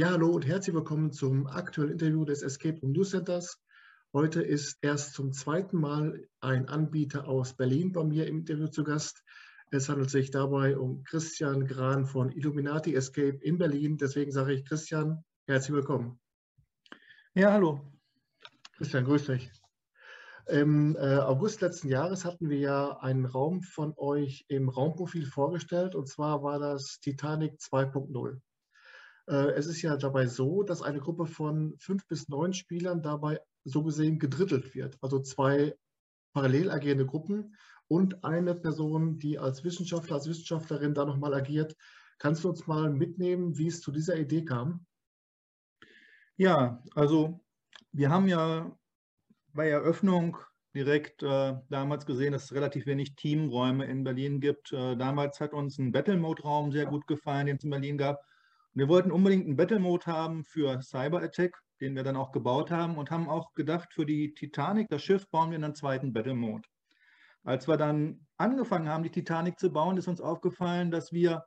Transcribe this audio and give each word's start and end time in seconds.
Ja, 0.00 0.12
hallo 0.12 0.30
und 0.30 0.46
herzlich 0.46 0.74
willkommen 0.74 1.12
zum 1.12 1.46
aktuellen 1.46 1.92
Interview 1.92 2.24
des 2.24 2.40
Escape 2.40 2.80
Room 2.80 2.92
News 2.92 3.10
Centers. 3.10 3.62
Heute 4.14 4.40
ist 4.40 4.78
erst 4.80 5.12
zum 5.12 5.30
zweiten 5.34 5.76
Mal 5.76 6.26
ein 6.40 6.70
Anbieter 6.70 7.28
aus 7.28 7.54
Berlin 7.54 7.92
bei 7.92 8.02
mir 8.02 8.26
im 8.26 8.38
Interview 8.38 8.68
zu 8.68 8.82
Gast. 8.82 9.22
Es 9.70 9.90
handelt 9.90 10.08
sich 10.08 10.30
dabei 10.30 10.78
um 10.78 11.04
Christian 11.04 11.66
Gran 11.66 12.06
von 12.06 12.32
Illuminati 12.32 12.94
Escape 12.94 13.40
in 13.42 13.58
Berlin. 13.58 13.98
Deswegen 13.98 14.32
sage 14.32 14.54
ich 14.54 14.64
Christian, 14.64 15.22
herzlich 15.46 15.74
willkommen. 15.74 16.18
Ja, 17.34 17.52
hallo. 17.52 17.92
Christian, 18.78 19.04
grüß 19.04 19.26
dich. 19.26 19.52
Im 20.48 20.96
äh, 20.96 21.18
August 21.18 21.60
letzten 21.60 21.90
Jahres 21.90 22.24
hatten 22.24 22.48
wir 22.48 22.58
ja 22.58 22.96
einen 23.00 23.26
Raum 23.26 23.60
von 23.60 23.92
euch 23.98 24.46
im 24.48 24.70
Raumprofil 24.70 25.26
vorgestellt 25.26 25.94
und 25.94 26.08
zwar 26.08 26.42
war 26.42 26.58
das 26.58 27.00
Titanic 27.00 27.58
2.0. 27.58 28.40
Äh, 29.30 29.52
es 29.52 29.66
ist 29.66 29.80
ja 29.82 29.96
dabei 29.96 30.26
so, 30.26 30.64
dass 30.64 30.82
eine 30.82 30.98
Gruppe 30.98 31.26
von 31.26 31.76
fünf 31.78 32.06
bis 32.08 32.28
neun 32.28 32.52
Spielern 32.52 33.00
dabei 33.00 33.40
so 33.64 33.84
gesehen 33.84 34.18
gedrittelt 34.18 34.74
wird. 34.74 34.98
Also 35.00 35.20
zwei 35.20 35.76
parallel 36.32 36.70
agierende 36.70 37.06
Gruppen 37.06 37.56
und 37.86 38.24
eine 38.24 38.54
Person, 38.54 39.18
die 39.18 39.38
als 39.38 39.62
Wissenschaftler, 39.62 40.16
als 40.16 40.28
Wissenschaftlerin 40.28 40.94
da 40.94 41.04
nochmal 41.04 41.34
agiert. 41.34 41.76
Kannst 42.18 42.42
du 42.42 42.48
uns 42.48 42.66
mal 42.66 42.90
mitnehmen, 42.90 43.56
wie 43.56 43.68
es 43.68 43.80
zu 43.80 43.92
dieser 43.92 44.18
Idee 44.18 44.44
kam? 44.44 44.84
Ja, 46.36 46.82
also 46.94 47.40
wir 47.92 48.10
haben 48.10 48.26
ja 48.26 48.76
bei 49.52 49.68
Eröffnung 49.68 50.38
direkt 50.74 51.22
äh, 51.22 51.54
damals 51.68 52.06
gesehen, 52.06 52.32
dass 52.32 52.44
es 52.44 52.52
relativ 52.52 52.86
wenig 52.86 53.14
Teamräume 53.16 53.84
in 53.86 54.04
Berlin 54.04 54.40
gibt. 54.40 54.72
Äh, 54.72 54.96
damals 54.96 55.40
hat 55.40 55.52
uns 55.52 55.78
ein 55.78 55.92
Battle 55.92 56.16
Mode 56.16 56.42
Raum 56.42 56.72
sehr 56.72 56.86
gut 56.86 57.06
gefallen, 57.06 57.46
den 57.46 57.56
es 57.56 57.64
in 57.64 57.70
Berlin 57.70 57.98
gab. 57.98 58.20
Wir 58.72 58.88
wollten 58.88 59.10
unbedingt 59.10 59.46
einen 59.46 59.56
Battle 59.56 59.80
Mode 59.80 60.06
haben 60.06 60.44
für 60.44 60.80
Cyber 60.80 61.22
Attack, 61.22 61.60
den 61.80 61.96
wir 61.96 62.04
dann 62.04 62.16
auch 62.16 62.30
gebaut 62.30 62.70
haben 62.70 62.98
und 62.98 63.10
haben 63.10 63.28
auch 63.28 63.52
gedacht, 63.54 63.92
für 63.92 64.06
die 64.06 64.32
Titanic, 64.34 64.88
das 64.88 65.02
Schiff, 65.02 65.28
bauen 65.30 65.50
wir 65.50 65.56
einen 65.56 65.74
zweiten 65.74 66.12
Battle 66.12 66.34
Mode. 66.34 66.68
Als 67.42 67.66
wir 67.66 67.76
dann 67.76 68.26
angefangen 68.36 68.88
haben, 68.88 69.02
die 69.02 69.10
Titanic 69.10 69.58
zu 69.58 69.72
bauen, 69.72 69.96
ist 69.96 70.06
uns 70.06 70.20
aufgefallen, 70.20 70.90
dass 70.90 71.12
wir 71.12 71.44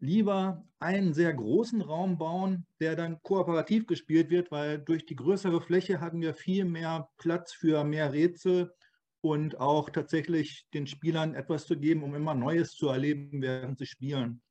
lieber 0.00 0.64
einen 0.78 1.14
sehr 1.14 1.32
großen 1.32 1.80
Raum 1.80 2.18
bauen, 2.18 2.66
der 2.80 2.96
dann 2.96 3.22
kooperativ 3.22 3.86
gespielt 3.86 4.30
wird, 4.30 4.50
weil 4.50 4.78
durch 4.78 5.06
die 5.06 5.16
größere 5.16 5.60
Fläche 5.60 6.00
hatten 6.00 6.20
wir 6.20 6.34
viel 6.34 6.64
mehr 6.64 7.08
Platz 7.16 7.52
für 7.52 7.82
mehr 7.84 8.12
Rätsel 8.12 8.74
und 9.20 9.58
auch 9.58 9.90
tatsächlich 9.90 10.66
den 10.74 10.86
Spielern 10.86 11.34
etwas 11.34 11.66
zu 11.66 11.78
geben, 11.78 12.02
um 12.02 12.14
immer 12.14 12.34
Neues 12.34 12.72
zu 12.72 12.88
erleben, 12.88 13.42
während 13.42 13.78
sie 13.78 13.86
spielen. 13.86 14.42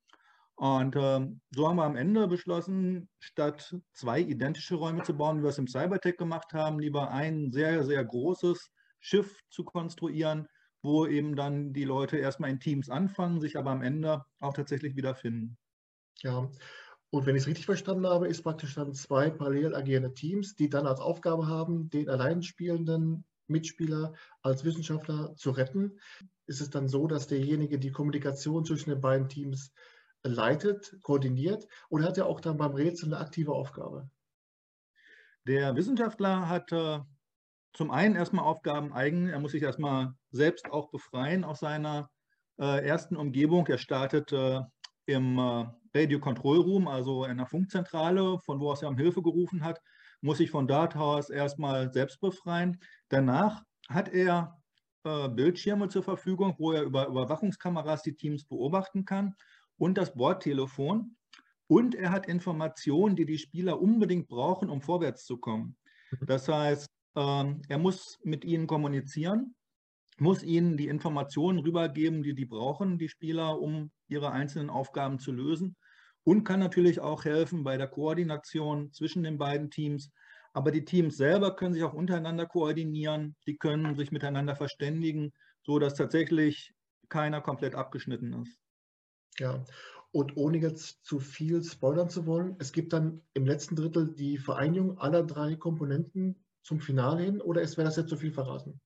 Und 0.58 0.96
äh, 0.96 1.20
so 1.54 1.68
haben 1.68 1.76
wir 1.76 1.84
am 1.84 1.94
Ende 1.94 2.26
beschlossen, 2.26 3.08
statt 3.20 3.76
zwei 3.92 4.20
identische 4.20 4.74
Räume 4.74 5.04
zu 5.04 5.16
bauen, 5.16 5.38
wie 5.38 5.42
wir 5.44 5.50
es 5.50 5.58
im 5.58 5.68
Cybertech 5.68 6.16
gemacht 6.16 6.52
haben, 6.52 6.80
lieber 6.80 7.12
ein 7.12 7.52
sehr, 7.52 7.84
sehr 7.84 8.04
großes 8.04 8.68
Schiff 8.98 9.40
zu 9.50 9.62
konstruieren, 9.62 10.48
wo 10.82 11.06
eben 11.06 11.36
dann 11.36 11.72
die 11.72 11.84
Leute 11.84 12.16
erstmal 12.16 12.50
in 12.50 12.58
Teams 12.58 12.90
anfangen, 12.90 13.40
sich 13.40 13.56
aber 13.56 13.70
am 13.70 13.82
Ende 13.82 14.24
auch 14.40 14.52
tatsächlich 14.52 14.96
wiederfinden. 14.96 15.56
Ja, 16.22 16.50
und 17.10 17.24
wenn 17.24 17.36
ich 17.36 17.42
es 17.42 17.46
richtig 17.46 17.66
verstanden 17.66 18.08
habe, 18.08 18.26
ist 18.26 18.42
praktisch 18.42 18.74
dann 18.74 18.94
zwei 18.94 19.30
parallel 19.30 19.76
agierende 19.76 20.12
Teams, 20.12 20.56
die 20.56 20.68
dann 20.68 20.88
als 20.88 20.98
Aufgabe 20.98 21.46
haben, 21.46 21.88
den 21.88 22.08
allein 22.08 22.42
spielenden 22.42 23.24
Mitspieler 23.46 24.12
als 24.42 24.64
Wissenschaftler 24.64 25.36
zu 25.36 25.52
retten. 25.52 26.00
Ist 26.46 26.60
es 26.60 26.70
dann 26.70 26.88
so, 26.88 27.06
dass 27.06 27.28
derjenige 27.28 27.78
die 27.78 27.92
Kommunikation 27.92 28.64
zwischen 28.64 28.90
den 28.90 29.00
beiden 29.00 29.28
Teams 29.28 29.72
leitet, 30.28 30.96
koordiniert 31.02 31.66
oder 31.88 32.06
hat 32.06 32.18
er 32.18 32.26
auch 32.26 32.40
dann 32.40 32.56
beim 32.56 32.72
Rätsel 32.72 33.12
eine 33.12 33.22
aktive 33.22 33.52
Aufgabe? 33.52 34.08
Der 35.46 35.74
Wissenschaftler 35.76 36.48
hat 36.48 36.72
äh, 36.72 37.00
zum 37.72 37.90
einen 37.90 38.16
erstmal 38.16 38.44
Aufgaben 38.44 38.92
eigen. 38.92 39.28
Er 39.28 39.38
muss 39.38 39.52
sich 39.52 39.62
erstmal 39.62 40.14
selbst 40.30 40.70
auch 40.70 40.90
befreien 40.90 41.44
aus 41.44 41.60
seiner 41.60 42.10
äh, 42.58 42.84
ersten 42.86 43.16
Umgebung. 43.16 43.66
Er 43.66 43.78
startet 43.78 44.32
äh, 44.32 44.60
im 45.06 45.38
äh, 45.38 45.64
Radio 45.94 46.20
Control 46.20 46.58
Room, 46.58 46.88
also 46.88 47.24
in 47.24 47.38
der 47.38 47.46
Funkzentrale, 47.46 48.38
von 48.40 48.60
wo 48.60 48.70
aus 48.70 48.82
er 48.82 48.88
um 48.88 48.98
Hilfe 48.98 49.22
gerufen 49.22 49.64
hat, 49.64 49.80
muss 50.20 50.38
sich 50.38 50.50
von 50.50 50.66
dort 50.66 50.96
aus 50.96 51.30
erstmal 51.30 51.92
selbst 51.92 52.20
befreien. 52.20 52.78
Danach 53.08 53.62
hat 53.88 54.08
er 54.08 54.60
äh, 55.04 55.28
Bildschirme 55.28 55.88
zur 55.88 56.02
Verfügung, 56.02 56.54
wo 56.58 56.72
er 56.72 56.82
über 56.82 57.06
Überwachungskameras 57.06 58.02
die 58.02 58.16
Teams 58.16 58.44
beobachten 58.44 59.04
kann 59.04 59.34
und 59.78 59.96
das 59.96 60.14
Bordtelefon. 60.14 61.16
Und 61.66 61.94
er 61.94 62.10
hat 62.10 62.26
Informationen, 62.26 63.16
die 63.16 63.26
die 63.26 63.38
Spieler 63.38 63.80
unbedingt 63.80 64.28
brauchen, 64.28 64.68
um 64.68 64.82
vorwärts 64.82 65.24
zu 65.24 65.38
kommen. 65.38 65.76
Mhm. 66.10 66.26
Das 66.26 66.48
heißt, 66.48 66.88
ähm, 67.16 67.62
er 67.68 67.78
muss 67.78 68.18
mit 68.22 68.44
ihnen 68.44 68.66
kommunizieren, 68.66 69.54
muss 70.18 70.42
ihnen 70.42 70.76
die 70.76 70.88
Informationen 70.88 71.58
rübergeben, 71.58 72.22
die 72.22 72.34
die 72.34 72.46
brauchen, 72.46 72.98
die 72.98 73.08
Spieler, 73.08 73.60
um 73.60 73.90
ihre 74.08 74.32
einzelnen 74.32 74.70
Aufgaben 74.70 75.18
zu 75.18 75.32
lösen. 75.32 75.76
Und 76.24 76.44
kann 76.44 76.60
natürlich 76.60 77.00
auch 77.00 77.24
helfen 77.24 77.64
bei 77.64 77.76
der 77.76 77.86
Koordination 77.86 78.92
zwischen 78.92 79.22
den 79.22 79.38
beiden 79.38 79.70
Teams. 79.70 80.10
Aber 80.52 80.70
die 80.70 80.84
Teams 80.84 81.16
selber 81.16 81.56
können 81.56 81.72
sich 81.74 81.84
auch 81.84 81.94
untereinander 81.94 82.46
koordinieren, 82.46 83.36
die 83.46 83.56
können 83.56 83.94
sich 83.94 84.10
miteinander 84.10 84.56
verständigen, 84.56 85.32
sodass 85.62 85.94
tatsächlich 85.94 86.74
keiner 87.08 87.40
komplett 87.40 87.74
abgeschnitten 87.74 88.32
ist. 88.42 88.58
Ja, 89.36 89.64
und 90.12 90.36
ohne 90.36 90.58
jetzt 90.58 91.04
zu 91.04 91.18
viel 91.18 91.62
spoilern 91.64 92.08
zu 92.10 92.24
wollen, 92.26 92.56
es 92.60 92.72
gibt 92.72 92.92
dann 92.92 93.22
im 93.34 93.46
letzten 93.46 93.74
Drittel 93.76 94.14
die 94.14 94.38
Vereinigung 94.38 94.98
aller 94.98 95.24
drei 95.24 95.56
Komponenten 95.56 96.44
zum 96.62 96.80
Finale 96.80 97.22
hin 97.24 97.40
oder 97.40 97.62
wäre 97.62 97.84
das 97.84 97.96
jetzt 97.96 98.08
zu 98.10 98.16
viel 98.16 98.32
verraten? 98.32 98.80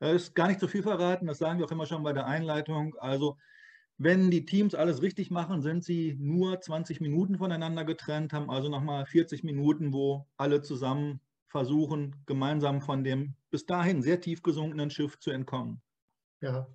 Das 0.00 0.12
ist 0.12 0.34
gar 0.34 0.48
nicht 0.48 0.60
zu 0.60 0.68
viel 0.68 0.82
verraten, 0.82 1.26
das 1.26 1.38
sagen 1.38 1.58
wir 1.58 1.66
auch 1.66 1.70
immer 1.70 1.86
schon 1.86 2.02
bei 2.02 2.12
der 2.12 2.26
Einleitung. 2.26 2.94
Also 2.98 3.38
wenn 3.98 4.30
die 4.30 4.44
Teams 4.44 4.74
alles 4.74 5.02
richtig 5.02 5.30
machen, 5.30 5.62
sind 5.62 5.84
sie 5.84 6.16
nur 6.18 6.60
20 6.60 7.00
Minuten 7.00 7.38
voneinander 7.38 7.84
getrennt, 7.84 8.32
haben 8.32 8.50
also 8.50 8.68
nochmal 8.68 9.06
40 9.06 9.44
Minuten, 9.44 9.92
wo 9.92 10.28
alle 10.36 10.62
zusammen 10.62 11.20
versuchen, 11.48 12.22
gemeinsam 12.26 12.82
von 12.82 13.04
dem 13.04 13.36
bis 13.50 13.66
dahin 13.66 14.02
sehr 14.02 14.20
tief 14.20 14.42
gesunkenen 14.42 14.90
Schiff 14.90 15.18
zu 15.20 15.30
entkommen. 15.30 15.82
Ja, 16.40 16.68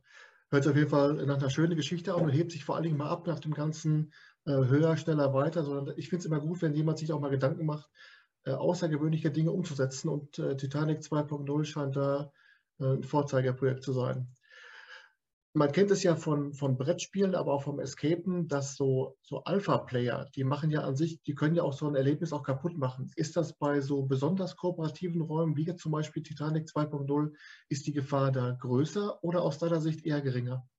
hört 0.50 0.64
sich 0.64 0.72
auf 0.72 0.78
jeden 0.78 0.90
Fall 0.90 1.14
nach 1.26 1.38
einer 1.38 1.50
schönen 1.50 1.76
Geschichte 1.76 2.14
an 2.14 2.24
und 2.24 2.30
hebt 2.30 2.52
sich 2.52 2.64
vor 2.64 2.76
allen 2.76 2.84
Dingen 2.84 2.98
mal 2.98 3.10
ab 3.10 3.28
nach 3.28 3.40
dem 3.40 3.54
ganzen 3.54 4.14
äh, 4.46 4.52
höher, 4.52 4.96
schneller, 4.98 5.34
weiter, 5.34 5.64
sondern 5.64 5.98
ich 5.98 6.10
finde 6.10 6.22
es 6.22 6.26
immer 6.26 6.40
gut, 6.40 6.62
wenn 6.62 6.74
jemand 6.74 7.00
sich 7.00 7.12
auch 7.12 7.20
mal 7.20 7.30
Gedanken 7.30 7.66
macht, 7.66 7.90
äh, 8.46 8.52
außergewöhnliche 8.52 9.32
Dinge 9.32 9.52
umzusetzen. 9.52 10.10
Und 10.10 10.40
äh, 10.40 10.56
Titanic 10.56 11.00
2.0 11.00 11.66
scheint 11.66 11.96
da 11.96 12.32
äh, 12.80 12.86
ein 12.86 13.04
Vorzeigeprojekt 13.04 13.84
zu 13.84 13.92
sein. 13.92 14.30
Man 15.58 15.72
kennt 15.72 15.90
es 15.90 16.04
ja 16.04 16.16
von, 16.16 16.54
von 16.54 16.78
Brettspielen, 16.78 17.34
aber 17.34 17.52
auch 17.52 17.64
vom 17.64 17.80
Escapen, 17.80 18.48
dass 18.48 18.76
so, 18.76 19.18
so 19.24 19.44
Alpha-Player, 19.44 20.30
die 20.36 20.44
machen 20.44 20.70
ja 20.70 20.82
an 20.82 20.96
sich, 20.96 21.20
die 21.24 21.34
können 21.34 21.56
ja 21.56 21.64
auch 21.64 21.74
so 21.74 21.88
ein 21.88 21.96
Erlebnis 21.96 22.32
auch 22.32 22.44
kaputt 22.44 22.78
machen. 22.78 23.12
Ist 23.16 23.36
das 23.36 23.54
bei 23.54 23.82
so 23.82 24.04
besonders 24.04 24.56
kooperativen 24.56 25.20
Räumen, 25.20 25.58
wie 25.58 25.66
jetzt 25.66 25.82
zum 25.82 25.94
Beispiel 25.94 26.22
Titanic 26.22 26.68
2.0, 26.68 27.34
ist 27.70 27.88
die 27.88 27.92
Gefahr 27.92 28.32
da 28.32 28.52
größer 28.52 29.24
oder 29.24 29.42
aus 29.42 29.58
deiner 29.58 29.82
Sicht 29.82 30.06
eher 30.06 30.22
geringer? 30.22 30.70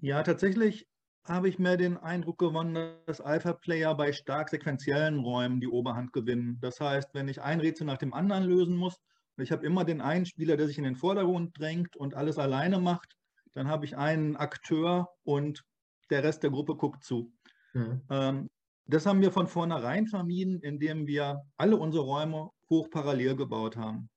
Ja, 0.00 0.22
tatsächlich 0.22 0.86
habe 1.24 1.48
ich 1.48 1.58
mehr 1.58 1.78
den 1.78 1.96
Eindruck 1.96 2.36
gewonnen, 2.36 2.98
dass 3.06 3.22
Alpha-Player 3.22 3.94
bei 3.94 4.12
stark 4.12 4.50
sequenziellen 4.50 5.20
Räumen 5.20 5.62
die 5.62 5.68
Oberhand 5.68 6.12
gewinnen. 6.12 6.58
Das 6.60 6.78
heißt, 6.78 7.14
wenn 7.14 7.28
ich 7.28 7.40
ein 7.40 7.60
Rätsel 7.60 7.86
nach 7.86 7.96
dem 7.96 8.12
anderen 8.12 8.44
lösen 8.44 8.76
muss, 8.76 9.00
ich 9.36 9.52
habe 9.52 9.66
immer 9.66 9.84
den 9.84 10.00
einen 10.00 10.26
Spieler, 10.26 10.56
der 10.56 10.66
sich 10.66 10.78
in 10.78 10.84
den 10.84 10.96
Vordergrund 10.96 11.58
drängt 11.58 11.96
und 11.96 12.14
alles 12.14 12.38
alleine 12.38 12.78
macht, 12.78 13.16
dann 13.54 13.68
habe 13.68 13.84
ich 13.84 13.96
einen 13.96 14.36
Akteur 14.36 15.08
und 15.24 15.64
der 16.10 16.22
Rest 16.22 16.42
der 16.42 16.50
Gruppe 16.50 16.76
guckt 16.76 17.04
zu. 17.04 17.32
Mhm. 17.72 18.02
Ähm, 18.10 18.50
das 18.86 19.06
haben 19.06 19.22
wir 19.22 19.32
von 19.32 19.46
vornherein 19.46 20.06
vermieden, 20.06 20.60
indem 20.60 21.06
wir 21.06 21.42
alle 21.56 21.76
unsere 21.76 22.04
Räume 22.04 22.50
hoch 22.68 22.90
parallel 22.90 23.36
gebaut 23.36 23.76
haben. 23.76 24.10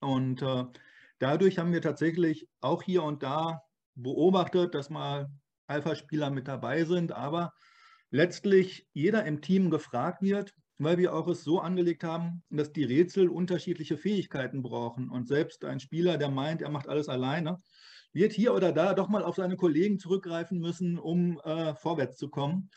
Und 0.00 0.42
äh, 0.42 0.64
dadurch 1.18 1.58
haben 1.58 1.72
wir 1.72 1.82
tatsächlich 1.82 2.48
auch 2.60 2.82
hier 2.82 3.02
und 3.02 3.22
da 3.22 3.62
beobachtet, 3.94 4.74
dass 4.74 4.90
mal 4.90 5.28
Alpha-Spieler 5.66 6.30
mit 6.30 6.48
dabei 6.48 6.84
sind, 6.84 7.12
aber 7.12 7.52
letztlich 8.10 8.86
jeder 8.92 9.24
im 9.24 9.40
Team 9.40 9.70
gefragt 9.70 10.22
wird, 10.22 10.54
weil 10.82 10.98
wir 10.98 11.14
auch 11.14 11.28
es 11.28 11.44
so 11.44 11.60
angelegt 11.60 12.04
haben, 12.04 12.42
dass 12.50 12.72
die 12.72 12.84
Rätsel 12.84 13.28
unterschiedliche 13.28 13.96
Fähigkeiten 13.96 14.62
brauchen. 14.62 15.10
Und 15.10 15.28
selbst 15.28 15.64
ein 15.64 15.80
Spieler, 15.80 16.18
der 16.18 16.30
meint, 16.30 16.62
er 16.62 16.70
macht 16.70 16.88
alles 16.88 17.08
alleine, 17.08 17.58
wird 18.12 18.32
hier 18.32 18.54
oder 18.54 18.72
da 18.72 18.94
doch 18.94 19.08
mal 19.08 19.22
auf 19.22 19.36
seine 19.36 19.56
Kollegen 19.56 19.98
zurückgreifen 19.98 20.58
müssen, 20.58 20.98
um 20.98 21.40
äh, 21.40 21.74
vorwärts 21.74 22.16
zu 22.16 22.28
kommen. 22.28 22.70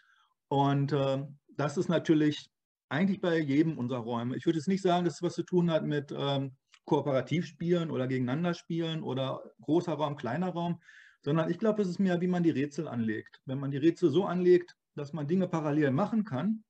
Und 0.48 0.94
äh, 0.94 1.24
das 1.58 1.78
ist 1.78 1.90
natürlich 1.90 2.50
eigentlich 2.90 3.20
bei 3.20 3.40
jedem 3.40 3.78
unserer 3.78 4.00
Räume. 4.00 4.38
Ich 4.38 4.46
würde 4.46 4.60
jetzt 4.60 4.68
nicht 4.68 4.82
sagen, 4.82 5.06
dass 5.06 5.16
es 5.16 5.22
was 5.22 5.34
zu 5.34 5.44
tun 5.44 5.72
hat 5.72 5.84
mit 5.84 6.14
ähm, 6.16 6.56
Kooperativspielen 6.86 7.90
oder 7.90 8.08
gegeneinander 8.08 8.54
spielen 8.54 9.04
oder 9.04 9.44
großer 9.62 9.94
Raum, 9.94 10.16
kleiner 10.16 10.50
Raum, 10.50 10.80
sondern 11.22 11.50
ich 11.50 11.58
glaube, 11.58 11.82
es 11.82 11.88
ist 11.88 12.00
mehr, 12.00 12.22
wie 12.22 12.28
man 12.28 12.44
die 12.44 12.52
Rätsel 12.52 12.88
anlegt. 12.88 13.42
Wenn 13.46 13.60
man 13.60 13.72
die 13.72 13.78
Rätsel 13.78 14.10
so 14.12 14.26
anlegt, 14.26 14.76
dass 14.94 15.12
man 15.12 15.28
Dinge 15.28 15.48
parallel 15.48 15.92
machen 15.92 16.24
kann, 16.24 16.64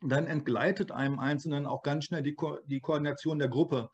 dann 0.00 0.26
entgleitet 0.26 0.92
einem 0.92 1.18
Einzelnen 1.18 1.66
auch 1.66 1.82
ganz 1.82 2.04
schnell 2.04 2.22
die, 2.22 2.34
Ko 2.34 2.58
die 2.66 2.80
Koordination 2.80 3.38
der 3.38 3.48
Gruppe. 3.48 3.90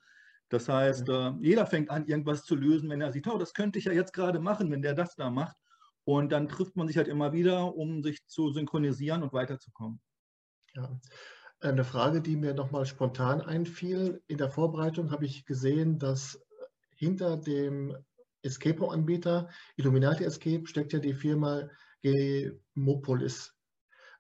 Das 0.48 0.68
heißt, 0.68 1.08
äh, 1.08 1.32
jeder 1.40 1.66
fängt 1.66 1.90
an, 1.90 2.06
irgendwas 2.06 2.44
zu 2.44 2.54
lösen, 2.54 2.90
wenn 2.90 3.00
er 3.00 3.12
sieht, 3.12 3.26
oh, 3.26 3.38
das 3.38 3.54
könnte 3.54 3.78
ich 3.78 3.86
ja 3.86 3.92
jetzt 3.92 4.12
gerade 4.12 4.38
machen, 4.38 4.70
wenn 4.70 4.82
der 4.82 4.94
das 4.94 5.14
da 5.16 5.30
macht. 5.30 5.56
Und 6.04 6.32
dann 6.32 6.48
trifft 6.48 6.76
man 6.76 6.88
sich 6.88 6.96
halt 6.96 7.08
immer 7.08 7.32
wieder, 7.32 7.74
um 7.74 8.02
sich 8.02 8.26
zu 8.26 8.50
synchronisieren 8.50 9.22
und 9.22 9.32
weiterzukommen. 9.32 10.00
Ja. 10.74 11.00
Eine 11.60 11.84
Frage, 11.84 12.20
die 12.20 12.36
mir 12.36 12.54
nochmal 12.54 12.86
spontan 12.86 13.40
einfiel. 13.40 14.20
In 14.26 14.36
der 14.36 14.50
Vorbereitung 14.50 15.12
habe 15.12 15.24
ich 15.24 15.44
gesehen, 15.44 15.98
dass 15.98 16.38
hinter 16.96 17.36
dem 17.36 17.96
Escape 18.42 18.80
Room-Anbieter 18.80 19.48
Illuminati 19.76 20.24
Escape 20.24 20.66
steckt 20.66 20.92
ja 20.92 20.98
die 20.98 21.14
Firma 21.14 21.68
Gemopolis. 22.02 23.54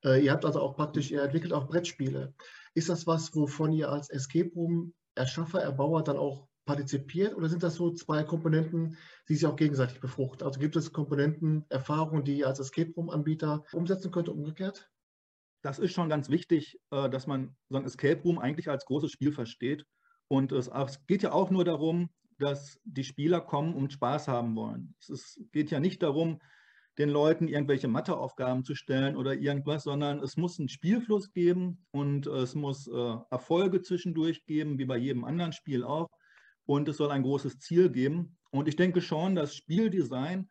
Äh, 0.04 0.24
ihr 0.24 0.32
habt 0.32 0.44
also 0.44 0.60
auch 0.60 0.76
praktisch, 0.76 1.10
ihr 1.10 1.22
entwickelt 1.22 1.52
auch 1.52 1.68
Brettspiele. 1.68 2.34
Ist 2.74 2.88
das 2.88 3.06
was, 3.06 3.34
wovon 3.34 3.72
ihr 3.72 3.90
als 3.90 4.10
Escape 4.10 4.50
Room 4.54 4.94
Erschaffer, 5.14 5.60
Erbauer 5.60 6.02
dann 6.02 6.16
auch 6.16 6.48
partizipiert 6.64 7.34
oder 7.34 7.48
sind 7.48 7.62
das 7.62 7.74
so 7.74 7.92
zwei 7.92 8.22
Komponenten, 8.22 8.96
die 9.28 9.34
sich 9.34 9.46
auch 9.46 9.56
gegenseitig 9.56 10.00
befruchten? 10.00 10.46
Also 10.46 10.60
gibt 10.60 10.76
es 10.76 10.92
Komponenten, 10.92 11.64
Erfahrungen, 11.68 12.24
die 12.24 12.38
ihr 12.38 12.46
als 12.46 12.60
Escape 12.60 12.92
Room 12.96 13.10
Anbieter 13.10 13.64
umsetzen 13.72 14.10
könnt, 14.10 14.28
umgekehrt? 14.28 14.88
Das 15.62 15.78
ist 15.78 15.92
schon 15.92 16.08
ganz 16.08 16.28
wichtig, 16.28 16.80
äh, 16.90 17.08
dass 17.10 17.26
man 17.26 17.56
so 17.68 17.78
ein 17.78 17.84
Escape 17.84 18.22
Room 18.22 18.38
eigentlich 18.38 18.68
als 18.68 18.84
großes 18.84 19.12
Spiel 19.12 19.32
versteht. 19.32 19.84
Und 20.28 20.50
es 20.52 20.70
geht 21.06 21.22
ja 21.22 21.32
auch 21.32 21.50
nur 21.50 21.64
darum, 21.64 22.08
dass 22.38 22.80
die 22.84 23.04
Spieler 23.04 23.40
kommen 23.40 23.74
und 23.74 23.92
Spaß 23.92 24.28
haben 24.28 24.56
wollen. 24.56 24.94
Es 24.98 25.38
geht 25.52 25.70
ja 25.70 25.78
nicht 25.78 26.02
darum, 26.02 26.40
den 26.98 27.08
Leuten 27.08 27.48
irgendwelche 27.48 27.88
Matheaufgaben 27.88 28.64
zu 28.64 28.74
stellen 28.74 29.16
oder 29.16 29.34
irgendwas, 29.34 29.84
sondern 29.84 30.20
es 30.20 30.36
muss 30.36 30.58
einen 30.58 30.68
Spielfluss 30.68 31.32
geben 31.32 31.86
und 31.90 32.26
es 32.26 32.54
muss 32.54 32.86
äh, 32.86 33.14
Erfolge 33.30 33.80
zwischendurch 33.80 34.44
geben, 34.44 34.78
wie 34.78 34.84
bei 34.84 34.98
jedem 34.98 35.24
anderen 35.24 35.52
Spiel 35.52 35.84
auch. 35.84 36.08
Und 36.64 36.88
es 36.88 36.98
soll 36.98 37.10
ein 37.10 37.22
großes 37.22 37.58
Ziel 37.58 37.90
geben. 37.90 38.36
Und 38.50 38.68
ich 38.68 38.76
denke 38.76 39.00
schon, 39.00 39.34
dass 39.34 39.54
Spieldesign 39.54 40.48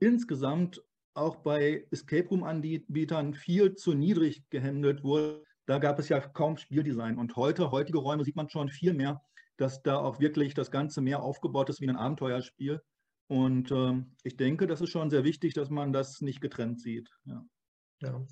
insgesamt 0.00 0.82
auch 1.14 1.36
bei 1.36 1.86
Escape 1.90 2.28
Room-Anbietern 2.28 3.34
viel 3.34 3.74
zu 3.74 3.92
niedrig 3.92 4.42
gehandelt 4.50 5.04
wurde. 5.04 5.44
Da 5.66 5.78
gab 5.78 5.98
es 5.98 6.08
ja 6.08 6.20
kaum 6.20 6.56
Spieldesign. 6.56 7.18
Und 7.18 7.36
heute, 7.36 7.70
heutige 7.70 7.98
Räume 7.98 8.24
sieht 8.24 8.36
man 8.36 8.48
schon 8.48 8.70
viel 8.70 8.94
mehr, 8.94 9.20
dass 9.58 9.82
da 9.82 9.98
auch 9.98 10.18
wirklich 10.18 10.54
das 10.54 10.70
Ganze 10.70 11.02
mehr 11.02 11.22
aufgebaut 11.22 11.68
ist 11.68 11.80
wie 11.80 11.88
ein 11.88 11.96
Abenteuerspiel. 11.96 12.80
Und 13.32 13.70
äh, 13.70 14.04
ich 14.24 14.36
denke, 14.36 14.66
das 14.66 14.82
ist 14.82 14.90
schon 14.90 15.08
sehr 15.08 15.24
wichtig, 15.24 15.54
dass 15.54 15.70
man 15.70 15.94
das 15.94 16.20
nicht 16.20 16.42
getrennt 16.42 16.82
sieht. 16.82 17.08
Ja. 17.24 17.42
ja. 18.00 18.26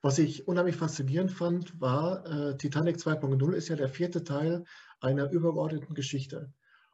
Was 0.00 0.20
ich 0.20 0.46
unheimlich 0.46 0.76
faszinierend 0.76 1.32
fand, 1.32 1.80
war, 1.80 2.24
äh, 2.24 2.56
Titanic 2.56 2.98
2.0 2.98 3.52
ist 3.52 3.66
ja 3.66 3.74
der 3.74 3.88
vierte 3.88 4.22
Teil 4.22 4.62
einer 5.00 5.28
übergeordneten 5.32 5.96
Geschichte. 5.96 6.52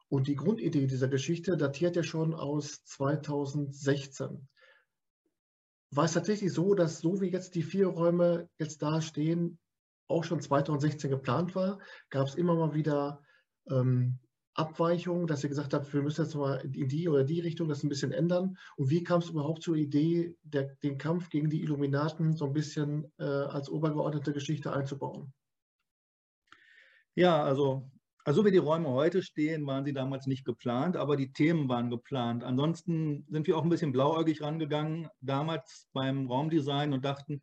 Und 0.08 0.26
die 0.26 0.36
Grundidee 0.36 0.86
dieser 0.86 1.08
Geschichte 1.08 1.58
datiert 1.58 1.96
ja 1.96 2.02
schon 2.02 2.32
aus 2.32 2.82
2016. 2.84 4.48
War 5.90 6.04
es 6.06 6.14
tatsächlich 6.14 6.54
so, 6.54 6.72
dass 6.74 7.00
so 7.00 7.20
wie 7.20 7.28
jetzt 7.28 7.54
die 7.56 7.62
vier 7.62 7.88
Räume 7.88 8.48
jetzt 8.58 8.80
da 8.80 9.02
stehen, 9.02 9.58
auch 10.08 10.24
schon 10.24 10.40
2016 10.40 11.10
geplant 11.10 11.54
war? 11.54 11.78
Gab 12.08 12.26
es 12.26 12.36
immer 12.36 12.54
mal 12.54 12.72
wieder 12.72 13.22
ähm, 13.68 14.18
Abweichung, 14.60 15.26
dass 15.26 15.42
ihr 15.42 15.48
gesagt 15.48 15.72
habt, 15.72 15.92
wir 15.94 16.02
müssen 16.02 16.22
jetzt 16.22 16.34
mal 16.34 16.56
in 16.56 16.88
die 16.88 17.08
oder 17.08 17.24
die 17.24 17.40
Richtung 17.40 17.68
das 17.68 17.82
ein 17.82 17.88
bisschen 17.88 18.12
ändern? 18.12 18.58
Und 18.76 18.90
wie 18.90 19.02
kam 19.02 19.20
es 19.20 19.30
überhaupt 19.30 19.62
zur 19.62 19.76
Idee, 19.76 20.36
der, 20.42 20.74
den 20.82 20.98
Kampf 20.98 21.30
gegen 21.30 21.48
die 21.48 21.62
Illuminaten 21.62 22.36
so 22.36 22.44
ein 22.44 22.52
bisschen 22.52 23.10
äh, 23.18 23.24
als 23.24 23.70
obergeordnete 23.70 24.32
Geschichte 24.34 24.72
einzubauen? 24.72 25.32
Ja, 27.14 27.42
also, 27.42 27.90
also 28.24 28.44
wie 28.44 28.50
die 28.50 28.58
Räume 28.58 28.90
heute 28.90 29.22
stehen, 29.22 29.66
waren 29.66 29.84
sie 29.84 29.94
damals 29.94 30.26
nicht 30.26 30.44
geplant, 30.44 30.96
aber 30.96 31.16
die 31.16 31.32
Themen 31.32 31.68
waren 31.68 31.88
geplant. 31.88 32.44
Ansonsten 32.44 33.26
sind 33.30 33.46
wir 33.46 33.56
auch 33.56 33.62
ein 33.62 33.70
bisschen 33.70 33.92
blauäugig 33.92 34.42
rangegangen, 34.42 35.08
damals 35.20 35.88
beim 35.92 36.26
Raumdesign 36.26 36.92
und 36.92 37.04
dachten, 37.04 37.40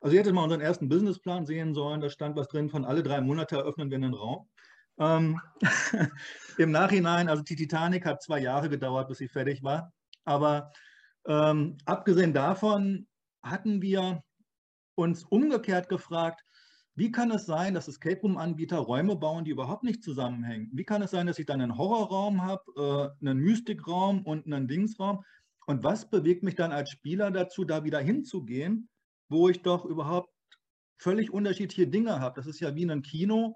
also 0.00 0.14
ihr 0.14 0.20
hättet 0.20 0.34
mal 0.34 0.44
unseren 0.44 0.60
ersten 0.60 0.88
Businessplan 0.88 1.46
sehen 1.46 1.74
sollen, 1.74 2.00
da 2.00 2.10
stand 2.10 2.36
was 2.36 2.48
drin 2.48 2.68
von 2.68 2.84
alle 2.84 3.02
drei 3.02 3.20
Monate 3.20 3.56
eröffnen 3.56 3.90
wir 3.90 3.96
einen 3.96 4.14
Raum. 4.14 4.48
Ähm, 4.98 5.40
Im 6.58 6.70
Nachhinein, 6.70 7.28
also 7.28 7.42
die 7.42 7.56
Titanic 7.56 8.06
hat 8.06 8.22
zwei 8.22 8.40
Jahre 8.40 8.68
gedauert, 8.68 9.08
bis 9.08 9.18
sie 9.18 9.28
fertig 9.28 9.62
war. 9.62 9.92
Aber 10.24 10.72
ähm, 11.26 11.76
abgesehen 11.84 12.32
davon 12.32 13.06
hatten 13.42 13.82
wir 13.82 14.22
uns 14.94 15.24
umgekehrt 15.24 15.88
gefragt, 15.88 16.42
wie 16.94 17.12
kann 17.12 17.30
es 17.30 17.44
sein, 17.44 17.74
dass 17.74 17.88
Escape 17.88 18.22
Room-Anbieter 18.22 18.78
Räume 18.78 19.16
bauen, 19.16 19.44
die 19.44 19.50
überhaupt 19.50 19.84
nicht 19.84 20.02
zusammenhängen? 20.02 20.70
Wie 20.72 20.84
kann 20.84 21.02
es 21.02 21.10
sein, 21.10 21.26
dass 21.26 21.38
ich 21.38 21.44
dann 21.44 21.60
einen 21.60 21.76
Horrorraum 21.76 22.42
habe, 22.42 23.14
äh, 23.22 23.26
einen 23.26 23.38
Mystikraum 23.38 24.24
und 24.24 24.46
einen 24.46 24.66
Dingsraum? 24.66 25.22
Und 25.66 25.84
was 25.84 26.08
bewegt 26.08 26.42
mich 26.42 26.54
dann 26.54 26.72
als 26.72 26.90
Spieler 26.90 27.30
dazu, 27.30 27.64
da 27.64 27.84
wieder 27.84 27.98
hinzugehen, 27.98 28.88
wo 29.28 29.50
ich 29.50 29.60
doch 29.60 29.84
überhaupt 29.84 30.30
völlig 30.96 31.30
unterschiedliche 31.30 31.86
Dinge 31.86 32.18
habe? 32.18 32.36
Das 32.36 32.46
ist 32.46 32.60
ja 32.60 32.74
wie 32.74 32.90
ein 32.90 33.02
Kino, 33.02 33.54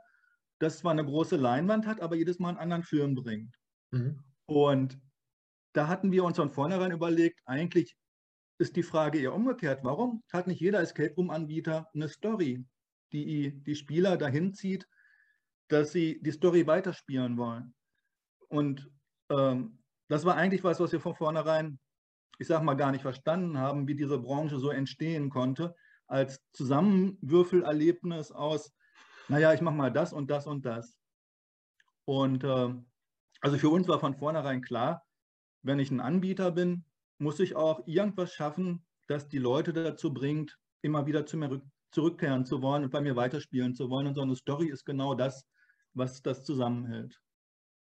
das 0.60 0.78
zwar 0.78 0.92
eine 0.92 1.04
große 1.04 1.36
Leinwand 1.36 1.86
hat, 1.86 2.00
aber 2.00 2.16
jedes 2.16 2.38
Mal 2.38 2.50
einen 2.50 2.58
anderen 2.58 2.82
Film 2.84 3.14
bringt. 3.14 3.58
Mhm. 3.90 4.22
Und 4.46 5.00
da 5.72 5.88
hatten 5.88 6.12
wir 6.12 6.24
uns 6.24 6.36
von 6.36 6.50
vornherein 6.50 6.92
überlegt, 6.92 7.40
eigentlich 7.46 7.96
ist 8.58 8.76
die 8.76 8.82
Frage 8.82 9.18
eher 9.18 9.34
umgekehrt. 9.34 9.80
Warum 9.82 10.22
hat 10.32 10.46
nicht 10.46 10.60
jeder 10.60 10.80
Escape 10.80 11.14
Room-Anbieter 11.16 11.88
eine 11.94 12.08
Story, 12.08 12.64
die 13.12 13.52
die 13.62 13.74
Spieler 13.74 14.16
dahin 14.16 14.52
zieht, 14.52 14.86
dass 15.68 15.92
sie 15.92 16.20
die 16.22 16.32
Story 16.32 16.66
weiterspielen 16.66 17.38
wollen? 17.38 17.74
Und 18.48 18.90
ähm, 19.30 19.78
das 20.08 20.24
war 20.24 20.36
eigentlich 20.36 20.62
was, 20.62 20.78
was 20.78 20.92
wir 20.92 21.00
von 21.00 21.14
vornherein, 21.14 21.78
ich 22.38 22.48
sage 22.48 22.64
mal, 22.64 22.74
gar 22.74 22.90
nicht 22.90 23.02
verstanden 23.02 23.56
haben, 23.56 23.88
wie 23.88 23.94
diese 23.94 24.18
Branche 24.18 24.58
so 24.58 24.70
entstehen 24.70 25.30
konnte, 25.30 25.74
als 26.06 26.42
Zusammenwürfelerlebnis 26.52 28.32
aus 28.32 28.72
naja, 29.30 29.54
ich 29.54 29.60
mache 29.60 29.76
mal 29.76 29.92
das 29.92 30.12
und 30.12 30.30
das 30.30 30.46
und 30.46 30.66
das. 30.66 30.98
Und 32.04 32.42
äh, 32.44 32.74
also 33.40 33.58
für 33.58 33.68
uns 33.68 33.86
war 33.88 34.00
von 34.00 34.14
vornherein 34.14 34.60
klar, 34.60 35.06
wenn 35.62 35.78
ich 35.78 35.90
ein 35.90 36.00
Anbieter 36.00 36.50
bin, 36.50 36.84
muss 37.18 37.38
ich 37.38 37.54
auch 37.54 37.86
irgendwas 37.86 38.32
schaffen, 38.32 38.84
das 39.06 39.28
die 39.28 39.38
Leute 39.38 39.72
dazu 39.72 40.12
bringt, 40.12 40.58
immer 40.82 41.06
wieder 41.06 41.26
zu 41.26 41.36
mir 41.36 41.62
zurückkehren 41.92 42.44
zu 42.44 42.62
wollen 42.62 42.84
und 42.84 42.90
bei 42.90 43.00
mir 43.00 43.16
weiterspielen 43.16 43.74
zu 43.74 43.88
wollen. 43.88 44.06
Und 44.06 44.14
so 44.14 44.22
eine 44.22 44.36
Story 44.36 44.68
ist 44.68 44.84
genau 44.84 45.14
das, 45.14 45.46
was 45.94 46.22
das 46.22 46.44
zusammenhält. 46.44 47.20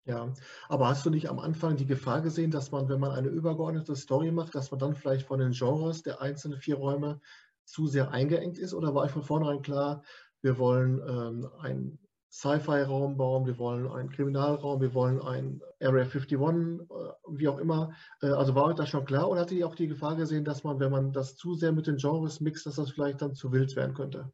Ja, 0.04 0.32
aber 0.68 0.88
hast 0.88 1.04
du 1.04 1.10
nicht 1.10 1.28
am 1.28 1.40
Anfang 1.40 1.76
die 1.76 1.86
Gefahr 1.86 2.22
gesehen, 2.22 2.52
dass 2.52 2.70
man, 2.70 2.88
wenn 2.88 3.00
man 3.00 3.10
eine 3.10 3.28
übergeordnete 3.28 3.96
Story 3.96 4.30
macht, 4.30 4.54
dass 4.54 4.70
man 4.70 4.78
dann 4.78 4.94
vielleicht 4.94 5.26
von 5.26 5.40
den 5.40 5.50
Genres 5.50 6.02
der 6.02 6.20
einzelnen 6.20 6.60
vier 6.60 6.76
Räume 6.76 7.20
zu 7.64 7.88
sehr 7.88 8.12
eingeengt 8.12 8.58
ist? 8.58 8.72
Oder 8.72 8.94
war 8.94 9.02
euch 9.02 9.10
von 9.10 9.24
vornherein 9.24 9.62
klar, 9.62 10.02
wir 10.46 10.58
wollen 10.58 11.02
ähm, 11.08 11.50
einen 11.58 11.98
Sci-Fi-Raum 12.30 13.16
bauen, 13.16 13.46
wir 13.46 13.58
wollen 13.58 13.88
einen 13.90 14.10
Kriminalraum, 14.10 14.80
wir 14.80 14.94
wollen 14.94 15.20
ein 15.20 15.60
Area 15.80 16.04
51, 16.04 16.38
äh, 16.38 16.84
wie 17.30 17.48
auch 17.48 17.58
immer. 17.58 17.92
Äh, 18.22 18.28
also 18.28 18.54
war 18.54 18.66
euch 18.66 18.76
das 18.76 18.88
schon 18.88 19.04
klar 19.04 19.28
oder 19.28 19.40
hattet 19.40 19.58
ihr 19.58 19.66
auch 19.66 19.74
die 19.74 19.88
Gefahr 19.88 20.14
gesehen, 20.14 20.44
dass 20.44 20.62
man, 20.62 20.78
wenn 20.78 20.92
man 20.92 21.12
das 21.12 21.34
zu 21.34 21.54
sehr 21.54 21.72
mit 21.72 21.88
den 21.88 21.96
Genres 21.96 22.40
mixt, 22.40 22.64
dass 22.64 22.76
das 22.76 22.92
vielleicht 22.92 23.22
dann 23.22 23.34
zu 23.34 23.50
wild 23.50 23.74
werden 23.74 23.94
könnte? 23.94 24.32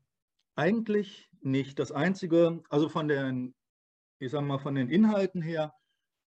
Eigentlich 0.54 1.30
nicht. 1.40 1.78
Das 1.78 1.92
Einzige, 1.92 2.62
also 2.68 2.90
von 2.90 3.08
den, 3.08 3.54
ich 4.18 4.32
sag 4.32 4.42
mal, 4.42 4.58
von 4.58 4.74
den 4.74 4.90
Inhalten 4.90 5.40
her, 5.40 5.72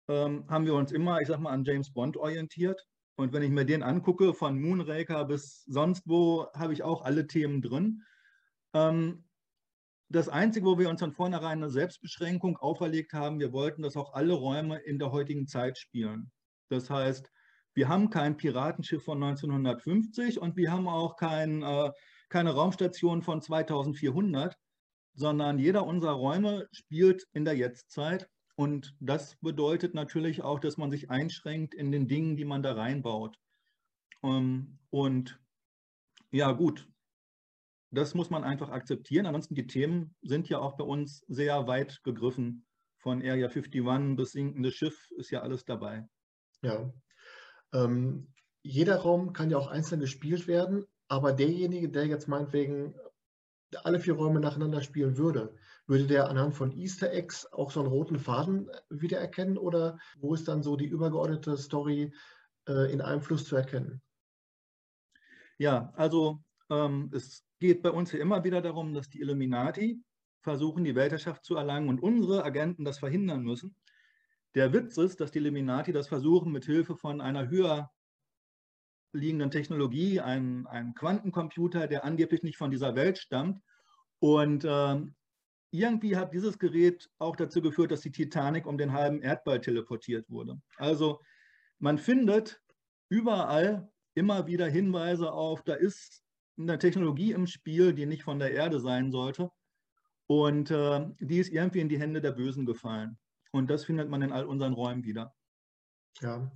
ähm, 0.08 0.46
haben 0.50 0.68
wir 0.68 0.76
uns 0.76 0.92
immer, 0.92 1.20
ich 1.20 1.30
sag 1.30 1.40
mal, 1.40 1.52
an 1.52 1.64
James 1.64 1.92
Bond 1.92 2.16
orientiert. 2.18 2.86
Und 3.16 3.34
wenn 3.34 3.42
ich 3.42 3.50
mir 3.50 3.66
den 3.66 3.82
angucke, 3.82 4.36
von 4.36 4.62
Moonraker 4.62 5.26
bis 5.26 5.64
sonst 5.64 6.04
wo, 6.08 6.48
habe 6.54 6.74
ich 6.74 6.84
auch 6.84 7.04
alle 7.04 7.26
Themen 7.26 7.64
drin. 7.64 8.04
Ähm, 8.74 9.24
das 10.14 10.30
Einzige, 10.30 10.68
wo 10.68 10.78
wir 10.78 10.90
uns 10.90 11.02
von 11.02 11.12
vornherein 11.12 11.58
eine 11.58 11.72
Selbstbeschränkung 11.72 12.58
auferlegt 12.58 13.14
haben, 13.14 13.40
wir 13.40 13.52
wollten, 13.52 13.82
dass 13.82 13.98
auch 13.98 14.14
alle 14.14 14.34
Räume 14.34 14.78
in 14.78 15.00
der 15.00 15.12
heutigen 15.12 15.48
Zeit 15.48 15.80
spielen. 15.80 16.32
Das 16.70 16.92
heißt, 16.92 17.32
wir 17.74 17.90
haben 17.90 18.12
kein 18.12 18.38
Piratenschiff 18.38 19.04
von 19.04 19.22
1950 19.24 20.40
und 20.40 20.56
wir 20.56 20.72
haben 20.72 20.88
auch 20.88 21.16
kein, 21.16 21.64
äh, 21.64 21.92
keine 22.30 22.52
Raumstation 22.52 23.24
von 23.24 23.42
2400, 23.42 24.56
sondern 25.16 25.58
jeder 25.58 25.86
unserer 25.86 26.14
Räume 26.14 26.68
spielt 26.72 27.26
in 27.34 27.44
der 27.44 27.56
Jetztzeit. 27.56 28.30
Und 28.56 28.96
das 29.00 29.36
bedeutet 29.38 29.96
natürlich 29.96 30.44
auch, 30.44 30.60
dass 30.60 30.78
man 30.78 30.92
sich 30.92 31.10
einschränkt 31.10 31.74
in 31.74 31.92
den 31.92 32.08
Dingen, 32.08 32.38
die 32.38 32.46
man 32.46 32.62
da 32.62 32.74
reinbaut. 32.74 33.36
Ähm, 34.22 34.78
und 34.92 35.40
ja 36.30 36.52
gut, 36.52 36.88
das 37.94 38.16
muss 38.16 38.30
man 38.30 38.44
einfach 38.44 38.70
akzeptieren. 38.70 39.26
Ansonsten 39.26 39.56
die 39.56 39.68
Themen 39.68 40.16
sind 40.22 40.50
ja 40.50 40.60
auch 40.60 40.78
bei 40.78 40.84
uns 40.84 41.24
sehr 41.28 41.68
weit 41.68 42.02
gegriffen. 42.04 42.66
Von 42.98 43.22
Area 43.22 43.48
51 43.48 44.16
bis 44.16 44.32
sinkendes 44.32 44.74
Schiff 44.74 45.12
ist 45.18 45.30
ja 45.30 45.42
alles 45.42 45.66
dabei. 45.66 46.08
Ja. 46.62 46.92
Ähm, 47.74 48.34
jeder 48.64 48.98
Raum 48.98 49.34
kann 49.34 49.50
ja 49.50 49.58
auch 49.58 49.68
einzeln 49.68 50.00
gespielt 50.00 50.48
werden, 50.48 50.86
aber 51.08 51.34
derjenige, 51.34 51.90
der 51.90 52.08
jetzt 52.08 52.28
meinetwegen 52.28 52.96
alle 53.84 54.00
vier 54.00 54.14
Räume 54.14 54.40
nacheinander 54.40 54.82
spielen 54.82 55.18
würde, 55.18 55.56
würde 55.86 56.08
der 56.08 56.30
anhand 56.30 56.56
von 56.56 56.72
Easter 56.72 57.12
Eggs 57.12 57.46
auch 57.52 57.72
so 57.72 57.82
einen 57.82 57.90
roten 57.90 58.18
Faden 58.18 58.70
wiedererkennen 58.90 59.58
oder 59.58 60.00
wo 60.18 60.34
ist 60.34 60.48
dann 60.48 60.64
so 60.64 60.78
die 60.78 60.86
übergeordnete 60.86 61.58
Story 61.58 62.14
äh, 62.68 62.92
in 62.92 63.02
einem 63.02 63.22
Fluss 63.22 63.46
zu 63.46 63.56
erkennen? 63.56 64.02
Ja, 65.58 65.92
also 65.96 66.42
es 67.12 67.46
geht 67.60 67.82
bei 67.82 67.92
uns 67.92 68.12
hier 68.12 68.22
immer 68.22 68.44
wieder 68.44 68.62
darum, 68.62 68.94
dass 68.94 69.10
die 69.10 69.22
Illuminati 69.22 70.02
versuchen, 70.42 70.84
die 70.84 70.96
Weltherrschaft 70.96 71.46
zu 71.46 71.56
erlangen 71.56 71.90
und 71.90 72.02
unsere 72.02 72.44
Agenten 72.44 72.86
das 72.86 73.00
verhindern 73.00 73.44
müssen. 73.44 73.76
Der 74.56 74.74
Witz 74.74 74.98
ist, 74.98 75.20
dass 75.20 75.32
die 75.32 75.40
Illuminati 75.40 75.94
das 75.94 76.08
versuchen, 76.08 76.52
mit 76.52 76.66
Hilfe 76.66 76.96
von 76.96 77.22
einer 77.22 77.50
höher 77.50 77.92
liegenden 79.14 79.52
Technologie, 79.52 80.20
einem, 80.20 80.68
einem 80.68 80.94
Quantencomputer, 80.94 81.88
der 81.88 82.04
angeblich 82.04 82.44
nicht 82.44 82.58
von 82.58 82.72
dieser 82.72 82.96
Welt 82.96 83.18
stammt. 83.18 83.62
Und 84.20 84.66
äh, 84.66 85.02
irgendwie 85.72 86.16
hat 86.16 86.34
dieses 86.34 86.60
Gerät 86.60 87.10
auch 87.20 87.36
dazu 87.36 87.62
geführt, 87.62 87.92
dass 87.92 88.02
die 88.02 88.12
Titanic 88.12 88.66
um 88.68 88.78
den 88.78 88.94
halben 88.94 89.22
Erdball 89.22 89.60
teleportiert 89.62 90.30
wurde. 90.30 90.62
Also 90.78 91.20
man 91.80 91.98
findet 91.98 92.62
überall 93.10 93.92
immer 94.16 94.48
wieder 94.48 94.68
Hinweise 94.68 95.32
auf, 95.32 95.64
da 95.64 95.74
ist 95.74 96.23
eine 96.58 96.78
Technologie 96.78 97.32
im 97.32 97.48
Spiel, 97.48 97.94
die 97.94 98.06
nicht 98.06 98.24
von 98.24 98.40
der 98.40 98.52
Erde 98.52 98.80
sein 98.80 99.12
sollte. 99.12 99.52
Und 100.28 100.72
äh, 100.72 101.06
die 101.20 101.40
ist 101.40 101.52
irgendwie 101.52 101.80
in 101.80 101.90
die 101.90 102.00
Hände 102.00 102.22
der 102.22 102.32
Bösen 102.32 102.66
gefallen. 102.66 103.18
Und 103.52 103.70
das 103.70 103.86
findet 103.86 104.10
man 104.10 104.22
in 104.22 104.32
all 104.32 104.46
unseren 104.46 104.74
Räumen 104.74 105.04
wieder. 105.04 105.36
Ja, 106.22 106.52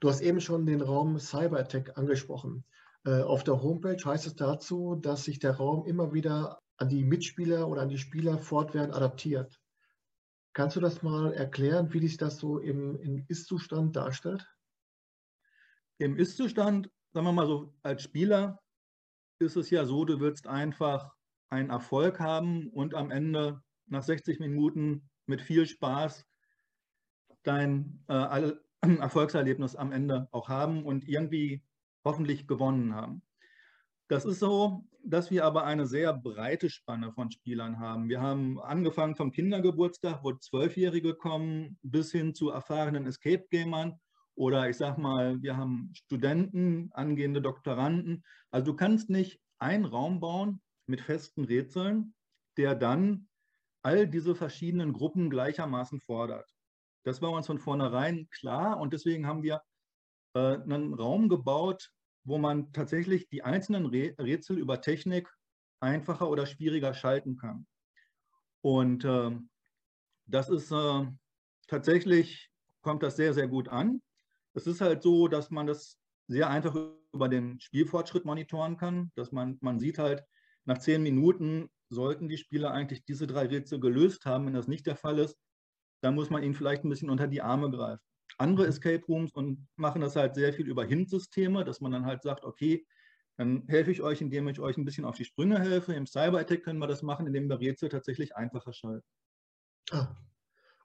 du 0.00 0.08
hast 0.08 0.20
eben 0.20 0.40
schon 0.40 0.66
den 0.66 0.80
Raum 0.80 1.18
Cyberattack 1.18 1.96
angesprochen. 1.96 2.64
Äh, 3.04 3.22
auf 3.22 3.44
der 3.44 3.62
Homepage 3.62 4.02
heißt 4.02 4.26
es 4.26 4.36
dazu, 4.36 4.96
dass 4.96 5.24
sich 5.24 5.38
der 5.38 5.56
Raum 5.56 5.86
immer 5.86 6.12
wieder 6.12 6.60
an 6.76 6.88
die 6.88 7.04
Mitspieler 7.04 7.68
oder 7.68 7.82
an 7.82 7.88
die 7.88 7.98
Spieler 7.98 8.38
fortwährend 8.38 8.94
adaptiert. 8.94 9.60
Kannst 10.52 10.76
du 10.76 10.80
das 10.80 11.02
mal 11.02 11.32
erklären, 11.32 11.92
wie 11.92 12.00
sich 12.00 12.16
das 12.16 12.38
so 12.38 12.58
im, 12.58 12.96
im 13.00 13.24
Ist-Zustand 13.28 13.96
darstellt? 13.96 14.46
Im 15.98 16.16
Ist-Zustand, 16.16 16.90
sagen 17.12 17.26
wir 17.26 17.32
mal 17.32 17.46
so, 17.46 17.74
als 17.82 18.02
Spieler 18.02 18.60
ist 19.38 19.56
es 19.56 19.70
ja 19.70 19.84
so, 19.84 20.04
du 20.04 20.20
willst 20.20 20.46
einfach 20.46 21.14
einen 21.50 21.70
Erfolg 21.70 22.20
haben 22.20 22.68
und 22.68 22.94
am 22.94 23.10
Ende 23.10 23.62
nach 23.86 24.02
60 24.02 24.40
Minuten 24.40 25.08
mit 25.26 25.40
viel 25.40 25.66
Spaß 25.66 26.26
dein 27.42 28.04
äh, 28.08 28.52
Erfolgserlebnis 29.00 29.76
am 29.76 29.92
Ende 29.92 30.28
auch 30.32 30.48
haben 30.48 30.84
und 30.84 31.08
irgendwie 31.08 31.62
hoffentlich 32.04 32.46
gewonnen 32.46 32.94
haben. 32.94 33.22
Das 34.08 34.24
ist 34.24 34.38
so, 34.38 34.86
dass 35.04 35.30
wir 35.30 35.44
aber 35.44 35.64
eine 35.64 35.86
sehr 35.86 36.14
breite 36.14 36.70
Spanne 36.70 37.12
von 37.12 37.30
Spielern 37.30 37.78
haben. 37.78 38.08
Wir 38.08 38.20
haben 38.20 38.58
angefangen 38.60 39.16
vom 39.16 39.32
Kindergeburtstag, 39.32 40.22
wo 40.22 40.32
Zwölfjährige 40.32 41.14
kommen, 41.14 41.78
bis 41.82 42.10
hin 42.12 42.34
zu 42.34 42.50
erfahrenen 42.50 43.06
Escape-Gamern 43.06 43.98
oder 44.38 44.70
ich 44.70 44.76
sag 44.76 44.98
mal, 44.98 45.42
wir 45.42 45.56
haben 45.56 45.90
Studenten, 45.94 46.90
angehende 46.92 47.42
Doktoranden. 47.42 48.24
Also 48.52 48.66
du 48.66 48.76
kannst 48.76 49.10
nicht 49.10 49.40
einen 49.58 49.84
Raum 49.84 50.20
bauen 50.20 50.62
mit 50.86 51.00
festen 51.00 51.44
Rätseln, 51.44 52.14
der 52.56 52.76
dann 52.76 53.28
all 53.82 54.06
diese 54.06 54.36
verschiedenen 54.36 54.92
Gruppen 54.92 55.28
gleichermaßen 55.28 56.00
fordert. 56.00 56.48
Das 57.04 57.20
war 57.20 57.32
uns 57.32 57.48
von 57.48 57.58
vornherein 57.58 58.28
klar 58.30 58.78
und 58.78 58.92
deswegen 58.92 59.26
haben 59.26 59.42
wir 59.42 59.60
äh, 60.34 60.54
einen 60.54 60.94
Raum 60.94 61.28
gebaut, 61.28 61.90
wo 62.22 62.38
man 62.38 62.72
tatsächlich 62.72 63.28
die 63.28 63.42
einzelnen 63.42 63.86
Rätsel 63.86 64.56
über 64.56 64.80
Technik 64.80 65.28
einfacher 65.80 66.30
oder 66.30 66.46
schwieriger 66.46 66.94
schalten 66.94 67.36
kann. 67.38 67.66
Und 68.60 69.04
äh, 69.04 69.36
das 70.26 70.48
ist 70.48 70.70
äh, 70.70 71.06
tatsächlich, 71.66 72.50
kommt 72.82 73.02
das 73.02 73.16
sehr, 73.16 73.34
sehr 73.34 73.48
gut 73.48 73.68
an. 73.68 74.00
Es 74.54 74.66
ist 74.66 74.80
halt 74.80 75.02
so, 75.02 75.28
dass 75.28 75.50
man 75.50 75.66
das 75.66 75.98
sehr 76.28 76.50
einfach 76.50 76.76
über 77.12 77.28
den 77.28 77.58
Spielfortschritt 77.60 78.24
monitoren 78.24 78.76
kann, 78.76 79.10
dass 79.14 79.32
man, 79.32 79.58
man 79.60 79.78
sieht 79.78 79.98
halt, 79.98 80.24
nach 80.64 80.78
zehn 80.78 81.02
Minuten 81.02 81.70
sollten 81.88 82.28
die 82.28 82.36
Spieler 82.36 82.70
eigentlich 82.72 83.04
diese 83.04 83.26
drei 83.26 83.46
Rätsel 83.46 83.80
gelöst 83.80 84.26
haben. 84.26 84.46
Wenn 84.46 84.54
das 84.54 84.68
nicht 84.68 84.86
der 84.86 84.96
Fall 84.96 85.18
ist, 85.18 85.36
dann 86.02 86.14
muss 86.14 86.30
man 86.30 86.42
ihnen 86.42 86.54
vielleicht 86.54 86.84
ein 86.84 86.90
bisschen 86.90 87.10
unter 87.10 87.26
die 87.26 87.40
Arme 87.40 87.70
greifen. 87.70 88.02
Andere 88.36 88.64
mhm. 88.64 88.70
Escape 88.70 89.04
Rooms 89.06 89.32
und 89.32 89.66
machen 89.76 90.02
das 90.02 90.16
halt 90.16 90.34
sehr 90.34 90.52
viel 90.52 90.68
über 90.68 90.84
Hint-Systeme, 90.84 91.64
dass 91.64 91.80
man 91.80 91.92
dann 91.92 92.04
halt 92.04 92.22
sagt, 92.22 92.44
okay, 92.44 92.86
dann 93.38 93.64
helfe 93.68 93.90
ich 93.90 94.02
euch, 94.02 94.20
indem 94.20 94.48
ich 94.48 94.60
euch 94.60 94.76
ein 94.76 94.84
bisschen 94.84 95.04
auf 95.04 95.16
die 95.16 95.24
Sprünge 95.24 95.58
helfe. 95.58 95.94
Im 95.94 96.06
Cyber-Attack 96.06 96.64
können 96.64 96.80
wir 96.80 96.88
das 96.88 97.02
machen, 97.02 97.26
indem 97.26 97.48
wir 97.48 97.60
Rätsel 97.60 97.88
tatsächlich 97.88 98.36
einfacher 98.36 98.72
schalten. 98.72 99.06
Ah. 99.90 100.14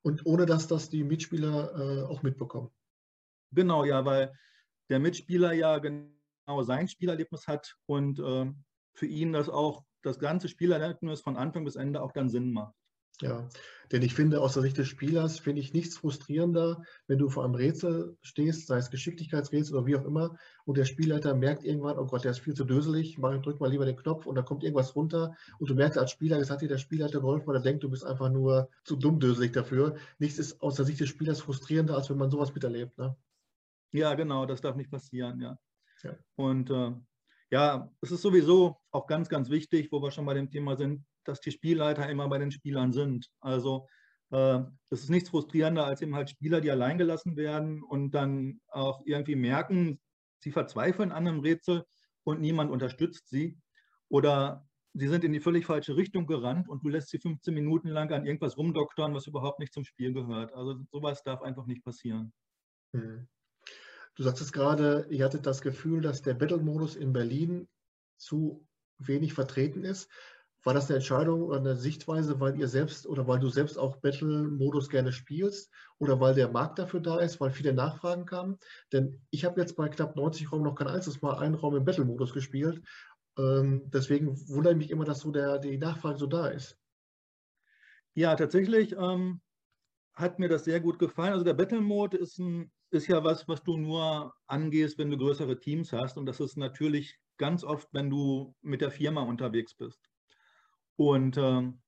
Und 0.03 0.25
ohne 0.25 0.45
dass 0.45 0.67
das 0.67 0.89
die 0.89 1.03
Mitspieler 1.03 1.73
äh, 1.75 2.03
auch 2.03 2.23
mitbekommen. 2.23 2.69
Genau, 3.53 3.85
ja, 3.85 4.05
weil 4.05 4.33
der 4.89 4.99
Mitspieler 4.99 5.53
ja 5.53 5.79
genau 5.79 6.63
sein 6.63 6.87
Spielerlebnis 6.87 7.47
hat 7.47 7.75
und 7.85 8.19
äh, 8.19 8.51
für 8.93 9.05
ihn 9.05 9.33
das 9.33 9.49
auch 9.49 9.83
das 10.01 10.19
ganze 10.19 10.49
Spielerlebnis 10.49 11.21
von 11.21 11.37
Anfang 11.37 11.63
bis 11.63 11.75
Ende 11.75 12.01
auch 12.01 12.11
dann 12.11 12.29
Sinn 12.29 12.51
macht. 12.51 12.75
Ja, 13.21 13.47
denn 13.91 14.01
ich 14.01 14.15
finde, 14.15 14.41
aus 14.41 14.53
der 14.53 14.63
Sicht 14.63 14.77
des 14.77 14.87
Spielers 14.87 15.39
finde 15.39 15.61
ich 15.61 15.71
nichts 15.71 15.97
frustrierender, 15.97 16.83
wenn 17.07 17.19
du 17.19 17.29
vor 17.29 17.45
einem 17.45 17.53
Rätsel 17.53 18.17
stehst, 18.21 18.65
sei 18.67 18.77
es 18.77 18.89
Geschicklichkeitsrätsel 18.89 19.75
oder 19.77 19.85
wie 19.85 19.95
auch 19.95 20.03
immer, 20.03 20.35
und 20.65 20.77
der 20.77 20.85
Spielleiter 20.85 21.35
merkt 21.35 21.63
irgendwann, 21.63 21.99
oh 21.99 22.07
Gott, 22.07 22.23
der 22.23 22.31
ist 22.31 22.39
viel 22.39 22.55
zu 22.55 22.65
döselig, 22.65 23.19
mach, 23.19 23.39
drück 23.41 23.59
mal 23.59 23.69
lieber 23.69 23.85
den 23.85 23.95
Knopf 23.95 24.25
und 24.25 24.35
da 24.35 24.41
kommt 24.41 24.63
irgendwas 24.63 24.95
runter 24.95 25.35
und 25.59 25.69
du 25.69 25.75
merkst 25.75 25.99
als 25.99 26.11
Spieler, 26.11 26.39
es 26.39 26.49
hat 26.49 26.61
dir 26.61 26.67
der 26.67 26.79
Spielleiter 26.79 27.19
geholfen, 27.21 27.45
weil 27.47 27.57
er 27.57 27.61
denkt, 27.61 27.83
du 27.83 27.89
bist 27.89 28.03
einfach 28.03 28.31
nur 28.31 28.67
zu 28.83 28.95
dummdöselig 28.95 29.51
dafür. 29.51 29.95
Nichts 30.17 30.39
ist 30.39 30.59
aus 30.61 30.75
der 30.75 30.85
Sicht 30.85 30.99
des 30.99 31.09
Spielers 31.09 31.39
frustrierender, 31.39 31.95
als 31.95 32.09
wenn 32.09 32.17
man 32.17 32.31
sowas 32.31 32.53
miterlebt. 32.53 32.97
Ne? 32.97 33.15
Ja, 33.93 34.15
genau, 34.15 34.45
das 34.45 34.59
darf 34.59 34.75
nicht 34.75 34.91
passieren, 34.91 35.39
ja. 35.39 35.57
ja. 36.03 36.17
Und 36.35 36.69
äh, 36.71 36.91
ja, 37.51 37.89
es 38.01 38.11
ist 38.11 38.23
sowieso 38.23 38.81
auch 38.91 39.05
ganz, 39.05 39.29
ganz 39.29 39.49
wichtig, 39.51 39.91
wo 39.91 40.01
wir 40.01 40.09
schon 40.11 40.25
bei 40.25 40.33
dem 40.33 40.49
Thema 40.49 40.75
sind, 40.75 41.05
dass 41.23 41.39
die 41.39 41.51
Spielleiter 41.51 42.09
immer 42.09 42.27
bei 42.27 42.39
den 42.39 42.51
Spielern 42.51 42.91
sind. 42.91 43.29
Also 43.39 43.87
äh, 44.31 44.61
es 44.89 45.03
ist 45.03 45.09
nichts 45.11 45.29
frustrierender 45.29 45.85
als 45.85 46.01
eben 46.01 46.15
halt 46.15 46.31
Spieler, 46.31 46.59
die 46.59 46.71
allein 46.71 46.97
gelassen 46.97 47.37
werden 47.37 47.83
und 47.83 48.11
dann 48.11 48.59
auch 48.67 49.01
irgendwie 49.05 49.35
merken, 49.35 49.99
sie 50.39 50.51
verzweifeln 50.51 51.11
an 51.11 51.27
einem 51.27 51.41
Rätsel 51.41 51.85
und 52.23 52.41
niemand 52.41 52.71
unterstützt 52.71 53.29
sie. 53.29 53.59
Oder 54.09 54.67
sie 54.93 55.07
sind 55.07 55.23
in 55.23 55.33
die 55.33 55.39
völlig 55.39 55.67
falsche 55.67 55.95
Richtung 55.95 56.25
gerannt 56.25 56.67
und 56.67 56.83
du 56.83 56.89
lässt 56.89 57.09
sie 57.09 57.19
15 57.19 57.53
Minuten 57.53 57.89
lang 57.89 58.11
an 58.11 58.25
irgendwas 58.25 58.57
rumdoktern, 58.57 59.13
was 59.13 59.27
überhaupt 59.27 59.59
nicht 59.59 59.73
zum 59.73 59.85
Spiel 59.85 60.13
gehört. 60.13 60.51
Also 60.53 60.79
sowas 60.91 61.21
darf 61.21 61.43
einfach 61.43 61.67
nicht 61.67 61.83
passieren. 61.83 62.33
Mhm. 62.93 63.27
Du 64.15 64.23
sagtest 64.23 64.53
gerade, 64.53 65.07
ihr 65.09 65.25
hattet 65.25 65.45
das 65.45 65.61
Gefühl, 65.61 66.01
dass 66.01 66.21
der 66.21 66.35
Battle-Modus 66.35 66.95
in 66.95 67.13
Berlin 67.13 67.67
zu 68.17 68.67
wenig 68.99 69.33
vertreten 69.33 69.83
ist. 69.83 70.09
War 70.63 70.73
das 70.73 70.87
eine 70.87 70.97
Entscheidung 70.97 71.41
oder 71.41 71.57
eine 71.57 71.75
Sichtweise, 71.75 72.39
weil 72.39 72.57
ihr 72.57 72.67
selbst 72.69 73.05
oder 73.05 73.27
weil 73.27 73.39
du 73.39 73.49
selbst 73.49 73.77
auch 73.77 73.97
Battle-Modus 73.97 74.89
gerne 74.89 75.11
spielst 75.11 75.73
oder 75.97 76.19
weil 76.21 76.35
der 76.35 76.49
Markt 76.49 76.79
dafür 76.79 77.01
da 77.01 77.19
ist, 77.19 77.41
weil 77.41 77.49
viele 77.49 77.73
Nachfragen 77.73 78.25
kamen? 78.25 78.59
Denn 78.93 79.25
ich 79.29 79.43
habe 79.45 79.59
jetzt 79.59 79.75
bei 79.75 79.89
knapp 79.89 80.15
90 80.15 80.51
Räumen 80.51 80.63
noch 80.63 80.75
kein 80.75 80.87
einziges 80.87 81.21
Mal 81.21 81.37
einen 81.37 81.55
Raum 81.55 81.75
im 81.75 81.83
Battle-Modus 81.83 82.33
gespielt. 82.33 82.81
Ähm, 83.37 83.89
deswegen 83.91 84.37
wundere 84.47 84.73
ich 84.73 84.77
mich 84.77 84.91
immer, 84.91 85.05
dass 85.05 85.21
so 85.21 85.31
der, 85.31 85.57
die 85.57 85.77
Nachfrage 85.77 86.19
so 86.19 86.27
da 86.27 86.47
ist. 86.47 86.77
Ja, 88.13 88.35
tatsächlich 88.35 88.93
ähm, 88.93 89.41
hat 90.13 90.37
mir 90.39 90.47
das 90.47 90.65
sehr 90.65 90.79
gut 90.79 90.99
gefallen. 90.99 91.33
Also 91.33 91.43
der 91.43 91.55
Battle-Mode 91.55 92.17
ist 92.17 92.37
ein 92.37 92.71
ist 92.93 93.07
ja 93.07 93.23
was, 93.23 93.47
was 93.47 93.63
du 93.63 93.77
nur 93.77 94.33
angehst, 94.47 94.97
wenn 94.97 95.09
du 95.09 95.17
größere 95.17 95.59
Teams 95.59 95.91
hast. 95.91 96.17
Und 96.17 96.25
das 96.25 96.39
ist 96.39 96.57
natürlich 96.57 97.17
ganz 97.37 97.63
oft, 97.63 97.87
wenn 97.91 98.09
du 98.09 98.55
mit 98.61 98.81
der 98.81 98.91
Firma 98.91 99.21
unterwegs 99.21 99.73
bist. 99.73 99.99
Und 100.95 101.37
ähm, 101.37 101.81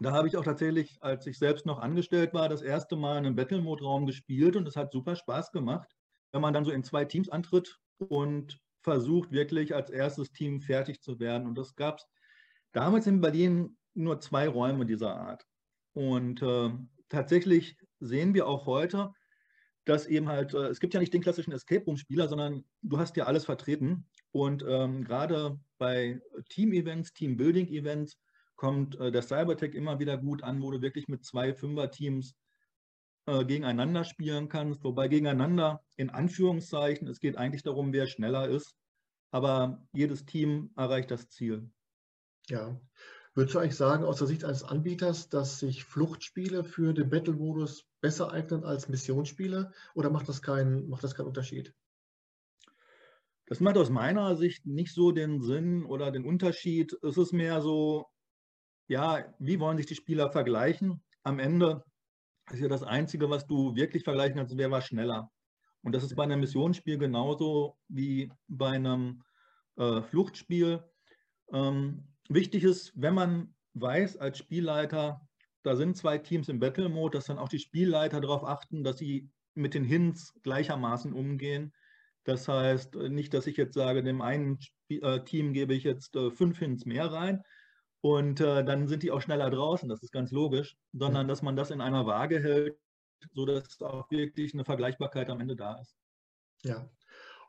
da 0.00 0.12
habe 0.12 0.28
ich 0.28 0.36
auch 0.36 0.44
tatsächlich, 0.44 0.98
als 1.02 1.26
ich 1.26 1.38
selbst 1.38 1.66
noch 1.66 1.78
angestellt 1.78 2.32
war, 2.32 2.48
das 2.48 2.62
erste 2.62 2.96
Mal 2.96 3.16
einen 3.16 3.36
Battle-Mode-Raum 3.36 4.06
gespielt 4.06 4.56
und 4.56 4.66
es 4.66 4.76
hat 4.76 4.92
super 4.92 5.16
Spaß 5.16 5.50
gemacht, 5.52 5.90
wenn 6.32 6.40
man 6.40 6.54
dann 6.54 6.64
so 6.64 6.70
in 6.70 6.84
zwei 6.84 7.04
Teams 7.04 7.28
antritt 7.28 7.78
und 7.98 8.58
versucht 8.82 9.32
wirklich 9.32 9.74
als 9.74 9.90
erstes 9.90 10.32
Team 10.32 10.60
fertig 10.60 11.02
zu 11.02 11.18
werden. 11.18 11.46
Und 11.46 11.58
das 11.58 11.74
gab 11.74 11.98
es 11.98 12.06
damals 12.72 13.06
in 13.06 13.20
Berlin 13.20 13.76
nur 13.94 14.20
zwei 14.20 14.48
Räume 14.48 14.86
dieser 14.86 15.16
Art. 15.16 15.44
Und 15.94 16.42
äh, 16.42 16.70
tatsächlich 17.08 17.76
sehen 17.98 18.34
wir 18.34 18.46
auch 18.46 18.66
heute, 18.66 19.12
dass 19.88 20.06
eben 20.06 20.28
halt, 20.28 20.54
äh, 20.54 20.68
es 20.68 20.80
gibt 20.80 20.94
ja 20.94 21.00
nicht 21.00 21.14
den 21.14 21.22
klassischen 21.22 21.52
Escape 21.52 21.84
Room-Spieler, 21.84 22.28
sondern 22.28 22.64
du 22.82 22.98
hast 22.98 23.16
ja 23.16 23.24
alles 23.24 23.46
vertreten. 23.46 24.06
Und 24.32 24.64
ähm, 24.68 25.04
gerade 25.04 25.58
bei 25.78 26.20
Team-Events, 26.50 27.14
Team-Building-Events 27.14 28.18
kommt 28.56 29.00
äh, 29.00 29.10
der 29.10 29.22
Cybertech 29.22 29.74
immer 29.74 29.98
wieder 29.98 30.18
gut 30.18 30.42
an, 30.42 30.60
wo 30.62 30.70
du 30.70 30.82
wirklich 30.82 31.08
mit 31.08 31.24
zwei 31.24 31.54
Fünfer-Teams 31.54 32.36
äh, 33.26 33.44
gegeneinander 33.44 34.04
spielen 34.04 34.48
kannst. 34.48 34.84
Wobei 34.84 35.08
gegeneinander 35.08 35.82
in 35.96 36.10
Anführungszeichen, 36.10 37.08
es 37.08 37.20
geht 37.20 37.38
eigentlich 37.38 37.62
darum, 37.62 37.92
wer 37.92 38.06
schneller 38.06 38.48
ist. 38.48 38.76
Aber 39.30 39.82
jedes 39.92 40.26
Team 40.26 40.70
erreicht 40.76 41.10
das 41.10 41.28
Ziel. 41.28 41.70
Ja, 42.48 42.80
Würdest 43.38 43.54
du 43.54 43.60
eigentlich 43.60 43.76
sagen, 43.76 44.02
aus 44.02 44.18
der 44.18 44.26
Sicht 44.26 44.44
eines 44.44 44.64
Anbieters, 44.64 45.28
dass 45.28 45.60
sich 45.60 45.84
Fluchtspiele 45.84 46.64
für 46.64 46.92
den 46.92 47.08
Battle-Modus 47.08 47.86
besser 48.00 48.32
eignen 48.32 48.64
als 48.64 48.88
Missionsspiele 48.88 49.70
oder 49.94 50.10
macht 50.10 50.28
das, 50.28 50.42
kein, 50.42 50.88
macht 50.88 51.04
das 51.04 51.14
keinen 51.14 51.28
Unterschied? 51.28 51.72
Das 53.46 53.60
macht 53.60 53.76
aus 53.76 53.90
meiner 53.90 54.34
Sicht 54.34 54.66
nicht 54.66 54.92
so 54.92 55.12
den 55.12 55.40
Sinn 55.40 55.84
oder 55.84 56.10
den 56.10 56.24
Unterschied. 56.24 56.98
Es 57.04 57.16
ist 57.16 57.32
mehr 57.32 57.60
so, 57.60 58.06
ja, 58.88 59.32
wie 59.38 59.60
wollen 59.60 59.76
sich 59.76 59.86
die 59.86 59.94
Spieler 59.94 60.32
vergleichen? 60.32 61.00
Am 61.22 61.38
Ende 61.38 61.84
ist 62.50 62.58
ja 62.58 62.66
das 62.66 62.82
Einzige, 62.82 63.30
was 63.30 63.46
du 63.46 63.76
wirklich 63.76 64.02
vergleichen 64.02 64.34
kannst, 64.34 64.58
wer 64.58 64.72
war 64.72 64.82
schneller. 64.82 65.30
Und 65.82 65.94
das 65.94 66.02
ist 66.02 66.16
bei 66.16 66.24
einem 66.24 66.40
Missionsspiel 66.40 66.98
genauso 66.98 67.78
wie 67.86 68.32
bei 68.48 68.70
einem 68.70 69.22
äh, 69.76 70.02
Fluchtspiel. 70.02 70.82
Ähm, 71.52 72.02
wichtig 72.28 72.64
ist, 72.64 72.92
wenn 72.94 73.14
man 73.14 73.54
weiß 73.74 74.16
als 74.18 74.38
Spielleiter, 74.38 75.26
da 75.62 75.76
sind 75.76 75.96
zwei 75.96 76.18
Teams 76.18 76.48
im 76.48 76.60
Battle 76.60 76.88
Mode, 76.88 77.18
dass 77.18 77.26
dann 77.26 77.38
auch 77.38 77.48
die 77.48 77.58
Spielleiter 77.58 78.20
darauf 78.20 78.44
achten, 78.44 78.84
dass 78.84 78.98
sie 78.98 79.30
mit 79.54 79.74
den 79.74 79.84
Hints 79.84 80.32
gleichermaßen 80.42 81.12
umgehen. 81.12 81.72
Das 82.24 82.46
heißt 82.46 82.94
äh, 82.96 83.08
nicht, 83.08 83.34
dass 83.34 83.46
ich 83.46 83.56
jetzt 83.56 83.74
sage, 83.74 84.02
dem 84.02 84.20
einen 84.20 84.58
äh, 84.88 85.20
Team 85.20 85.52
gebe 85.52 85.74
ich 85.74 85.84
jetzt 85.84 86.14
äh, 86.16 86.30
fünf 86.30 86.58
Hints 86.58 86.84
mehr 86.84 87.10
rein 87.12 87.42
und 88.00 88.38
dann 88.38 88.86
sind 88.86 89.02
die 89.02 89.10
auch 89.10 89.20
schneller 89.20 89.50
draußen, 89.50 89.88
das 89.88 90.04
ist 90.04 90.12
ganz 90.12 90.30
logisch, 90.30 90.76
sondern 90.92 91.26
dass 91.26 91.42
man 91.42 91.56
das 91.56 91.72
in 91.72 91.80
einer 91.80 92.06
Waage 92.06 92.40
hält, 92.40 92.78
sodass 93.32 93.82
auch 93.82 94.08
wirklich 94.12 94.54
eine 94.54 94.64
Vergleichbarkeit 94.64 95.28
am 95.30 95.40
Ende 95.40 95.56
da 95.56 95.80
ist. 95.80 95.96
Ja. 96.62 96.88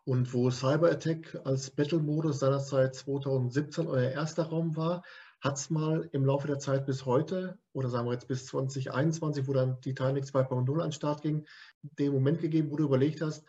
Und 0.10 0.34
wo 0.34 0.50
Cyber 0.50 0.90
Attack 0.90 1.40
als 1.44 1.70
Battle-Modus 1.70 2.40
seinerzeit 2.40 2.96
2017 2.96 3.86
euer 3.86 4.10
erster 4.10 4.46
Raum 4.46 4.76
war, 4.76 5.04
hat 5.40 5.58
es 5.58 5.70
mal 5.70 6.10
im 6.14 6.26
Laufe 6.26 6.48
der 6.48 6.58
Zeit 6.58 6.88
bis 6.88 7.06
heute, 7.06 7.60
oder 7.74 7.90
sagen 7.90 8.08
wir 8.08 8.14
jetzt 8.14 8.28
bis 8.28 8.48
2021, 8.48 9.48
wo 9.48 9.54
dann 9.54 9.80
Titanic 9.82 10.24
2.0 10.24 10.72
an 10.74 10.80
den 10.80 10.92
Start 10.94 11.22
ging, 11.22 11.46
den 11.84 12.12
Moment 12.12 12.42
gegeben, 12.42 12.72
wo 12.72 12.76
du 12.76 12.86
überlegt 12.86 13.22
hast, 13.22 13.46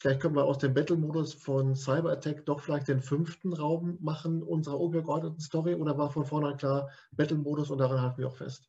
Vielleicht 0.00 0.20
können 0.20 0.34
wir 0.34 0.46
aus 0.46 0.58
dem 0.58 0.74
Battle-Modus 0.74 1.34
von 1.34 1.76
Cyber 1.76 2.10
Attack 2.10 2.44
doch 2.46 2.58
vielleicht 2.58 2.88
den 2.88 3.02
fünften 3.02 3.52
Raum 3.52 3.98
machen 4.00 4.42
unserer 4.42 4.82
übergeordneten 4.82 5.38
Story 5.40 5.74
oder 5.74 5.96
war 5.96 6.10
von 6.10 6.24
vornherein 6.24 6.56
klar 6.56 6.90
Battle-Modus 7.12 7.70
und 7.70 7.78
daran 7.78 8.00
halten 8.00 8.18
wir 8.18 8.26
auch 8.26 8.36
fest? 8.36 8.68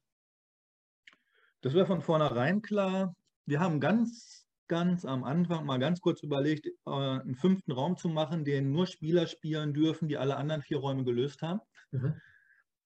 Das 1.61 1.73
wäre 1.73 1.87
von 1.87 2.01
vornherein 2.01 2.61
klar. 2.61 3.15
Wir 3.45 3.61
haben 3.61 3.79
ganz, 3.79 4.40
ganz 4.71 5.03
am 5.03 5.25
Anfang 5.25 5.65
mal 5.65 5.79
ganz 5.79 5.99
kurz 5.99 6.23
überlegt, 6.23 6.65
äh, 6.65 6.71
einen 6.85 7.35
fünften 7.35 7.73
Raum 7.73 7.97
zu 7.97 8.07
machen, 8.07 8.45
den 8.45 8.71
nur 8.71 8.87
Spieler 8.87 9.27
spielen 9.27 9.73
dürfen, 9.73 10.07
die 10.07 10.17
alle 10.17 10.37
anderen 10.37 10.61
vier 10.61 10.77
Räume 10.77 11.03
gelöst 11.03 11.41
haben. 11.41 11.59
Mhm. 11.91 12.21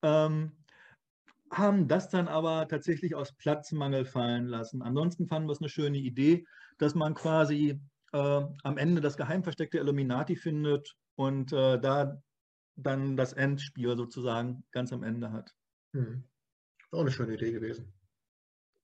Ähm, 0.01 0.51
haben 1.51 1.87
das 1.87 2.09
dann 2.09 2.27
aber 2.27 2.67
tatsächlich 2.67 3.13
aus 3.13 3.33
Platzmangel 3.33 4.03
fallen 4.03 4.47
lassen. 4.47 4.81
Ansonsten 4.81 5.27
fanden 5.27 5.47
wir 5.47 5.53
es 5.53 5.61
eine 5.61 5.69
schöne 5.69 5.99
Idee, 5.99 6.47
dass 6.79 6.95
man 6.95 7.13
quasi 7.13 7.79
äh, 8.13 8.41
am 8.63 8.77
Ende 8.79 8.99
das 8.99 9.15
geheim 9.15 9.43
versteckte 9.43 9.77
Illuminati 9.77 10.35
findet 10.35 10.95
und 11.13 11.53
äh, 11.53 11.79
da 11.79 12.19
dann 12.77 13.15
das 13.15 13.33
Endspiel 13.33 13.95
sozusagen 13.95 14.65
ganz 14.71 14.91
am 14.91 15.03
Ende 15.03 15.31
hat. 15.31 15.53
Hm. 15.93 16.23
Auch 16.91 17.01
eine 17.01 17.11
schöne 17.11 17.35
Idee 17.35 17.51
gewesen. 17.51 17.93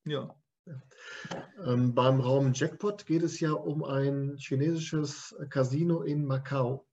Ja. 0.06 0.40
Ähm, 1.66 1.94
beim 1.94 2.20
Raum 2.20 2.54
Jackpot 2.54 3.06
geht 3.06 3.24
es 3.24 3.40
ja 3.40 3.52
um 3.52 3.84
ein 3.84 4.38
chinesisches 4.38 5.36
Casino 5.50 6.02
in 6.02 6.26
Macau. 6.26 6.88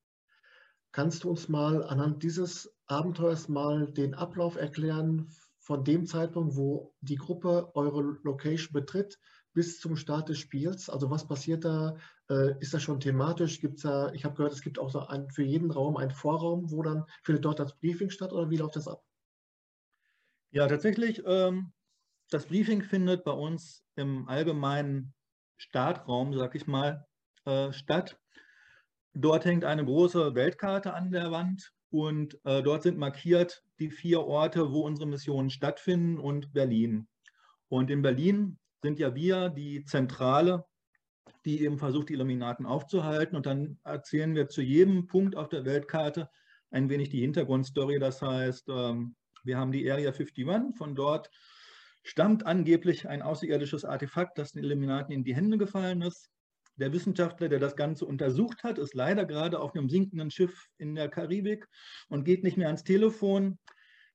Kannst 0.93 1.25
du 1.25 1.31
uns 1.31 1.49
mal 1.49 1.85
anhand 1.85 2.23
dieses 2.23 2.75
Abenteuers 2.87 3.49
mal 3.49 3.91
den 3.93 4.15
Ablauf 4.15 4.57
erklären 4.57 5.31
von 5.59 5.85
dem 5.85 6.07
Zeitpunkt, 6.07 6.57
wo 6.57 6.95
die 7.01 7.17
Gruppe 7.17 7.71
eure 7.75 8.19
Location 8.23 8.73
betritt, 8.73 9.19
bis 9.53 9.81
zum 9.81 9.97
Start 9.97 10.29
des 10.29 10.39
Spiels? 10.39 10.89
Also 10.89 11.11
was 11.11 11.29
passiert 11.29 11.65
da? 11.65 11.97
Äh, 12.31 12.59
ist 12.61 12.73
das 12.73 12.83
schon 12.83 13.01
thematisch? 13.01 13.61
Gibt's 13.61 13.83
da, 13.83 14.11
ich 14.13 14.25
habe 14.25 14.35
gehört, 14.35 14.55
es 14.55 14.63
gibt 14.63 14.79
auch 14.79 14.91
so 14.91 15.01
ein, 15.01 15.31
für 15.31 15.43
jeden 15.43 15.71
Raum 15.71 15.97
einen 15.97 16.11
Vorraum, 16.11 16.71
wo 16.71 16.83
dann 16.83 17.05
findet 17.23 17.45
dort 17.45 17.59
das 17.59 17.79
Briefing 17.79 18.11
statt 18.11 18.33
oder 18.33 18.49
wie 18.51 18.57
läuft 18.57 18.77
das 18.77 18.89
ab? 18.89 19.05
Ja, 20.51 20.67
tatsächlich, 20.67 21.23
ähm, 21.27 21.73
das 22.31 22.47
Briefing 22.47 22.83
findet 22.83 23.25
bei 23.25 23.33
uns 23.33 23.85
im 23.97 24.29
allgemeinen 24.29 25.15
Startraum, 25.57 26.35
sag 26.35 26.55
ich 26.55 26.67
mal, 26.67 27.07
äh, 27.45 27.73
statt. 27.73 28.19
Dort 29.15 29.45
hängt 29.45 29.65
eine 29.65 29.85
große 29.85 30.35
Weltkarte 30.35 30.95
an 30.95 31.11
der 31.11 31.33
Wand 31.33 31.73
und 31.91 32.39
äh, 32.45 32.63
dort 32.63 32.83
sind 32.83 32.99
markiert 32.99 33.65
die 33.79 33.91
vier 33.91 34.21
Orte, 34.21 34.73
wo 34.73 34.83
unsere 34.83 35.09
Missionen 35.09 35.51
stattfinden 35.51 36.19
und 36.19 36.53
Berlin. 36.53 37.09
Und 37.69 37.91
in 37.91 38.03
Berlin 38.03 38.59
sind 38.83 38.99
ja 38.99 39.15
wir 39.15 39.49
die 39.49 39.85
Zentrale, 39.85 40.65
die 41.45 41.63
eben 41.63 41.79
versucht, 41.79 42.11
die 42.11 42.15
Illuminaten 42.15 42.67
aufzuhalten. 42.67 43.37
Und 43.37 43.47
dann 43.47 43.79
erzählen 43.85 44.35
wir 44.35 44.49
zu 44.49 44.63
jedem 44.63 45.07
Punkt 45.07 45.37
auf 45.37 45.49
der 45.49 45.65
Weltkarte 45.65 46.29
ein 46.71 46.89
wenig 46.89 47.09
die 47.09 47.21
Hintergrundstory. 47.21 47.99
Das 47.99 48.21
heißt, 48.23 48.69
ähm, 48.69 49.17
wir 49.45 49.59
haben 49.59 49.73
die 49.73 49.91
Area 49.91 50.11
51, 50.11 50.77
von 50.77 50.95
dort 50.95 51.31
stammt 52.09 52.47
angeblich 52.47 53.07
ein 53.07 53.21
außerirdisches 53.21 53.85
Artefakt, 53.85 54.39
das 54.39 54.53
den 54.53 54.65
Illuminaten 54.65 55.13
in 55.13 55.25
die 55.25 55.35
Hände 55.35 55.59
gefallen 55.59 56.01
ist. 56.01 56.31
Der 56.77 56.91
Wissenschaftler, 56.91 57.51
der 57.51 57.59
das 57.59 57.77
Ganze 57.77 58.07
untersucht 58.07 58.63
hat, 58.65 58.79
ist 58.79 58.95
leider 58.95 59.27
gerade 59.27 59.61
auf 59.61 59.75
einem 59.75 59.91
sinkenden 59.91 60.31
Schiff 60.31 60.69
in 60.79 60.95
der 60.95 61.11
Karibik 61.11 61.67
und 62.09 62.25
geht 62.25 62.45
nicht 62.45 62.57
mehr 62.57 62.69
ans 62.69 62.83
Telefon. 62.83 63.59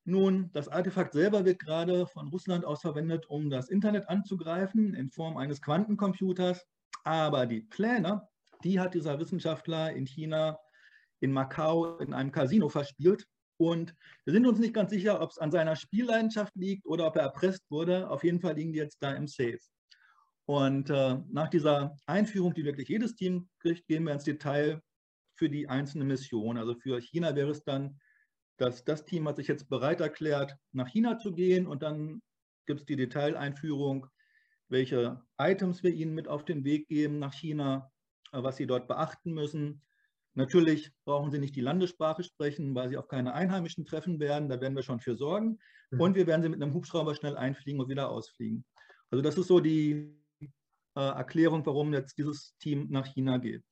Nun, 0.06 0.50
das 0.54 0.70
Artefakt 0.70 1.14
selber 1.14 1.46
wird 1.46 1.60
gerade 1.60 2.08
von 2.08 2.30
Russland 2.30 2.66
aus 2.66 2.82
verwendet, 2.82 3.28
um 3.28 3.52
das 3.52 3.70
Internet 3.70 4.10
anzugreifen 4.10 4.96
in 4.96 5.12
Form 5.12 5.38
eines 5.38 5.62
Quantencomputers. 5.62 6.66
Aber 7.04 7.46
die 7.46 7.62
Pläne, 7.62 8.28
die 8.64 8.80
hat 8.80 8.96
dieser 8.96 9.20
Wissenschaftler 9.20 9.94
in 9.94 10.08
China, 10.08 10.58
in 11.20 11.32
Macau, 11.32 12.00
in 12.00 12.16
einem 12.16 12.32
Casino 12.32 12.70
verspielt. 12.70 13.28
Und 13.70 13.96
wir 14.26 14.34
sind 14.34 14.46
uns 14.46 14.60
nicht 14.60 14.74
ganz 14.74 14.92
sicher, 14.92 15.22
ob 15.22 15.32
es 15.32 15.38
an 15.38 15.52
seiner 15.52 15.76
Spielleidenschaft 15.76 16.56
liegt 16.56 16.86
oder 16.86 17.08
ob 17.08 17.16
er 17.16 17.24
erpresst 17.24 17.70
wurde. 17.70 18.10
Auf 18.10 18.24
jeden 18.24 18.40
Fall 18.40 18.56
liegen 18.56 18.74
die 18.74 18.80
jetzt 18.80 18.98
da 19.02 19.14
im 19.14 19.28
Safe. 19.28 19.60
Und 20.46 20.90
äh, 20.90 21.18
nach 21.32 21.50
dieser 21.50 21.96
Einführung, 22.06 22.54
die 22.54 22.66
wirklich 22.66 22.90
jedes 22.90 23.16
Team 23.16 23.48
kriegt, 23.60 23.88
gehen 23.88 24.04
wir 24.04 24.14
ins 24.14 24.26
Detail 24.26 24.82
für 25.36 25.50
die 25.50 25.70
einzelne 25.70 26.06
Mission. 26.06 26.58
Also 26.58 26.76
für 26.76 27.00
China 27.00 27.36
wäre 27.36 27.52
es 27.52 27.64
dann 27.64 28.00
dass 28.58 28.84
das 28.84 29.06
Team 29.06 29.28
hat 29.28 29.38
sich 29.38 29.48
jetzt 29.48 29.70
bereit 29.70 30.02
erklärt, 30.02 30.56
nach 30.72 30.88
China 30.88 31.18
zu 31.18 31.34
gehen 31.34 31.68
und 31.68 31.84
dann 31.84 32.22
gibt 32.66 32.82
es 32.82 32.86
die 32.86 32.96
Detaileinführung, 32.96 34.08
welche 34.70 35.22
Items 35.38 35.84
wir 35.84 35.92
ihnen 35.94 36.14
mit 36.14 36.28
auf 36.28 36.46
den 36.46 36.64
Weg 36.64 36.88
geben 36.88 37.20
nach 37.20 37.34
China, 37.34 37.92
äh, 38.32 38.42
was 38.44 38.58
sie 38.58 38.68
dort 38.68 38.88
beachten 38.88 39.34
müssen. 39.34 39.82
Natürlich 40.36 40.92
brauchen 41.06 41.32
sie 41.32 41.40
nicht 41.40 41.56
die 41.56 41.62
Landessprache 41.62 42.24
sprechen, 42.24 42.74
weil 42.74 42.90
sie 42.90 42.98
auf 42.98 43.08
keine 43.08 43.34
Einheimischen 43.34 43.86
treffen 43.86 44.20
werden. 44.20 44.50
Da 44.50 44.60
werden 44.60 44.76
wir 44.76 44.84
schon 44.84 45.00
für 45.00 45.16
sorgen. 45.16 45.60
Mhm. 45.92 46.02
Und 46.02 46.16
wir 46.16 46.26
werden 46.28 46.42
sie 46.42 46.50
mit 46.50 46.62
einem 46.62 46.74
Hubschrauber 46.74 47.14
schnell 47.14 47.38
einfliegen 47.38 47.80
und 47.80 47.90
wieder 47.90 48.10
ausfliegen. 48.10 48.66
Also 49.12 49.22
das 49.22 49.38
ist 49.38 49.48
so 49.48 49.60
die 49.60 50.18
äh, 50.96 51.02
Erklärung, 51.02 51.66
warum 51.66 51.94
jetzt 51.94 52.18
dieses 52.18 52.56
Team 52.58 52.88
nach 52.90 53.06
China 53.06 53.38
geht. 53.38 53.64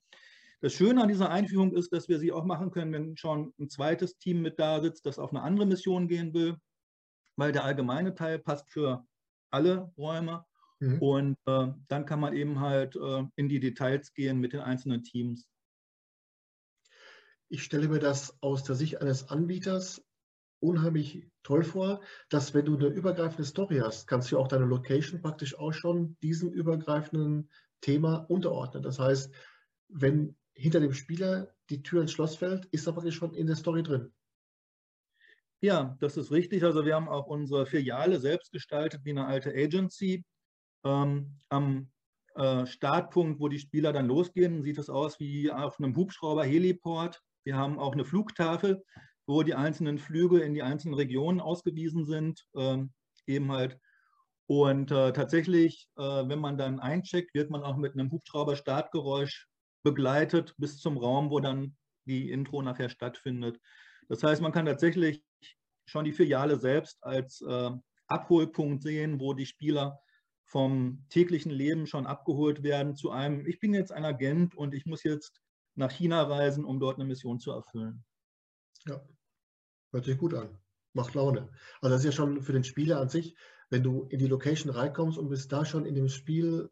Das 0.61 0.73
Schöne 0.73 1.01
an 1.01 1.07
dieser 1.07 1.31
Einführung 1.31 1.75
ist, 1.75 1.91
dass 1.91 2.07
wir 2.07 2.19
sie 2.19 2.31
auch 2.31 2.45
machen 2.45 2.69
können, 2.69 2.93
wenn 2.93 3.17
schon 3.17 3.51
ein 3.59 3.69
zweites 3.69 4.19
Team 4.19 4.43
mit 4.43 4.59
da 4.59 4.79
sitzt, 4.79 5.07
das 5.07 5.17
auf 5.17 5.31
eine 5.31 5.41
andere 5.41 5.65
Mission 5.65 6.07
gehen 6.07 6.35
will, 6.35 6.55
weil 7.35 7.51
der 7.51 7.63
allgemeine 7.63 8.13
Teil 8.13 8.37
passt 8.37 8.71
für 8.71 9.03
alle 9.49 9.91
Räume. 9.97 10.45
Mhm. 10.79 10.99
Und 10.99 11.37
äh, 11.47 11.67
dann 11.87 12.05
kann 12.05 12.19
man 12.19 12.35
eben 12.35 12.59
halt 12.59 12.95
äh, 12.95 13.23
in 13.35 13.49
die 13.49 13.59
Details 13.59 14.13
gehen 14.13 14.39
mit 14.39 14.53
den 14.53 14.59
einzelnen 14.59 15.03
Teams. 15.03 15.47
Ich 17.53 17.63
stelle 17.63 17.89
mir 17.89 17.99
das 17.99 18.41
aus 18.41 18.63
der 18.63 18.75
Sicht 18.75 19.01
eines 19.01 19.27
Anbieters 19.27 20.01
unheimlich 20.61 21.27
toll 21.43 21.65
vor, 21.65 21.99
dass 22.29 22.53
wenn 22.53 22.63
du 22.63 22.77
eine 22.77 22.87
übergreifende 22.87 23.43
Story 23.43 23.81
hast, 23.83 24.07
kannst 24.07 24.31
du 24.31 24.39
auch 24.39 24.47
deine 24.47 24.63
Location 24.63 25.21
praktisch 25.21 25.59
auch 25.59 25.73
schon 25.73 26.15
diesem 26.21 26.53
übergreifenden 26.53 27.49
Thema 27.81 28.25
unterordnen. 28.29 28.83
Das 28.83 28.99
heißt, 28.99 29.33
wenn 29.89 30.37
hinter 30.53 30.79
dem 30.79 30.93
Spieler 30.93 31.53
die 31.69 31.83
Tür 31.83 32.03
ins 32.03 32.13
Schloss 32.13 32.37
fällt, 32.37 32.67
ist 32.67 32.87
er 32.87 32.95
wirklich 32.95 33.15
schon 33.15 33.33
in 33.33 33.47
der 33.47 33.57
Story 33.57 33.83
drin. 33.83 34.13
Ja, 35.59 35.97
das 35.99 36.15
ist 36.15 36.31
richtig. 36.31 36.63
Also 36.63 36.85
wir 36.85 36.95
haben 36.95 37.09
auch 37.09 37.27
unsere 37.27 37.65
Filiale 37.65 38.17
selbst 38.21 38.53
gestaltet 38.53 39.03
wie 39.03 39.11
eine 39.11 39.25
alte 39.25 39.49
Agency. 39.49 40.23
Ähm, 40.85 41.37
am 41.49 41.91
äh, 42.35 42.65
Startpunkt, 42.65 43.41
wo 43.41 43.49
die 43.49 43.59
Spieler 43.59 43.91
dann 43.91 44.07
losgehen, 44.07 44.63
sieht 44.63 44.77
es 44.77 44.89
aus 44.89 45.19
wie 45.19 45.51
auf 45.51 45.79
einem 45.79 45.97
Hubschrauber 45.97 46.45
Heliport. 46.45 47.21
Wir 47.43 47.57
haben 47.57 47.79
auch 47.79 47.93
eine 47.93 48.05
Flugtafel, 48.05 48.83
wo 49.27 49.43
die 49.43 49.55
einzelnen 49.55 49.97
Flüge 49.97 50.39
in 50.39 50.53
die 50.53 50.63
einzelnen 50.63 50.95
Regionen 50.95 51.39
ausgewiesen 51.39 52.05
sind. 52.05 52.45
Ähm, 52.55 52.91
eben 53.27 53.51
halt. 53.51 53.77
Und 54.47 54.91
äh, 54.91 55.13
tatsächlich, 55.13 55.87
äh, 55.97 56.01
wenn 56.01 56.39
man 56.39 56.57
dann 56.57 56.79
eincheckt, 56.79 57.33
wird 57.33 57.49
man 57.49 57.63
auch 57.63 57.77
mit 57.77 57.93
einem 57.93 58.11
Hubschrauber-Startgeräusch 58.11 59.47
begleitet 59.83 60.53
bis 60.57 60.77
zum 60.77 60.97
Raum, 60.97 61.29
wo 61.29 61.39
dann 61.39 61.75
die 62.05 62.31
Intro 62.31 62.61
nachher 62.61 62.89
stattfindet. 62.89 63.59
Das 64.09 64.23
heißt, 64.23 64.41
man 64.41 64.51
kann 64.51 64.65
tatsächlich 64.65 65.23
schon 65.85 66.05
die 66.05 66.11
Filiale 66.11 66.57
selbst 66.57 67.03
als 67.03 67.41
äh, 67.41 67.71
Abholpunkt 68.07 68.83
sehen, 68.83 69.19
wo 69.19 69.33
die 69.33 69.45
Spieler 69.45 69.99
vom 70.45 71.05
täglichen 71.09 71.51
Leben 71.51 71.87
schon 71.87 72.05
abgeholt 72.05 72.61
werden 72.61 72.95
zu 72.95 73.11
einem, 73.11 73.45
ich 73.45 73.59
bin 73.59 73.73
jetzt 73.73 73.93
ein 73.93 74.03
Agent 74.03 74.53
und 74.53 74.73
ich 74.73 74.85
muss 74.85 75.03
jetzt 75.03 75.41
nach 75.75 75.91
China 75.91 76.23
reisen, 76.23 76.65
um 76.65 76.79
dort 76.79 76.97
eine 76.97 77.05
Mission 77.05 77.39
zu 77.39 77.51
erfüllen. 77.51 78.03
Ja, 78.85 79.01
hört 79.91 80.05
sich 80.05 80.17
gut 80.17 80.33
an. 80.33 80.57
Macht 80.93 81.13
Laune. 81.13 81.49
Also 81.81 81.95
das 81.95 82.01
ist 82.01 82.05
ja 82.05 82.11
schon 82.11 82.41
für 82.41 82.53
den 82.53 82.63
Spieler 82.63 82.99
an 82.99 83.09
sich, 83.09 83.35
wenn 83.69 83.83
du 83.83 84.03
in 84.09 84.19
die 84.19 84.27
Location 84.27 84.71
reinkommst 84.71 85.17
und 85.17 85.29
bist 85.29 85.51
da 85.51 85.63
schon 85.63 85.85
in 85.85 85.95
dem 85.95 86.09
Spiel 86.09 86.69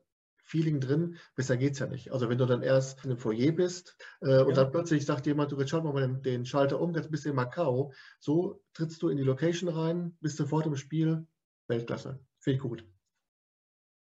Feeling 0.49 0.79
drin, 0.79 1.17
besser 1.35 1.57
geht 1.57 1.73
es 1.73 1.79
ja 1.79 1.85
nicht. 1.85 2.12
Also 2.12 2.27
wenn 2.27 2.39
du 2.39 2.47
dann 2.47 2.63
erst 2.63 3.05
in 3.05 3.12
einem 3.12 3.19
Foyer 3.19 3.51
bist 3.51 3.95
äh, 4.21 4.39
und 4.39 4.49
ja. 4.49 4.55
dann 4.55 4.71
plötzlich 4.71 5.05
sagt 5.05 5.27
jemand, 5.27 5.51
du 5.51 5.59
jetzt 5.59 5.69
schalt 5.69 5.83
mal 5.83 6.01
den, 6.01 6.23
den, 6.23 6.45
Schalter 6.45 6.81
um, 6.81 6.95
jetzt 6.95 7.12
bist 7.12 7.25
du 7.25 7.29
in 7.29 7.35
Macau. 7.35 7.93
So 8.19 8.63
trittst 8.73 9.01
du 9.03 9.09
in 9.09 9.17
die 9.17 9.23
Location 9.23 9.69
rein, 9.69 10.17
bist 10.21 10.38
sofort 10.38 10.65
im 10.65 10.75
Spiel. 10.75 11.27
Weltklasse. 11.67 12.19
Finde 12.39 12.55
ich 12.55 12.62
gut. 12.63 12.83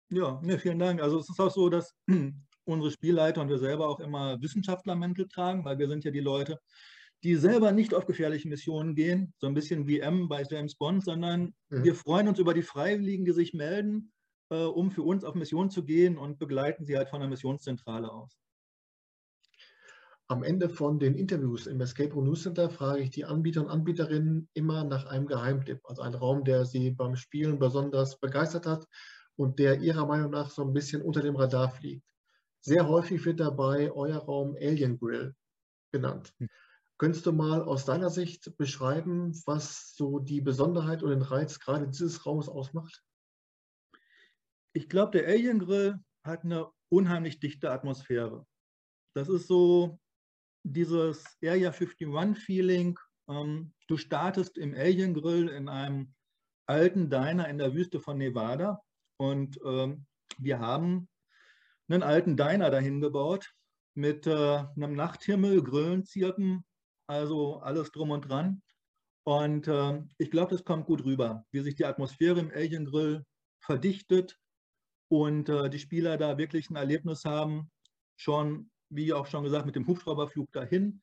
Ja, 0.09 0.41
ne, 0.41 0.57
vielen 0.59 0.79
Dank. 0.79 1.03
Also 1.03 1.19
es 1.19 1.29
ist 1.29 1.41
auch 1.41 1.51
so, 1.51 1.69
dass 1.69 1.97
unsere 2.67 2.91
Spielleiter 2.91 3.41
und 3.41 3.49
wir 3.49 3.59
selber 3.59 3.89
auch 3.89 4.01
immer 4.01 4.41
Wissenschaftlermäntel 4.43 5.29
tragen, 5.29 5.65
weil 5.65 5.79
wir 5.79 5.89
sind 5.89 6.05
ja 6.05 6.11
die 6.11 6.21
Leute, 6.21 6.61
die 7.23 7.37
selber 7.37 7.73
nicht 7.73 7.95
auf 7.95 8.07
gefährliche 8.07 8.49
Missionen 8.49 8.95
gehen, 8.95 9.33
so 9.39 9.47
ein 9.47 9.55
bisschen 9.55 9.87
wie 9.87 10.01
M 10.01 10.29
bei 10.29 10.43
James 10.49 10.75
Bond, 10.75 11.05
sondern 11.05 11.55
mhm. 11.71 11.85
wir 11.85 11.95
freuen 11.95 12.29
uns 12.29 12.39
über 12.39 12.55
die 12.55 12.63
Freiwilligen, 12.63 13.25
die 13.25 13.33
sich 13.33 13.55
melden, 13.55 14.13
äh, 14.51 14.65
um 14.65 14.91
für 14.91 15.03
uns 15.03 15.25
auf 15.25 15.35
Mission 15.35 15.71
zu 15.71 15.85
gehen 15.85 16.19
und 16.19 16.39
begleiten 16.39 16.87
sie 16.87 16.97
halt 16.97 17.09
von 17.09 17.21
der 17.21 17.29
Missionszentrale 17.29 18.13
aus. 18.13 18.39
Am 20.29 20.43
Ende 20.43 20.69
von 20.69 20.99
den 20.99 21.15
Interviews 21.15 21.69
im 21.69 21.81
Escape 21.81 22.13
Room 22.13 22.25
News 22.25 22.43
Center 22.43 22.69
frage 22.69 23.03
ich 23.03 23.11
die 23.11 23.25
Anbieter 23.25 23.61
und 23.61 23.69
Anbieterinnen 23.69 24.49
immer 24.55 24.83
nach 24.83 25.07
einem 25.07 25.27
Geheimtipp, 25.27 25.81
also 25.85 26.03
einen 26.03 26.17
Raum, 26.17 26.45
der 26.45 26.65
sie 26.65 26.91
beim 26.91 27.15
Spielen 27.15 27.61
besonders 27.61 28.19
begeistert 28.19 28.67
hat 28.67 28.89
und 29.37 29.61
der 29.61 29.81
ihrer 29.81 30.05
Meinung 30.05 30.33
nach 30.33 30.51
so 30.51 30.63
ein 30.63 30.73
bisschen 30.73 31.01
unter 31.03 31.23
dem 31.23 31.37
Radar 31.37 31.71
fliegt. 31.71 32.05
Sehr 32.67 32.89
häufig 32.89 33.25
wird 33.25 33.39
dabei 33.39 33.93
euer 33.93 34.19
Raum 34.19 34.57
Alien 34.57 34.99
Grill 34.99 35.37
genannt. 35.93 36.35
Hm. 36.39 36.49
Könntest 36.99 37.25
du 37.25 37.33
mal 37.33 37.63
aus 37.63 37.85
deiner 37.85 38.11
Sicht 38.11 38.57
beschreiben, 38.57 39.41
was 39.47 39.95
so 39.95 40.19
die 40.19 40.41
Besonderheit 40.41 41.05
und 41.05 41.11
den 41.11 41.23
Reiz 41.23 41.61
gerade 41.61 41.87
dieses 41.87 42.27
Raumes 42.27 42.49
ausmacht? 42.49 43.05
Ich 44.73 44.89
glaube, 44.89 45.13
der 45.13 45.29
Alien 45.29 45.61
Grill 45.61 46.01
hat 46.25 46.43
eine 46.43 46.73
unheimlich 46.89 47.39
dichte 47.39 47.71
Atmosphäre. 47.71 48.45
Das 49.15 49.29
ist 49.29 49.47
so 49.47 50.01
dieses 50.65 51.25
Area 51.45 51.71
51 51.71 52.37
Feeling. 52.45 52.99
Ähm, 53.29 53.75
du 53.87 53.97
startest 53.97 54.59
im 54.59 54.75
Alien 54.75 55.15
Grill 55.15 55.51
in 55.51 55.69
einem 55.69 56.13
alten 56.67 57.11
Diner 57.11 57.49
in 57.49 57.59
der 57.59 57.75
Wüste 57.75 58.01
von 58.01 58.19
Nevada 58.19 58.83
und 59.21 59.57
ähm, 59.65 60.05
wir 60.39 60.59
haben 60.59 61.09
einen 61.89 62.03
alten 62.03 62.37
Diner 62.37 62.71
dahin 62.71 63.01
gebaut 63.01 63.53
mit 63.95 64.27
äh, 64.27 64.33
einem 64.33 64.95
Nachthimmel, 64.95 65.63
Grillen, 65.63 66.05
Zirpen, 66.05 66.65
also 67.07 67.61
alles 67.61 67.91
drum 67.93 68.11
und 68.11 68.29
dran. 68.29 68.63
Und 69.25 69.67
äh, 69.69 70.03
ich 70.19 70.31
glaube, 70.31 70.53
das 70.53 70.65
kommt 70.65 70.87
gut 70.87 71.05
rüber, 71.05 71.45
wie 71.51 71.61
sich 71.61 71.75
die 71.75 71.85
Atmosphäre 71.85 72.39
im 72.39 72.51
Alien 72.51 72.87
Grill 72.87 73.25
verdichtet 73.61 74.39
und 75.09 75.49
äh, 75.49 75.69
die 75.71 75.79
Spieler 75.79 76.17
da 76.17 76.39
wirklich 76.39 76.71
ein 76.71 76.77
Erlebnis 76.77 77.25
haben, 77.25 77.71
schon, 78.17 78.71
wie 78.89 79.13
auch 79.13 79.27
schon 79.27 79.45
gesagt, 79.45 79.67
mit 79.67 79.77
dem 79.77 79.87
Hubschrauberflug 79.87 80.53
dahin. 80.53 81.03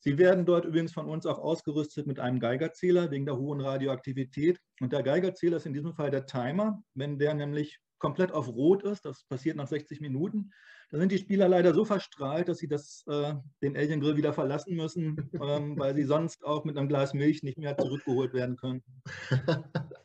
Sie 0.00 0.18
werden 0.18 0.46
dort 0.46 0.64
übrigens 0.64 0.92
von 0.92 1.06
uns 1.06 1.26
auch 1.26 1.38
ausgerüstet 1.38 2.06
mit 2.06 2.18
einem 2.18 2.40
Geigerzähler 2.40 3.10
wegen 3.10 3.26
der 3.26 3.36
hohen 3.36 3.60
Radioaktivität. 3.60 4.58
Und 4.80 4.92
der 4.92 5.02
Geigerzähler 5.02 5.58
ist 5.58 5.66
in 5.66 5.74
diesem 5.74 5.94
Fall 5.94 6.10
der 6.10 6.26
Timer. 6.26 6.82
Wenn 6.94 7.18
der 7.18 7.34
nämlich 7.34 7.78
komplett 8.02 8.32
auf 8.32 8.48
Rot 8.48 8.82
ist, 8.82 9.06
das 9.06 9.24
passiert 9.24 9.56
nach 9.56 9.68
60 9.68 10.00
Minuten, 10.00 10.52
dann 10.90 11.00
sind 11.00 11.12
die 11.12 11.18
Spieler 11.18 11.48
leider 11.48 11.72
so 11.72 11.86
verstrahlt, 11.86 12.48
dass 12.48 12.58
sie 12.58 12.68
das, 12.68 13.04
äh, 13.06 13.34
den 13.62 13.76
Alien 13.76 14.00
Grill 14.00 14.16
wieder 14.16 14.34
verlassen 14.34 14.76
müssen, 14.76 15.30
ähm, 15.42 15.78
weil 15.78 15.94
sie 15.94 16.04
sonst 16.04 16.44
auch 16.44 16.64
mit 16.64 16.76
einem 16.76 16.88
Glas 16.88 17.14
Milch 17.14 17.42
nicht 17.42 17.58
mehr 17.58 17.78
zurückgeholt 17.78 18.34
werden 18.34 18.56
können. 18.56 18.82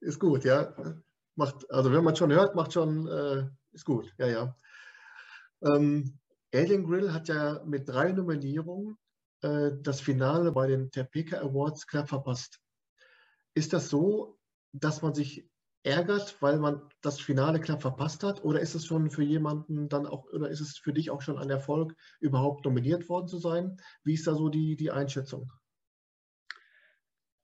Ist 0.00 0.20
gut, 0.20 0.44
ja 0.44 0.74
macht, 1.40 1.70
also 1.70 1.92
wenn 1.92 2.04
man 2.04 2.14
schon 2.14 2.32
hört, 2.32 2.54
macht 2.54 2.74
schon, 2.74 3.08
äh, 3.08 3.48
ist 3.72 3.84
gut, 3.84 4.12
ja, 4.18 4.26
ja. 4.26 4.56
Ähm, 5.62 6.18
Alien 6.54 6.84
Grill 6.84 7.12
hat 7.12 7.28
ja 7.28 7.62
mit 7.64 7.88
drei 7.88 8.12
Nominierungen 8.12 8.98
äh, 9.42 9.70
das 9.80 10.00
Finale 10.00 10.52
bei 10.52 10.66
den 10.66 10.90
Topeka 10.90 11.38
Awards 11.38 11.86
knapp 11.86 12.08
verpasst. 12.08 12.60
Ist 13.54 13.72
das 13.72 13.88
so, 13.88 14.38
dass 14.72 15.02
man 15.02 15.14
sich 15.14 15.48
ärgert, 15.82 16.40
weil 16.40 16.58
man 16.58 16.82
das 17.00 17.20
Finale 17.20 17.60
knapp 17.60 17.82
verpasst 17.82 18.22
hat? 18.22 18.44
Oder 18.44 18.60
ist 18.60 18.74
es 18.74 18.86
schon 18.86 19.10
für 19.10 19.22
jemanden 19.22 19.88
dann 19.88 20.06
auch, 20.06 20.24
oder 20.32 20.50
ist 20.50 20.60
es 20.60 20.78
für 20.78 20.92
dich 20.92 21.10
auch 21.10 21.22
schon 21.22 21.38
ein 21.38 21.50
Erfolg, 21.50 21.94
überhaupt 22.20 22.64
nominiert 22.64 23.08
worden 23.08 23.28
zu 23.28 23.38
sein? 23.38 23.76
Wie 24.04 24.14
ist 24.14 24.26
da 24.26 24.34
so 24.34 24.48
die, 24.48 24.76
die 24.76 24.90
Einschätzung? 24.90 25.50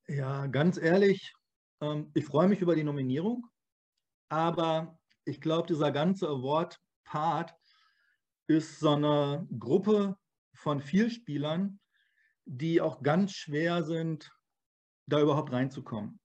Ja, 0.09 0.47
ganz 0.47 0.79
ehrlich, 0.79 1.35
ähm, 1.81 2.11
ich 2.15 2.25
freue 2.25 2.49
mich 2.49 2.61
über 2.61 2.77
die 2.77 2.85
Nominierung. 2.85 3.47
Aber 4.29 4.99
ich 5.25 5.41
glaube, 5.41 5.69
dieser 5.69 5.93
ganze 5.93 6.29
Award-Part 6.29 7.55
ist 8.49 8.79
so 8.81 8.91
eine 8.91 9.47
Gruppe 9.59 10.17
von 10.55 10.81
vier 10.81 11.11
Spielern, 11.11 11.81
die 12.45 12.81
auch 12.81 13.03
ganz 13.03 13.33
schwer 13.33 13.83
sind, 13.83 14.31
da 15.07 15.21
überhaupt 15.21 15.53
reinzukommen. 15.53 16.21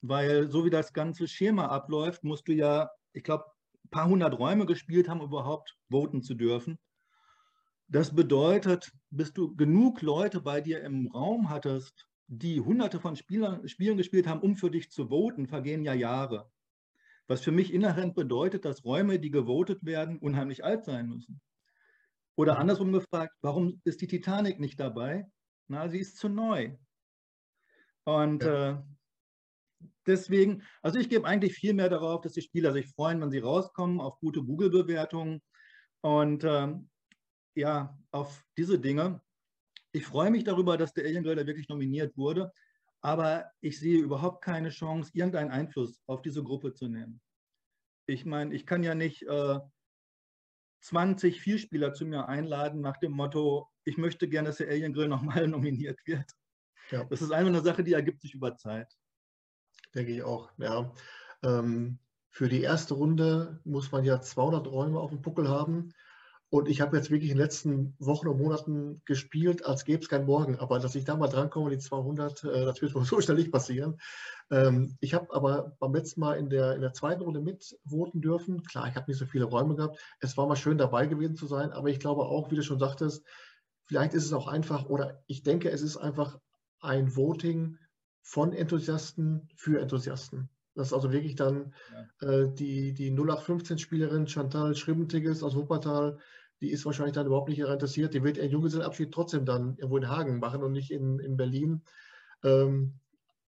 Weil 0.00 0.50
so 0.50 0.64
wie 0.64 0.70
das 0.70 0.92
ganze 0.92 1.26
Schema 1.26 1.66
abläuft, 1.66 2.24
musst 2.24 2.48
du 2.48 2.52
ja, 2.52 2.90
ich 3.12 3.24
glaube, 3.24 3.44
ein 3.84 3.90
paar 3.90 4.08
hundert 4.08 4.38
Räume 4.38 4.66
gespielt 4.66 5.08
haben, 5.08 5.20
um 5.20 5.26
überhaupt 5.26 5.76
voten 5.90 6.22
zu 6.22 6.34
dürfen. 6.34 6.78
Das 7.88 8.14
bedeutet, 8.14 8.92
bis 9.10 9.32
du 9.32 9.56
genug 9.56 10.02
Leute 10.02 10.40
bei 10.40 10.60
dir 10.60 10.82
im 10.82 11.08
Raum 11.08 11.48
hattest, 11.48 12.06
die 12.26 12.60
hunderte 12.60 13.00
von 13.00 13.16
Spielern, 13.16 13.66
Spielen 13.66 13.96
gespielt 13.96 14.26
haben, 14.26 14.40
um 14.40 14.56
für 14.56 14.70
dich 14.70 14.90
zu 14.90 15.08
voten, 15.08 15.46
vergehen 15.46 15.82
ja 15.82 15.94
Jahre. 15.94 16.50
Was 17.26 17.40
für 17.40 17.52
mich 17.52 17.72
inhärent 17.72 18.14
bedeutet, 18.14 18.64
dass 18.64 18.84
Räume, 18.84 19.18
die 19.18 19.30
gewotet 19.30 19.84
werden, 19.84 20.18
unheimlich 20.18 20.64
alt 20.64 20.84
sein 20.84 21.08
müssen. 21.08 21.40
Oder 22.36 22.58
andersrum 22.58 22.92
gefragt, 22.92 23.34
warum 23.40 23.80
ist 23.84 24.00
die 24.00 24.06
Titanic 24.06 24.60
nicht 24.60 24.78
dabei? 24.78 25.26
Na, 25.66 25.88
sie 25.88 25.98
ist 25.98 26.18
zu 26.18 26.28
neu. 26.28 26.76
Und 28.04 28.42
ja. 28.42 28.70
äh, 28.70 28.82
deswegen, 30.08 30.62
also 30.82 30.98
ich 30.98 31.08
gebe 31.08 31.26
eigentlich 31.26 31.54
viel 31.54 31.74
mehr 31.74 31.88
darauf, 31.88 32.22
dass 32.22 32.32
die 32.32 32.42
Spieler 32.42 32.72
sich 32.72 32.88
freuen, 32.88 33.20
wenn 33.20 33.30
sie 33.30 33.38
rauskommen, 33.38 34.00
auf 34.00 34.18
gute 34.20 34.42
Google-Bewertungen 34.42 35.40
und 36.00 36.44
äh, 36.44 36.74
ja, 37.54 37.98
auf 38.10 38.44
diese 38.56 38.78
Dinge. 38.78 39.20
Ich 39.92 40.06
freue 40.06 40.30
mich 40.30 40.44
darüber, 40.44 40.76
dass 40.76 40.92
der 40.92 41.04
Alien 41.04 41.24
Grader 41.24 41.46
wirklich 41.46 41.68
nominiert 41.68 42.16
wurde 42.16 42.52
aber 43.00 43.50
ich 43.60 43.78
sehe 43.78 43.98
überhaupt 43.98 44.42
keine 44.42 44.70
Chance, 44.70 45.10
irgendeinen 45.14 45.50
Einfluss 45.50 46.00
auf 46.06 46.22
diese 46.22 46.42
Gruppe 46.42 46.74
zu 46.74 46.88
nehmen. 46.88 47.20
Ich 48.06 48.24
meine, 48.24 48.54
ich 48.54 48.66
kann 48.66 48.82
ja 48.82 48.94
nicht 48.94 49.22
äh, 49.22 49.58
20 50.80 51.40
Vielspieler 51.40 51.92
zu 51.92 52.06
mir 52.06 52.28
einladen 52.28 52.80
nach 52.80 52.96
dem 52.98 53.12
Motto, 53.12 53.68
ich 53.84 53.98
möchte 53.98 54.28
gerne, 54.28 54.48
dass 54.48 54.58
der 54.58 54.68
Alien 54.68 54.92
Grill 54.92 55.08
nochmal 55.08 55.46
nominiert 55.46 55.98
wird. 56.06 56.30
Ja. 56.90 57.04
Das 57.04 57.20
ist 57.22 57.32
einfach 57.32 57.50
eine 57.50 57.60
Sache, 57.60 57.84
die 57.84 57.92
ergibt 57.92 58.20
sich 58.20 58.34
über 58.34 58.56
Zeit. 58.56 58.92
Denke 59.94 60.12
ich 60.12 60.22
auch, 60.22 60.50
ja. 60.58 60.92
Ähm, 61.42 61.98
für 62.30 62.48
die 62.48 62.62
erste 62.62 62.94
Runde 62.94 63.60
muss 63.64 63.90
man 63.90 64.04
ja 64.04 64.20
200 64.20 64.66
Räume 64.66 65.00
auf 65.00 65.10
dem 65.10 65.22
Buckel 65.22 65.48
haben. 65.48 65.92
Und 66.50 66.68
ich 66.68 66.80
habe 66.80 66.96
jetzt 66.96 67.10
wirklich 67.10 67.30
in 67.30 67.36
den 67.36 67.42
letzten 67.42 67.94
Wochen 67.98 68.28
und 68.28 68.38
Monaten 68.38 69.02
gespielt, 69.04 69.66
als 69.66 69.84
gäbe 69.84 70.02
es 70.02 70.08
keinen 70.08 70.24
Morgen. 70.24 70.58
Aber 70.58 70.78
dass 70.78 70.94
ich 70.94 71.04
da 71.04 71.14
mal 71.14 71.28
drankomme, 71.28 71.70
die 71.70 71.78
200, 71.78 72.44
äh, 72.44 72.64
das 72.64 72.80
wird 72.80 72.94
wohl 72.94 73.04
so 73.04 73.20
schnell 73.20 73.36
nicht 73.36 73.52
passieren. 73.52 74.00
Ähm, 74.50 74.96
ich 75.00 75.12
habe 75.12 75.34
aber 75.34 75.76
beim 75.78 75.94
letzten 75.94 76.20
Mal 76.20 76.34
in 76.34 76.48
der, 76.48 76.74
in 76.74 76.80
der 76.80 76.94
zweiten 76.94 77.22
Runde 77.22 77.40
mitvoten 77.40 78.22
dürfen. 78.22 78.62
Klar, 78.62 78.88
ich 78.88 78.94
habe 78.94 79.10
nicht 79.10 79.18
so 79.18 79.26
viele 79.26 79.44
Räume 79.44 79.74
gehabt. 79.74 79.98
Es 80.20 80.36
war 80.36 80.46
mal 80.46 80.56
schön 80.56 80.78
dabei 80.78 81.06
gewesen 81.06 81.36
zu 81.36 81.46
sein. 81.46 81.70
Aber 81.72 81.88
ich 81.88 82.00
glaube 82.00 82.22
auch, 82.22 82.50
wie 82.50 82.56
du 82.56 82.62
schon 82.62 82.78
sagtest, 82.78 83.26
vielleicht 83.84 84.14
ist 84.14 84.24
es 84.24 84.32
auch 84.32 84.48
einfach, 84.48 84.86
oder 84.86 85.22
ich 85.26 85.42
denke, 85.42 85.70
es 85.70 85.82
ist 85.82 85.98
einfach 85.98 86.38
ein 86.80 87.14
Voting 87.14 87.78
von 88.28 88.52
Enthusiasten 88.52 89.48
für 89.54 89.80
Enthusiasten. 89.80 90.50
Das 90.74 90.88
ist 90.88 90.92
also 90.92 91.12
wirklich 91.12 91.34
dann 91.34 91.72
ja. 92.20 92.28
äh, 92.28 92.52
die, 92.52 92.92
die 92.92 93.10
0815-Spielerin 93.10 94.26
Chantal 94.28 94.74
Schribbentiges 94.74 95.42
aus 95.42 95.56
Wuppertal, 95.56 96.18
die 96.60 96.70
ist 96.70 96.84
wahrscheinlich 96.84 97.14
dann 97.14 97.24
überhaupt 97.24 97.48
nicht 97.48 97.58
interessiert. 97.58 98.12
Die 98.12 98.22
wird 98.22 98.36
ihren 98.36 98.50
Junggesellenabschied 98.50 99.12
trotzdem 99.12 99.46
dann 99.46 99.78
irgendwo 99.78 99.96
in 99.96 100.10
Hagen 100.10 100.40
machen 100.40 100.62
und 100.62 100.72
nicht 100.72 100.90
in, 100.90 101.18
in 101.20 101.38
Berlin. 101.38 101.82
Ähm, 102.44 103.00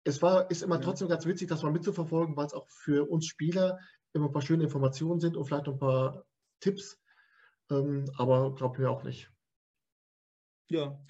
es 0.04 0.20
war, 0.20 0.50
ist 0.50 0.62
immer 0.62 0.82
trotzdem 0.82 1.08
ganz 1.08 1.24
witzig, 1.24 1.48
das 1.48 1.62
mal 1.62 1.72
mitzuverfolgen, 1.72 2.36
weil 2.36 2.46
es 2.46 2.52
auch 2.52 2.68
für 2.68 3.10
uns 3.10 3.24
Spieler 3.24 3.78
immer 4.12 4.26
ein 4.26 4.32
paar 4.32 4.42
schöne 4.42 4.64
Informationen 4.64 5.18
sind 5.18 5.38
und 5.38 5.46
vielleicht 5.46 5.66
noch 5.66 5.74
ein 5.74 5.80
paar 5.80 6.26
Tipps. 6.60 7.00
Ähm, 7.70 8.04
aber 8.18 8.54
glaubt 8.54 8.78
mir 8.78 8.90
auch 8.90 9.02
nicht. 9.02 9.32
Ja, 10.68 11.00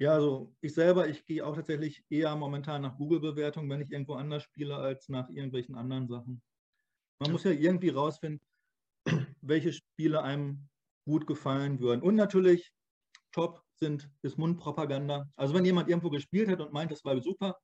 Ja, 0.00 0.12
also 0.12 0.54
ich 0.60 0.74
selber, 0.74 1.08
ich 1.08 1.26
gehe 1.26 1.44
auch 1.44 1.56
tatsächlich 1.56 2.04
eher 2.08 2.34
momentan 2.36 2.82
nach 2.82 2.96
Google-Bewertungen, 2.96 3.68
wenn 3.68 3.80
ich 3.80 3.90
irgendwo 3.90 4.14
anders 4.14 4.44
spiele, 4.44 4.76
als 4.76 5.08
nach 5.08 5.28
irgendwelchen 5.28 5.74
anderen 5.74 6.06
Sachen. 6.06 6.40
Man 7.20 7.32
muss 7.32 7.42
ja 7.42 7.50
irgendwie 7.50 7.88
rausfinden, 7.88 8.40
welche 9.40 9.72
Spiele 9.72 10.22
einem 10.22 10.68
gut 11.04 11.26
gefallen 11.26 11.80
würden. 11.80 12.02
Und 12.02 12.14
natürlich, 12.14 12.72
top 13.32 13.64
sind, 13.74 14.08
ist 14.22 14.38
Mundpropaganda. 14.38 15.28
Also 15.34 15.54
wenn 15.54 15.64
jemand 15.64 15.88
irgendwo 15.88 16.10
gespielt 16.10 16.48
hat 16.48 16.60
und 16.60 16.72
meint, 16.72 16.92
das 16.92 17.04
war 17.04 17.20
super, 17.20 17.58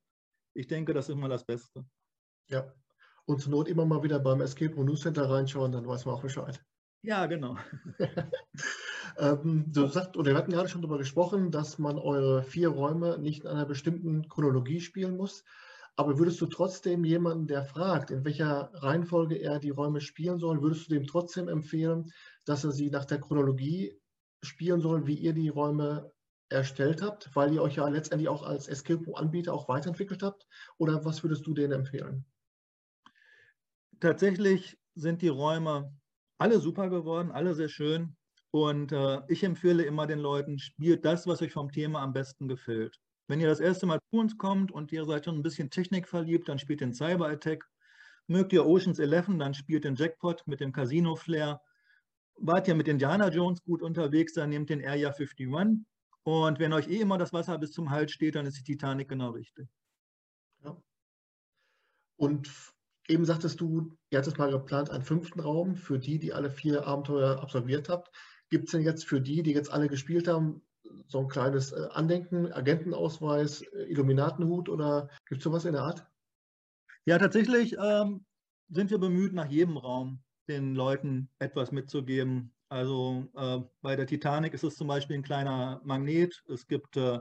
ich 0.55 0.67
denke, 0.67 0.93
das 0.93 1.09
ist 1.09 1.15
immer 1.15 1.29
das 1.29 1.45
Beste. 1.45 1.85
Ja. 2.49 2.73
Und 3.27 3.41
zur 3.41 3.53
Not 3.53 3.69
immer 3.69 3.87
mal 3.87 4.03
wieder 4.03 4.19
beim 4.19 4.41
Escape 4.41 4.75
Room 4.75 4.87
News 4.87 5.03
Center 5.03 5.31
reinschauen, 5.31 5.71
dann 5.71 5.87
weiß 5.87 6.05
man 6.05 6.17
auch 6.17 6.23
Bescheid. 6.23 6.61
Ja, 7.03 7.27
genau. 7.27 7.57
ähm, 9.19 9.73
du 9.73 9.87
sagst, 9.89 10.17
oder 10.17 10.33
wir 10.33 10.39
hatten 10.39 10.53
gerade 10.53 10.69
schon 10.69 10.83
darüber 10.83 10.99
gesprochen, 10.99 11.51
dass 11.51 11.79
man 11.79 11.99
eure 11.99 12.43
vier 12.43 12.69
Räume 12.69 13.19
nicht 13.19 13.45
in 13.45 13.51
einer 13.51 13.67
bestimmten 13.67 14.29
Chronologie 14.29 14.81
spielen 14.81 15.17
muss. 15.17 15.45
Aber 15.97 16.19
würdest 16.19 16.41
du 16.41 16.47
trotzdem 16.47 17.05
jemanden, 17.05 17.47
der 17.47 17.65
fragt, 17.65 18.11
in 18.11 18.25
welcher 18.25 18.71
Reihenfolge 18.75 19.37
er 19.37 19.61
die 19.61 19.71
Räume 19.71 20.01
spielen 20.01 20.39
soll, 20.39 20.61
würdest 20.63 20.87
du 20.91 20.95
dem 20.95 21.07
trotzdem 21.07 21.49
empfehlen, 21.49 22.11
dass 22.45 22.65
er 22.65 22.73
sie 22.73 22.91
nach 22.91 23.05
der 23.05 23.21
Chronologie 23.21 24.01
spielen 24.43 24.81
soll, 24.81 25.07
wie 25.07 25.15
ihr 25.15 25.33
die 25.33 25.49
Räume 25.49 26.13
erstellt 26.49 27.01
habt, 27.03 27.35
weil 27.35 27.53
ihr 27.53 27.63
euch 27.63 27.77
ja 27.77 27.89
letztendlich 27.89 28.29
auch 28.29 28.43
als 28.43 28.69
Escape-Anbieter 28.69 29.55
auch 29.55 29.69
weiterentwickelt 29.69 30.23
habt? 30.23 30.47
Oder 30.79 31.05
was 31.05 31.23
würdest 31.23 31.47
du 31.47 31.55
denen 31.55 31.73
empfehlen? 31.73 32.27
Tatsächlich 34.01 34.79
sind 34.95 35.23
die 35.23 35.29
Räume 35.29 35.99
alle 36.39 36.61
super 36.61 36.91
geworden, 36.91 37.33
alle 37.33 37.55
sehr 37.55 37.69
schön. 37.69 38.17
Und 38.55 38.93
äh, 38.93 39.21
ich 39.27 39.43
empfehle 39.43 39.83
immer 39.83 40.07
den 40.07 40.21
Leuten, 40.21 40.61
spielt 40.61 41.05
das, 41.05 41.27
was 41.27 41.43
euch 41.43 41.53
vom 41.53 41.73
Thema 41.73 42.03
am 42.03 42.13
besten 42.13 42.47
gefällt. 42.47 43.01
Wenn 43.27 43.41
ihr 43.41 43.49
das 43.49 43.59
erste 43.59 43.85
Mal 43.85 43.99
zu 43.99 44.17
uns 44.21 44.39
kommt 44.39 44.71
und 44.71 44.93
ihr 44.93 45.05
seid 45.07 45.25
schon 45.25 45.35
ein 45.35 45.43
bisschen 45.43 45.71
Technik 45.71 46.07
verliebt, 46.07 46.49
dann 46.49 46.61
spielt 46.61 46.81
den 46.81 46.95
Cyber 46.95 47.27
Attack. 47.27 47.69
Mögt 48.29 48.53
ihr 48.53 48.65
Oceans 48.65 49.01
11, 49.01 49.39
dann 49.41 49.55
spielt 49.55 49.83
den 49.83 49.97
Jackpot 49.97 50.47
mit 50.47 50.61
dem 50.61 50.71
Casino 50.71 51.17
Flair. 51.17 51.61
Wart 52.37 52.69
ihr 52.69 52.77
mit 52.77 52.87
Indiana 52.87 53.29
Jones 53.29 53.61
gut 53.65 53.83
unterwegs, 53.83 54.35
dann 54.35 54.51
nehmt 54.51 54.71
den 54.71 54.87
Area 54.87 55.09
51. 55.09 55.49
Und 56.23 56.61
wenn 56.61 56.73
euch 56.73 56.87
eh 56.87 57.01
immer 57.01 57.19
das 57.19 57.33
Wasser 57.33 57.59
bis 57.59 57.73
zum 57.73 57.91
Hals 57.91 58.13
steht, 58.13 58.37
dann 58.37 58.47
ist 58.47 58.57
die 58.57 58.63
Titanic 58.63 59.09
genau 59.09 59.31
richtig. 59.31 59.67
Ja. 60.63 60.81
Und 62.15 62.53
eben 63.09 63.25
sagtest 63.25 63.61
du, 63.61 63.97
ihr 64.11 64.19
hattet 64.19 64.39
mal 64.39 64.53
geplant, 64.53 64.91
einen 64.91 65.03
fünften 65.03 65.41
Raum 65.41 65.75
für 65.75 65.99
die, 65.99 66.21
die 66.21 66.33
alle 66.33 66.53
vier 66.53 66.87
Abenteuer 66.87 67.41
absolviert 67.43 67.89
habt. 67.89 68.13
Gibt 68.51 68.67
es 68.67 68.73
denn 68.73 68.83
jetzt 68.83 69.07
für 69.07 69.21
die, 69.21 69.43
die 69.43 69.53
jetzt 69.53 69.73
alle 69.73 69.89
gespielt 69.89 70.29
haben, 70.29 70.63
so 71.07 71.19
ein 71.21 71.29
kleines 71.29 71.73
äh, 71.73 71.89
Andenken, 71.93 72.53
Agentenausweis, 72.53 73.63
äh, 73.63 73.85
Illuminatenhut 73.85 74.69
oder 74.69 75.09
gibt 75.27 75.39
es 75.39 75.45
sowas 75.45 75.65
in 75.65 75.73
der 75.73 75.83
Art? 75.83 76.07
Ja, 77.05 77.19
tatsächlich 77.19 77.77
ähm, 77.83 78.25
sind 78.69 78.91
wir 78.91 78.99
bemüht, 78.99 79.33
nach 79.33 79.51
jedem 79.51 79.77
Raum 79.77 80.23
den 80.49 80.75
Leuten 80.75 81.31
etwas 81.39 81.73
mitzugeben, 81.73 82.55
also 82.75 83.29
äh, 83.37 83.61
bei 83.83 83.95
der 83.95 84.07
Titanic 84.07 84.53
ist 84.53 84.65
es 84.65 84.75
zum 84.75 84.89
Beispiel 84.89 85.17
ein 85.17 85.23
kleiner 85.23 85.81
Magnet. 85.85 86.43
Es 86.49 86.67
gibt 86.67 86.97
äh, 86.97 87.21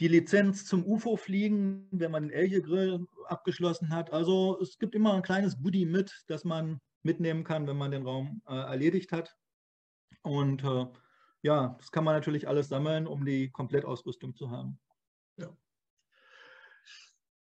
die 0.00 0.08
Lizenz 0.08 0.64
zum 0.64 0.84
UFO-Fliegen, 0.84 1.86
wenn 1.92 2.10
man 2.10 2.24
den 2.24 2.32
Elche-Grill 2.32 3.06
abgeschlossen 3.26 3.90
hat. 3.90 4.12
Also 4.12 4.58
es 4.60 4.78
gibt 4.78 4.96
immer 4.96 5.14
ein 5.14 5.22
kleines 5.22 5.56
Goodie 5.62 5.86
mit, 5.86 6.24
das 6.26 6.44
man 6.44 6.80
mitnehmen 7.04 7.44
kann, 7.44 7.68
wenn 7.68 7.76
man 7.76 7.92
den 7.92 8.02
Raum 8.02 8.42
äh, 8.48 8.54
erledigt 8.54 9.12
hat. 9.12 9.36
Und 10.22 10.64
äh, 10.64 10.86
ja, 11.42 11.76
das 11.78 11.90
kann 11.90 12.04
man 12.04 12.14
natürlich 12.14 12.48
alles 12.48 12.68
sammeln, 12.68 13.06
um 13.06 13.24
die 13.24 13.50
Komplettausrüstung 13.50 14.34
zu 14.34 14.50
haben. 14.50 14.78
Ja. 15.36 15.56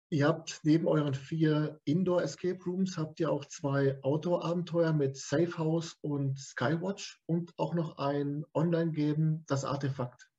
Ihr 0.09 0.27
habt 0.27 0.61
neben 0.63 0.87
euren 0.87 1.13
vier 1.13 1.81
Indoor 1.83 2.21
Escape 2.21 2.63
Rooms 2.65 2.97
habt 2.97 3.19
ihr 3.19 3.31
auch 3.31 3.45
zwei 3.45 4.01
Outdoor-Abenteuer 4.03 4.93
mit 4.93 5.17
Safe 5.17 5.57
House 5.57 5.97
und 6.01 6.39
Skywatch 6.39 7.21
und 7.25 7.53
auch 7.57 7.73
noch 7.73 7.97
ein 7.97 8.45
Online-Game, 8.53 9.43
das 9.47 9.65
Artefakt. 9.65 10.29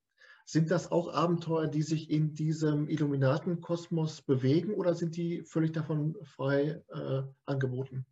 Sind 0.46 0.70
das 0.70 0.90
auch 0.90 1.12
Abenteuer, 1.12 1.66
die 1.66 1.82
sich 1.82 2.08
in 2.08 2.32
diesem 2.32 2.88
Illuminatenkosmos 2.88 4.22
bewegen 4.22 4.72
oder 4.72 4.94
sind 4.94 5.14
die 5.16 5.42
völlig 5.42 5.72
davon 5.72 6.16
frei 6.24 6.82
äh, 6.88 7.22
angeboten? 7.44 8.06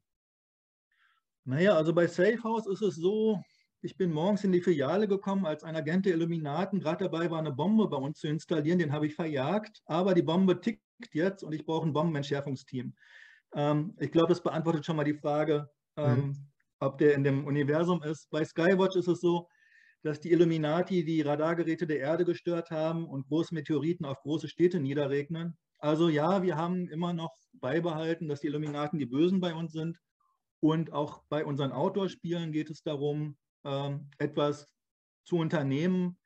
Naja, 1.45 1.75
also 1.75 1.95
bei 1.95 2.07
Safe 2.07 2.43
House 2.43 2.67
ist 2.67 2.83
es 2.83 2.97
so, 2.97 3.41
ich 3.87 3.97
bin 3.97 4.13
morgens 4.13 4.43
in 4.43 4.51
die 4.51 4.61
Filiale 4.61 5.07
gekommen, 5.07 5.47
als 5.47 5.63
ein 5.63 5.77
Agent 5.77 6.07
der 6.07 6.15
Illuminaten 6.15 6.81
gerade 6.81 7.05
dabei 7.05 7.31
war, 7.31 7.39
eine 7.39 7.53
Bombe 7.53 7.87
bei 7.87 7.97
uns 7.97 8.19
zu 8.19 8.27
installieren. 8.27 8.81
Den 8.81 8.93
habe 8.93 9.07
ich 9.07 9.15
verjagt, 9.15 9.81
aber 9.87 10.13
die 10.13 10.23
Bombe 10.23 10.61
tickt 10.61 10.83
jetzt 11.13 11.45
und 11.45 11.53
ich 11.53 11.65
brauche 11.65 11.87
ein 11.87 11.93
Bombenentschärfungsteam. 11.93 12.95
Ähm, 13.55 13.95
ich 14.01 14.11
glaube, 14.11 14.31
das 14.31 14.43
beantwortet 14.43 14.85
schon 14.85 14.97
mal 14.97 15.05
die 15.05 15.15
Frage, 15.15 15.71
ähm, 15.97 16.17
mhm. 16.17 16.37
ob 16.81 16.99
der 16.99 17.15
in 17.15 17.23
dem 17.23 17.47
Universum 17.47 18.03
ist. 18.03 18.29
Bei 18.31 18.45
Skywatch 18.45 18.97
ist 18.97 19.07
es 19.07 19.21
so, 19.21 19.47
dass 20.03 20.19
die 20.19 20.33
Illuminati 20.33 21.05
die 21.05 21.21
Radargeräte 21.21 21.87
der 21.87 22.01
Erde 22.01 22.25
gestört 22.25 22.73
haben 22.73 23.09
und 23.09 23.29
große 23.29 23.55
Meteoriten 23.55 24.05
auf 24.05 24.21
große 24.23 24.49
Städte 24.49 24.81
niederregnen. 24.81 25.57
Also 25.79 26.09
ja, 26.09 26.43
wir 26.43 26.57
haben 26.57 26.89
immer 26.89 27.13
noch 27.13 27.37
beibehalten, 27.53 28.27
dass 28.27 28.41
die 28.41 28.49
Illuminaten 28.49 28.99
die 28.99 29.07
Bösen 29.07 29.39
bei 29.39 29.55
uns 29.55 29.71
sind. 29.71 30.01
Und 30.59 30.93
auch 30.93 31.23
bei 31.29 31.45
unseren 31.45 31.71
Outdoor-Spielen 31.71 32.51
geht 32.51 32.71
es 32.71 32.83
darum, 32.83 33.37
etwas 34.19 34.69
zu 35.25 35.37
unternehmen, 35.39 36.19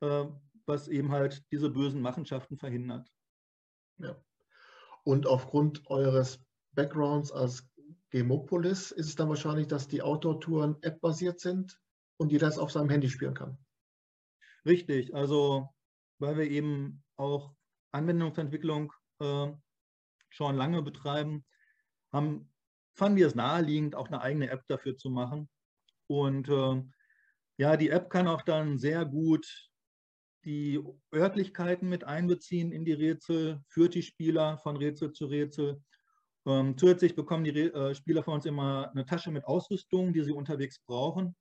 äh, 0.00 0.24
was 0.66 0.88
eben 0.88 1.12
halt 1.12 1.44
diese 1.52 1.70
bösen 1.70 2.02
Machenschaften 2.02 2.58
verhindert. 2.58 3.08
Ja. 3.98 4.20
Und 5.04 5.26
aufgrund 5.26 5.86
eures 5.88 6.44
Backgrounds 6.72 7.32
als 7.32 7.68
Gemopolis 8.10 8.90
ist 8.90 9.06
es 9.06 9.14
dann 9.14 9.28
wahrscheinlich, 9.28 9.68
dass 9.68 9.88
die 9.88 10.02
Outdoor-Touren 10.02 10.76
App-basiert 10.82 11.40
sind 11.40 11.80
und 12.18 12.32
jeder 12.32 12.48
es 12.48 12.58
auf 12.58 12.72
seinem 12.72 12.90
Handy 12.90 13.08
spielen 13.08 13.34
kann. 13.34 13.58
Richtig, 14.66 15.14
also 15.14 15.68
weil 16.18 16.36
wir 16.36 16.50
eben 16.50 17.02
auch 17.16 17.54
Anwendungsentwicklung 17.92 18.92
äh, 19.20 19.52
schon 20.28 20.56
lange 20.56 20.82
betreiben, 20.82 21.44
haben, 22.12 22.52
fanden 22.94 23.16
wir 23.16 23.26
es 23.26 23.34
naheliegend, 23.34 23.94
auch 23.94 24.08
eine 24.08 24.20
eigene 24.20 24.50
App 24.50 24.66
dafür 24.68 24.96
zu 24.96 25.08
machen. 25.08 25.48
Und 26.10 26.48
äh, 26.48 26.82
ja, 27.56 27.76
die 27.76 27.90
App 27.90 28.10
kann 28.10 28.26
auch 28.26 28.42
dann 28.42 28.78
sehr 28.78 29.04
gut 29.04 29.46
die 30.44 30.82
Örtlichkeiten 31.14 31.88
mit 31.88 32.02
einbeziehen 32.02 32.72
in 32.72 32.84
die 32.84 32.94
Rätsel, 32.94 33.60
führt 33.68 33.94
die 33.94 34.02
Spieler 34.02 34.58
von 34.58 34.76
Rätsel 34.76 35.12
zu 35.12 35.26
Rätsel. 35.26 35.80
Ähm, 36.46 36.76
zusätzlich 36.76 37.14
bekommen 37.14 37.44
die 37.44 37.50
äh, 37.50 37.94
Spieler 37.94 38.24
von 38.24 38.34
uns 38.34 38.46
immer 38.46 38.90
eine 38.90 39.06
Tasche 39.06 39.30
mit 39.30 39.44
Ausrüstung, 39.44 40.12
die 40.12 40.24
sie 40.24 40.32
unterwegs 40.32 40.80
brauchen. 40.84 41.36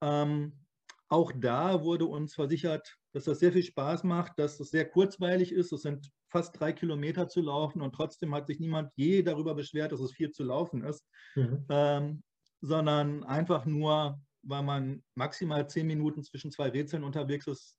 Ähm, 0.00 0.64
auch 1.08 1.32
da 1.34 1.82
wurde 1.82 2.06
uns 2.06 2.34
versichert, 2.34 2.96
dass 3.12 3.24
das 3.24 3.40
sehr 3.40 3.52
viel 3.52 3.64
Spaß 3.64 4.04
macht, 4.04 4.38
dass 4.38 4.60
es 4.60 4.70
sehr 4.70 4.88
kurzweilig 4.88 5.50
ist. 5.50 5.72
Es 5.72 5.82
sind 5.82 6.08
fast 6.28 6.60
drei 6.60 6.72
Kilometer 6.72 7.26
zu 7.26 7.40
laufen 7.40 7.82
und 7.82 7.96
trotzdem 7.96 8.32
hat 8.32 8.46
sich 8.46 8.60
niemand 8.60 8.92
je 8.94 9.22
darüber 9.24 9.56
beschwert, 9.56 9.90
dass 9.90 10.00
es 10.00 10.12
viel 10.12 10.30
zu 10.30 10.44
laufen 10.44 10.84
ist, 10.84 11.04
mhm. 11.34 11.64
ähm, 11.68 12.22
sondern 12.62 13.24
einfach 13.24 13.66
nur, 13.66 14.20
weil 14.42 14.62
man 14.62 15.04
maximal 15.14 15.68
zehn 15.68 15.86
Minuten 15.86 16.22
zwischen 16.22 16.50
zwei 16.50 16.70
Rätseln 16.70 17.04
unterwegs 17.04 17.46
ist, 17.46 17.76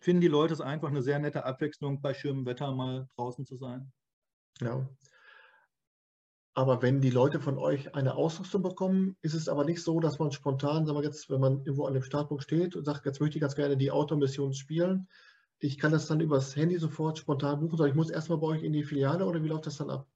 finden 0.00 0.20
die 0.20 0.28
Leute 0.28 0.52
es 0.52 0.60
einfach 0.60 0.88
eine 0.88 1.02
sehr 1.02 1.18
nette 1.18 1.44
Abwechslung, 1.44 2.02
bei 2.02 2.12
schönem 2.12 2.44
Wetter 2.44 2.72
mal 2.72 3.08
draußen 3.16 3.46
zu 3.46 3.56
sein. 3.56 3.92
Ja. 4.60 4.86
Aber 6.54 6.82
wenn 6.82 7.00
die 7.00 7.10
Leute 7.10 7.40
von 7.40 7.58
euch 7.58 7.94
eine 7.94 8.16
Ausrüstung 8.16 8.62
bekommen, 8.62 9.16
ist 9.22 9.34
es 9.34 9.48
aber 9.48 9.64
nicht 9.64 9.82
so, 9.82 10.00
dass 10.00 10.18
man 10.18 10.32
spontan, 10.32 10.84
sagen 10.84 10.98
wir 10.98 11.04
jetzt, 11.04 11.30
wenn 11.30 11.40
man 11.40 11.58
irgendwo 11.58 11.86
an 11.86 11.94
dem 11.94 12.02
Startpunkt 12.02 12.42
steht 12.42 12.74
und 12.74 12.84
sagt, 12.84 13.06
jetzt 13.06 13.20
möchte 13.20 13.38
ich 13.38 13.40
ganz 13.40 13.54
gerne 13.54 13.76
die 13.76 13.90
Outdoor-Mission 13.90 14.52
spielen, 14.52 15.08
ich 15.60 15.78
kann 15.78 15.92
das 15.92 16.06
dann 16.06 16.20
übers 16.20 16.56
Handy 16.56 16.78
sofort 16.78 17.18
spontan 17.18 17.60
buchen, 17.60 17.76
sondern 17.76 17.90
ich 17.90 17.96
muss 17.96 18.10
erstmal 18.10 18.38
bei 18.38 18.48
euch 18.48 18.62
in 18.62 18.72
die 18.72 18.82
Filiale 18.82 19.26
oder 19.26 19.42
wie 19.42 19.48
läuft 19.48 19.66
das 19.66 19.76
dann 19.76 19.90
ab? 19.90 20.08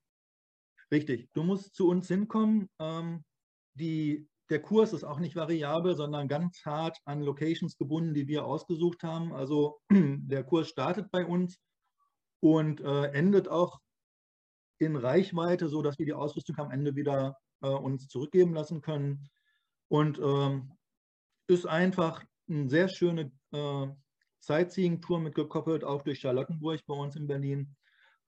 Richtig, 0.90 1.30
du 1.34 1.44
musst 1.44 1.74
zu 1.74 1.88
uns 1.88 2.08
hinkommen. 2.08 2.68
Ähm, 2.78 3.24
die 3.74 4.28
der 4.50 4.60
Kurs 4.60 4.92
ist 4.92 5.04
auch 5.04 5.18
nicht 5.18 5.36
variabel, 5.36 5.96
sondern 5.96 6.28
ganz 6.28 6.64
hart 6.64 6.98
an 7.04 7.22
Locations 7.22 7.76
gebunden, 7.78 8.14
die 8.14 8.28
wir 8.28 8.44
ausgesucht 8.44 9.02
haben. 9.02 9.32
Also 9.32 9.80
der 9.90 10.44
Kurs 10.44 10.68
startet 10.68 11.10
bei 11.10 11.24
uns 11.24 11.58
und 12.40 12.80
äh, 12.80 13.06
endet 13.12 13.48
auch 13.48 13.80
in 14.78 14.96
Reichweite, 14.96 15.68
sodass 15.68 15.98
wir 15.98 16.06
die 16.06 16.12
Ausrüstung 16.12 16.58
am 16.58 16.70
Ende 16.70 16.94
wieder 16.94 17.38
äh, 17.62 17.68
uns 17.68 18.06
zurückgeben 18.08 18.54
lassen 18.54 18.82
können. 18.82 19.28
Und 19.88 20.18
ähm, 20.18 20.72
ist 21.46 21.66
einfach 21.66 22.24
eine 22.48 22.68
sehr 22.68 22.88
schöne 22.88 23.32
äh, 23.52 23.86
Sightseeing-Tour 24.40 25.20
mitgekoppelt, 25.20 25.84
auch 25.84 26.02
durch 26.02 26.20
Charlottenburg 26.20 26.80
bei 26.86 26.94
uns 26.94 27.16
in 27.16 27.26
Berlin. 27.26 27.74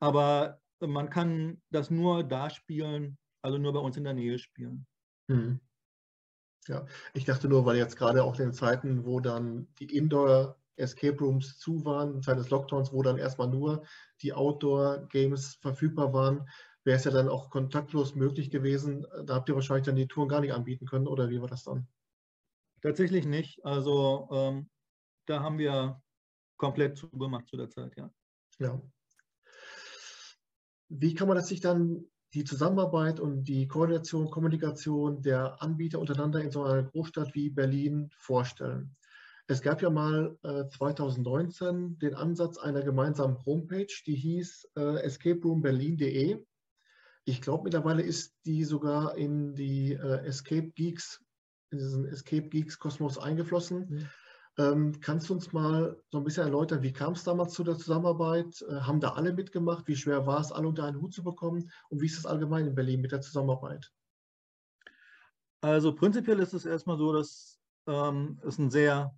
Aber 0.00 0.61
man 0.80 1.11
kann 1.11 1.61
das 1.70 1.90
nur 1.90 2.24
da 2.24 2.48
spielen, 2.48 3.18
also 3.42 3.59
nur 3.59 3.72
bei 3.72 3.80
uns 3.80 3.96
in 3.96 4.04
der 4.04 4.14
Nähe 4.14 4.38
spielen. 4.38 4.87
Mhm. 5.29 5.59
Ja, 6.69 6.87
ich 7.15 7.25
dachte 7.25 7.49
nur, 7.49 7.65
weil 7.65 7.77
jetzt 7.77 7.97
gerade 7.97 8.25
auch 8.25 8.35
in 8.39 8.47
den 8.47 8.53
Zeiten, 8.53 9.05
wo 9.05 9.21
dann 9.21 9.69
die 9.79 9.97
Indoor 9.97 10.57
Escape 10.77 11.19
Rooms 11.19 11.59
zu 11.59 11.85
waren, 11.85 12.23
Zeit 12.23 12.39
des 12.39 12.51
Lockdowns, 12.51 12.93
wo 12.93 13.03
dann 13.03 13.19
erstmal 13.19 13.49
nur 13.49 13.85
die 14.21 14.33
Outdoor-Games 14.33 15.57
verfügbar 15.57 16.12
waren, 16.12 16.49
wäre 16.85 16.97
es 16.99 17.05
ja 17.05 17.11
dann 17.12 17.29
auch 17.29 17.51
kontaktlos 17.51 18.15
möglich 18.15 18.51
gewesen. 18.51 19.07
Da 19.25 19.37
habt 19.37 19.49
ihr 19.49 19.55
wahrscheinlich 19.55 19.87
dann 19.87 19.97
die 19.97 20.09
Touren 20.09 20.29
gar 20.29 20.41
nicht 20.41 20.53
anbieten 20.53 20.87
können, 20.87 21.07
oder 21.07 21.31
wie 21.31 21.41
war 21.41 21.49
das 21.49 21.65
dann? 21.65 21.89
Tatsächlich 22.83 23.27
nicht. 23.27 23.65
Also 23.65 24.29
ähm, 24.33 24.69
da 25.27 25.41
haben 25.43 25.59
wir 25.59 26.03
komplett 26.57 26.99
zugemacht 26.99 27.49
zu 27.49 27.57
der 27.57 27.71
Zeit, 27.71 27.97
ja. 27.97 28.11
Ja. 28.59 28.81
Wie 30.91 31.15
kann 31.15 31.29
man 31.29 31.37
das 31.37 31.49
sich 31.49 31.61
dann 31.61 32.07
die 32.37 32.44
Zusammenarbeit 32.44 33.18
und 33.18 33.44
die 33.44 33.66
Koordination, 33.66 34.31
Kommunikation 34.31 35.22
der 35.22 35.62
Anbieter 35.62 35.99
untereinander 35.99 36.42
in 36.42 36.51
so 36.51 36.64
einer 36.64 36.83
Großstadt 36.83 37.35
wie 37.35 37.49
Berlin 37.49 38.11
vorstellen? 38.18 38.94
Es 39.46 39.62
gab 39.62 39.81
ja 39.81 39.88
mal 39.88 40.37
äh, 40.42 40.68
2019 40.68 41.99
den 41.99 42.14
Ansatz 42.14 42.59
einer 42.59 42.83
gemeinsamen 42.83 43.42
Homepage, 43.46 43.87
die 44.05 44.16
hieß 44.16 44.68
äh, 44.77 45.03
escaperoomberlin.de. 45.03 46.44
Ich 47.25 47.40
glaube, 47.40 47.64
mittlerweile 47.64 48.03
ist 48.03 48.35
die 48.44 48.64
sogar 48.64 49.16
in 49.16 49.55
die 49.55 49.94
äh, 49.94 50.27
Escape 50.27 50.72
Geeks, 50.72 51.25
in 51.70 51.79
diesen 51.79 52.07
Escape 52.07 52.51
Geeks 52.51 52.79
Kosmos 52.79 53.16
eingeflossen. 53.16 53.88
Mhm. 53.88 54.09
Ähm, 54.59 54.99
kannst 55.01 55.29
du 55.29 55.35
uns 55.35 55.53
mal 55.53 56.01
so 56.11 56.19
ein 56.19 56.25
bisschen 56.25 56.45
erläutern, 56.45 56.83
wie 56.83 56.92
kam 56.92 57.12
es 57.12 57.25
damals 57.25 57.53
zu 57.53 57.62
der 57.62 57.77
Zusammenarbeit? 57.77 58.64
Äh, 58.69 58.81
haben 58.81 59.01
da 59.01 59.12
alle 59.12 59.35
mitgemacht? 59.35 59.87
Wie 59.87 59.97
schwer 59.97 60.27
war 60.27 60.40
es, 60.40 60.51
alle 60.51 60.69
unter 60.69 60.85
einen 60.85 61.01
Hut 61.01 61.12
zu 61.12 61.23
bekommen? 61.23 61.71
Und 61.90 62.01
wie 62.01 62.07
ist 62.07 62.19
es 62.19 62.27
allgemein 62.27 62.66
in 62.66 62.75
Berlin 62.75 63.03
mit 63.03 63.12
der 63.12 63.21
Zusammenarbeit? 63.21 63.92
Also 65.61 65.95
prinzipiell 65.95 66.38
ist 66.40 66.55
es 66.55 66.64
erstmal 66.64 66.97
so, 66.97 67.12
dass 67.12 67.59
ähm, 67.87 68.40
es 68.47 68.59
ein 68.59 68.71
sehr 68.71 69.14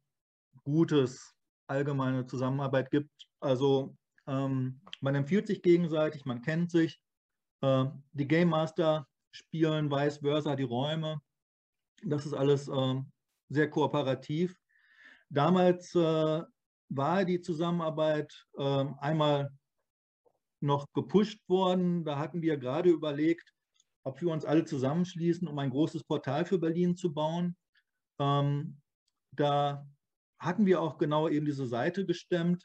gutes 0.65 1.35
allgemeine 1.69 2.27
Zusammenarbeit 2.27 2.91
gibt. 2.91 3.29
Also 3.41 3.97
ähm, 4.27 4.81
man 5.01 5.15
empfiehlt 5.15 5.47
sich 5.47 5.63
gegenseitig, 5.63 6.25
man 6.25 6.43
kennt 6.43 6.71
sich. 6.71 7.01
Äh, 7.61 7.87
die 8.13 8.27
Game 8.27 8.49
Master 8.49 9.07
spielen 9.31 9.91
vice 9.91 10.19
versa 10.19 10.57
die 10.57 10.65
Räume. 10.65 11.21
Das 12.03 12.27
ist 12.27 12.35
alles 12.35 12.69
äh, 12.69 13.03
sehr 13.51 13.71
kooperativ. 13.71 14.58
Damals 15.31 15.95
äh, 15.95 16.43
war 16.91 17.25
die 17.25 17.41
Zusammenarbeit 17.41 18.33
äh, 18.57 18.85
einmal 18.99 19.51
noch 20.61 20.87
gepusht 20.95 21.41
worden. 21.49 22.05
Da 22.05 22.19
hatten 22.19 22.43
wir 22.43 22.57
gerade 22.57 22.91
überlegt, 22.91 23.53
ob 24.05 24.21
wir 24.21 24.31
uns 24.31 24.45
alle 24.45 24.65
zusammenschließen, 24.65 25.47
um 25.47 25.59
ein 25.59 25.71
großes 25.71 26.05
Portal 26.05 26.45
für 26.45 26.59
Berlin 26.59 26.97
zu 26.97 27.13
bauen. 27.13 27.57
Ähm, 28.21 28.81
da 29.33 29.87
hatten 30.41 30.67
wir 30.67 30.81
auch 30.81 30.99
genau 30.99 31.29
eben 31.29 31.47
diese 31.47 31.67
Seite 31.67 32.07
gestemmt 32.07 32.65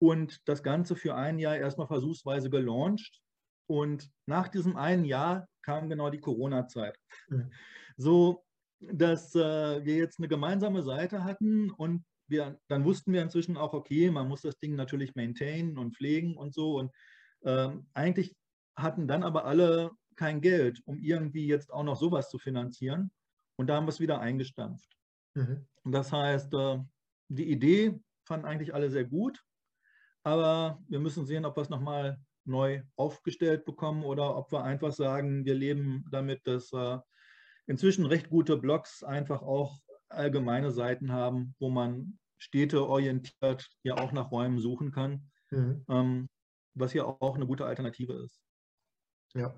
und 0.00 0.40
das 0.46 0.62
Ganze 0.62 0.96
für 0.96 1.14
ein 1.14 1.38
Jahr 1.38 1.56
erstmal 1.56 1.86
versuchsweise 1.86 2.50
gelauncht. 2.50 3.20
Und 3.68 4.10
nach 4.26 4.48
diesem 4.48 4.76
einen 4.76 5.04
Jahr 5.04 5.46
kam 5.62 5.88
genau 5.88 6.10
die 6.10 6.20
Corona-Zeit. 6.20 6.96
Mhm. 7.28 7.52
So 7.96 8.44
dass 8.80 9.34
äh, 9.34 9.84
wir 9.84 9.96
jetzt 9.96 10.18
eine 10.18 10.28
gemeinsame 10.28 10.82
Seite 10.82 11.24
hatten 11.24 11.70
und 11.70 12.04
wir, 12.28 12.58
dann 12.68 12.84
wussten 12.84 13.12
wir 13.12 13.22
inzwischen 13.22 13.56
auch, 13.56 13.72
okay, 13.72 14.10
man 14.10 14.28
muss 14.28 14.42
das 14.42 14.58
Ding 14.58 14.74
natürlich 14.76 15.14
maintainen 15.14 15.78
und 15.78 15.96
pflegen 15.96 16.36
und 16.36 16.54
so. 16.54 16.78
Und 16.78 16.92
ähm, 17.42 17.86
eigentlich 17.92 18.36
hatten 18.76 19.08
dann 19.08 19.22
aber 19.22 19.44
alle 19.44 19.90
kein 20.16 20.40
Geld, 20.40 20.80
um 20.86 20.98
irgendwie 20.98 21.46
jetzt 21.46 21.72
auch 21.72 21.82
noch 21.82 21.96
sowas 21.96 22.30
zu 22.30 22.38
finanzieren. 22.38 23.10
Und 23.56 23.66
da 23.66 23.76
haben 23.76 23.86
wir 23.86 23.90
es 23.90 24.00
wieder 24.00 24.20
eingestampft. 24.20 24.96
Mhm. 25.34 25.66
Das 25.84 26.12
heißt, 26.12 26.54
äh, 26.54 26.78
die 27.28 27.50
Idee 27.50 27.98
fanden 28.24 28.46
eigentlich 28.46 28.74
alle 28.74 28.90
sehr 28.90 29.04
gut, 29.04 29.42
aber 30.22 30.82
wir 30.88 31.00
müssen 31.00 31.26
sehen, 31.26 31.44
ob 31.44 31.56
wir 31.56 31.62
es 31.62 31.68
nochmal 31.68 32.18
neu 32.44 32.82
aufgestellt 32.96 33.64
bekommen 33.64 34.04
oder 34.04 34.36
ob 34.36 34.52
wir 34.52 34.62
einfach 34.62 34.92
sagen, 34.92 35.44
wir 35.44 35.54
leben 35.54 36.04
damit, 36.10 36.46
dass 36.46 36.72
äh, 36.72 36.98
inzwischen 37.70 38.04
recht 38.04 38.30
gute 38.30 38.56
Blogs 38.56 39.04
einfach 39.04 39.42
auch 39.42 39.80
allgemeine 40.08 40.72
Seiten 40.72 41.12
haben, 41.12 41.54
wo 41.60 41.70
man 41.70 42.18
Städte 42.36 42.84
orientiert 42.84 43.70
ja 43.84 43.96
auch 43.96 44.10
nach 44.10 44.32
Räumen 44.32 44.58
suchen 44.58 44.90
kann, 44.90 45.30
mhm. 45.50 45.84
ähm, 45.88 46.28
was 46.74 46.92
ja 46.94 47.04
auch 47.04 47.36
eine 47.36 47.46
gute 47.46 47.66
Alternative 47.66 48.14
ist. 48.24 48.40
Ja. 49.34 49.54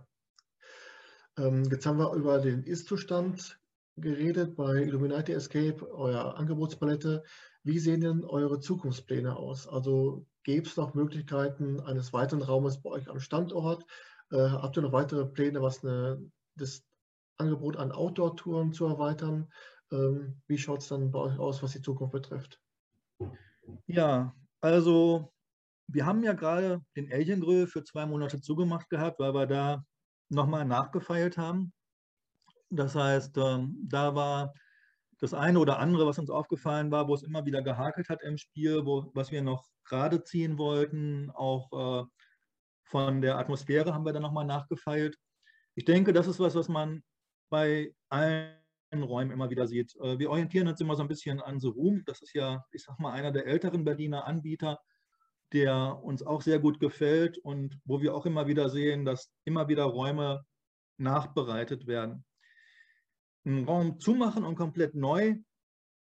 Ähm, 1.39 1.65
jetzt 1.71 1.87
haben 1.87 1.99
wir 1.99 2.13
über 2.13 2.39
den 2.39 2.63
Ist-Zustand 2.65 3.59
geredet 3.97 4.57
bei 4.57 4.83
Illuminati 4.83 5.33
Escape, 5.33 5.91
euer 5.91 6.37
Angebotspalette. 6.37 7.25
Wie 7.63 7.79
sehen 7.79 8.03
denn 8.03 8.25
eure 8.25 8.61
Zukunftspläne 8.61 9.35
aus? 9.35 9.67
Also 9.67 10.27
gäbe 10.43 10.69
es 10.69 10.77
noch 10.77 10.93
Möglichkeiten 10.93 11.81
eines 11.81 12.13
weiteren 12.13 12.43
Raumes 12.43 12.83
bei 12.83 12.91
euch 12.91 13.09
am 13.09 13.21
Standort? 13.21 13.87
Äh, 14.31 14.37
habt 14.37 14.77
ihr 14.77 14.83
noch 14.83 14.93
weitere 14.93 15.25
Pläne, 15.25 15.63
was 15.63 15.83
eine, 15.83 16.21
das 16.57 16.85
Angebot 17.39 17.77
an 17.77 17.93
Outdoor-Touren 17.93 18.73
zu 18.73 18.87
erweitern. 18.87 19.49
Ähm, 19.91 20.41
wie 20.47 20.59
schaut 20.59 20.81
es 20.81 20.89
dann 20.89 21.11
bei 21.11 21.19
euch 21.19 21.39
aus, 21.39 21.63
was 21.63 21.73
die 21.73 21.83
Zukunft 21.83 22.13
betrifft? 22.13 22.61
Ja, 23.87 24.35
also 24.61 25.33
wir 25.89 26.07
haben 26.07 26.23
ja 26.23 26.33
gerade 26.33 26.83
den 26.97 27.13
Alien 27.13 27.67
für 27.67 27.85
zwei 27.85 28.07
Monate 28.07 28.41
zugemacht 28.41 28.89
gehabt, 28.89 29.19
weil 29.19 29.35
wir 29.35 29.47
da 29.47 29.85
nochmal 30.29 30.65
nachgefeilt 30.65 31.37
haben. 31.37 31.73
Das 32.71 32.95
heißt, 32.95 33.37
ähm, 33.37 33.77
da 33.87 34.15
war 34.15 34.55
das 35.21 35.35
eine 35.35 35.59
oder 35.59 35.79
andere, 35.79 36.07
was 36.07 36.19
uns 36.19 36.31
aufgefallen 36.31 36.91
war, 36.91 37.07
wo 37.07 37.15
es 37.15 37.23
immer 37.23 37.45
wieder 37.45 37.63
gehakelt 37.63 38.09
hat 38.09 38.23
im 38.23 38.39
Spiel, 38.39 38.85
wo, 38.87 39.11
was 39.15 39.31
wir 39.31 39.43
noch 39.43 39.69
gerade 39.85 40.25
ziehen 40.25 40.59
wollten. 40.59 41.31
Auch 41.31 42.03
äh, 42.03 42.07
von 42.85 43.21
der 43.21 43.39
Atmosphäre 43.39 43.95
haben 43.95 44.05
wir 44.05 44.13
dann 44.13 44.23
nochmal 44.23 44.47
nachgefeilt. 44.47 45.17
Ich 45.75 45.85
denke, 45.85 46.13
das 46.13 46.27
ist 46.27 46.41
was, 46.41 46.55
was 46.55 46.69
man 46.69 47.03
bei 47.53 47.95
allen 48.09 48.57
Räumen 48.95 49.31
immer 49.31 49.51
wieder 49.51 49.67
sieht. 49.67 49.95
Äh, 49.97 50.19
wir 50.19 50.31
orientieren 50.31 50.69
uns 50.69 50.81
immer 50.81 50.97
so 50.97 51.03
ein 51.03 51.09
bisschen 51.09 51.39
an 51.43 51.61
The 51.61 51.69
Room. 51.69 52.03
Das 52.07 52.23
ist 52.23 52.33
ja, 52.33 52.65
ich 52.73 52.83
sag 52.83 52.99
mal, 52.99 53.13
einer 53.13 53.31
der 53.31 53.47
älteren 53.47 53.85
Berliner 53.85 54.27
Anbieter, 54.27 54.81
der 55.53 56.03
uns 56.03 56.23
auch 56.23 56.41
sehr 56.41 56.59
gut 56.59 56.81
gefällt 56.81 57.37
und 57.37 57.79
wo 57.85 58.01
wir 58.01 58.15
auch 58.15 58.25
immer 58.25 58.47
wieder 58.47 58.71
sehen, 58.71 59.05
dass 59.05 59.31
immer 59.45 59.69
wieder 59.69 59.85
Räume 59.85 60.47
nachbereitet 60.97 61.87
werden. 61.87 62.25
Einen 63.45 63.67
Raum 63.67 64.01
zumachen 64.01 64.45
und 64.45 64.57
komplett 64.57 64.95
neu 64.95 65.37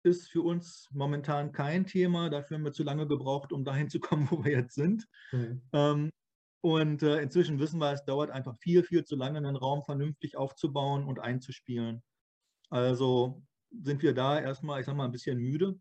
ist 0.01 0.27
für 0.27 0.41
uns 0.41 0.89
momentan 0.91 1.51
kein 1.51 1.85
Thema. 1.85 2.31
Dafür 2.31 2.57
haben 2.57 2.63
wir 2.63 2.73
zu 2.73 2.83
lange 2.83 3.05
gebraucht, 3.07 3.53
um 3.53 3.63
dahin 3.63 3.89
zu 3.89 3.99
kommen, 3.99 4.27
wo 4.31 4.43
wir 4.43 4.51
jetzt 4.51 4.73
sind. 4.73 5.07
Mhm. 5.31 5.61
Ähm, 5.73 6.11
und 6.65 7.03
äh, 7.03 7.21
inzwischen 7.21 7.59
wissen 7.59 7.79
wir, 7.79 7.91
es 7.91 8.05
dauert 8.05 8.31
einfach 8.31 8.57
viel, 8.57 8.81
viel 8.81 9.05
zu 9.05 9.15
lange, 9.15 9.37
einen 9.37 9.55
Raum 9.55 9.83
vernünftig 9.83 10.35
aufzubauen 10.35 11.03
und 11.03 11.19
einzuspielen. 11.19 12.01
Also 12.71 13.43
sind 13.69 14.01
wir 14.01 14.15
da 14.15 14.39
erstmal, 14.39 14.79
ich 14.79 14.87
sag 14.87 14.95
mal, 14.95 15.05
ein 15.05 15.11
bisschen 15.11 15.37
müde. 15.37 15.79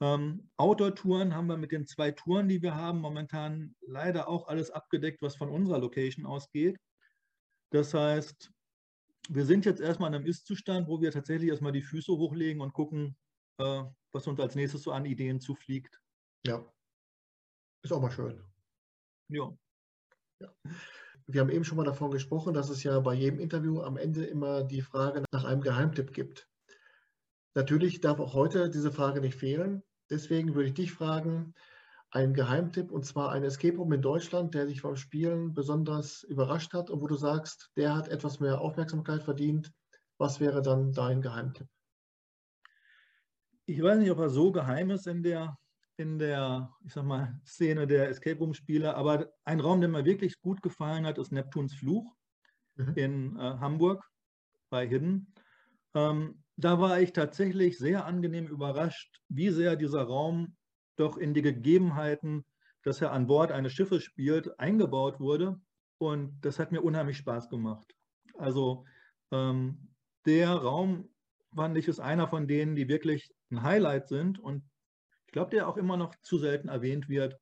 Ähm, 0.00 0.52
Outdoor-Touren 0.56 1.34
haben 1.34 1.48
wir 1.48 1.56
mit 1.56 1.72
den 1.72 1.84
zwei 1.84 2.12
Touren, 2.12 2.48
die 2.48 2.62
wir 2.62 2.76
haben, 2.76 3.00
momentan 3.00 3.74
leider 3.80 4.28
auch 4.28 4.46
alles 4.46 4.70
abgedeckt, 4.70 5.20
was 5.20 5.34
von 5.34 5.48
unserer 5.48 5.80
Location 5.80 6.26
ausgeht. 6.26 6.78
Das 7.72 7.92
heißt, 7.92 8.52
wir 9.30 9.46
sind 9.46 9.64
jetzt 9.64 9.80
erstmal 9.80 10.10
in 10.10 10.14
einem 10.14 10.26
Ist-Zustand, 10.26 10.86
wo 10.86 11.00
wir 11.00 11.10
tatsächlich 11.10 11.50
erstmal 11.50 11.72
die 11.72 11.82
Füße 11.82 12.12
hochlegen 12.12 12.62
und 12.62 12.72
gucken, 12.72 13.16
äh, 13.58 13.82
was 14.12 14.28
uns 14.28 14.38
als 14.38 14.54
nächstes 14.54 14.84
so 14.84 14.92
an 14.92 15.06
Ideen 15.06 15.40
zufliegt. 15.40 16.00
Ja, 16.46 16.64
ist 17.82 17.92
auch 17.92 18.00
mal 18.00 18.12
schön. 18.12 18.40
Ja. 19.26 19.52
Wir 21.26 21.42
haben 21.42 21.50
eben 21.50 21.64
schon 21.64 21.76
mal 21.76 21.84
davon 21.84 22.10
gesprochen, 22.10 22.54
dass 22.54 22.70
es 22.70 22.82
ja 22.82 22.98
bei 23.00 23.14
jedem 23.14 23.38
Interview 23.38 23.82
am 23.82 23.96
Ende 23.96 24.24
immer 24.24 24.64
die 24.64 24.80
Frage 24.80 25.24
nach 25.30 25.44
einem 25.44 25.60
Geheimtipp 25.60 26.12
gibt. 26.12 26.48
Natürlich 27.54 28.00
darf 28.00 28.18
auch 28.18 28.34
heute 28.34 28.70
diese 28.70 28.92
Frage 28.92 29.20
nicht 29.20 29.36
fehlen. 29.36 29.82
Deswegen 30.10 30.54
würde 30.54 30.68
ich 30.68 30.74
dich 30.74 30.92
fragen, 30.92 31.54
ein 32.10 32.32
Geheimtipp 32.32 32.90
und 32.90 33.04
zwar 33.04 33.32
ein 33.32 33.44
Escape 33.44 33.76
Room 33.76 33.92
in 33.92 34.00
Deutschland, 34.00 34.54
der 34.54 34.66
dich 34.66 34.82
beim 34.82 34.96
Spielen 34.96 35.52
besonders 35.52 36.22
überrascht 36.22 36.72
hat 36.72 36.88
und 36.88 37.02
wo 37.02 37.06
du 37.06 37.16
sagst, 37.16 37.70
der 37.76 37.94
hat 37.94 38.08
etwas 38.08 38.40
mehr 38.40 38.60
Aufmerksamkeit 38.60 39.22
verdient. 39.22 39.72
Was 40.16 40.40
wäre 40.40 40.62
dann 40.62 40.92
dein 40.92 41.20
Geheimtipp? 41.20 41.68
Ich 43.66 43.82
weiß 43.82 43.98
nicht, 43.98 44.10
ob 44.10 44.18
er 44.18 44.30
so 44.30 44.50
geheim 44.50 44.90
ist 44.90 45.06
in 45.06 45.22
der 45.22 45.58
in 45.98 46.18
der, 46.18 46.72
ich 46.84 46.92
sag 46.92 47.04
mal, 47.04 47.40
Szene 47.44 47.86
der 47.86 48.08
Escape 48.08 48.38
Room-Spiele. 48.38 48.94
Aber 48.94 49.32
ein 49.44 49.60
Raum, 49.60 49.80
der 49.80 49.90
mir 49.90 50.04
wirklich 50.04 50.40
gut 50.40 50.62
gefallen 50.62 51.04
hat, 51.04 51.18
ist 51.18 51.32
Neptuns 51.32 51.74
Fluch 51.74 52.14
mhm. 52.76 52.92
in 52.94 53.36
äh, 53.36 53.40
Hamburg 53.40 54.08
bei 54.70 54.86
Hidden. 54.86 55.34
Ähm, 55.94 56.42
da 56.56 56.80
war 56.80 57.00
ich 57.00 57.12
tatsächlich 57.12 57.78
sehr 57.78 58.04
angenehm 58.04 58.46
überrascht, 58.46 59.20
wie 59.28 59.50
sehr 59.50 59.74
dieser 59.74 60.02
Raum 60.02 60.56
doch 60.96 61.16
in 61.16 61.34
die 61.34 61.42
Gegebenheiten, 61.42 62.44
dass 62.84 63.00
er 63.00 63.12
an 63.12 63.26
Bord 63.26 63.50
eines 63.50 63.72
Schiffes 63.72 64.04
spielt, 64.04 64.58
eingebaut 64.58 65.18
wurde. 65.18 65.60
Und 65.98 66.40
das 66.42 66.60
hat 66.60 66.70
mir 66.70 66.82
unheimlich 66.82 67.16
Spaß 67.16 67.48
gemacht. 67.48 67.92
Also 68.36 68.84
ähm, 69.32 69.88
der 70.26 70.52
Raum, 70.52 71.08
fand 71.54 71.76
ich, 71.76 71.88
ist 71.88 71.98
einer 71.98 72.28
von 72.28 72.46
denen, 72.46 72.76
die 72.76 72.86
wirklich 72.86 73.34
ein 73.50 73.62
Highlight 73.62 74.06
sind 74.06 74.38
und 74.38 74.62
ich 75.28 75.32
glaube, 75.32 75.50
der 75.50 75.68
auch 75.68 75.76
immer 75.76 75.98
noch 75.98 76.14
zu 76.22 76.38
selten 76.38 76.68
erwähnt 76.68 77.10
wird 77.10 77.38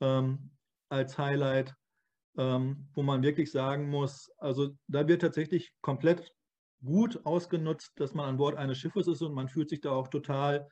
ähm, 0.00 0.50
als 0.88 1.18
Highlight, 1.18 1.74
ähm, 2.38 2.88
wo 2.94 3.02
man 3.02 3.22
wirklich 3.22 3.52
sagen 3.52 3.90
muss, 3.90 4.30
also 4.38 4.74
da 4.86 5.06
wird 5.06 5.20
tatsächlich 5.20 5.74
komplett 5.82 6.32
gut 6.82 7.20
ausgenutzt, 7.26 7.92
dass 7.96 8.14
man 8.14 8.30
an 8.30 8.38
Bord 8.38 8.56
eines 8.56 8.78
Schiffes 8.78 9.08
ist 9.08 9.20
und 9.20 9.34
man 9.34 9.50
fühlt 9.50 9.68
sich 9.68 9.82
da 9.82 9.90
auch 9.90 10.08
total 10.08 10.70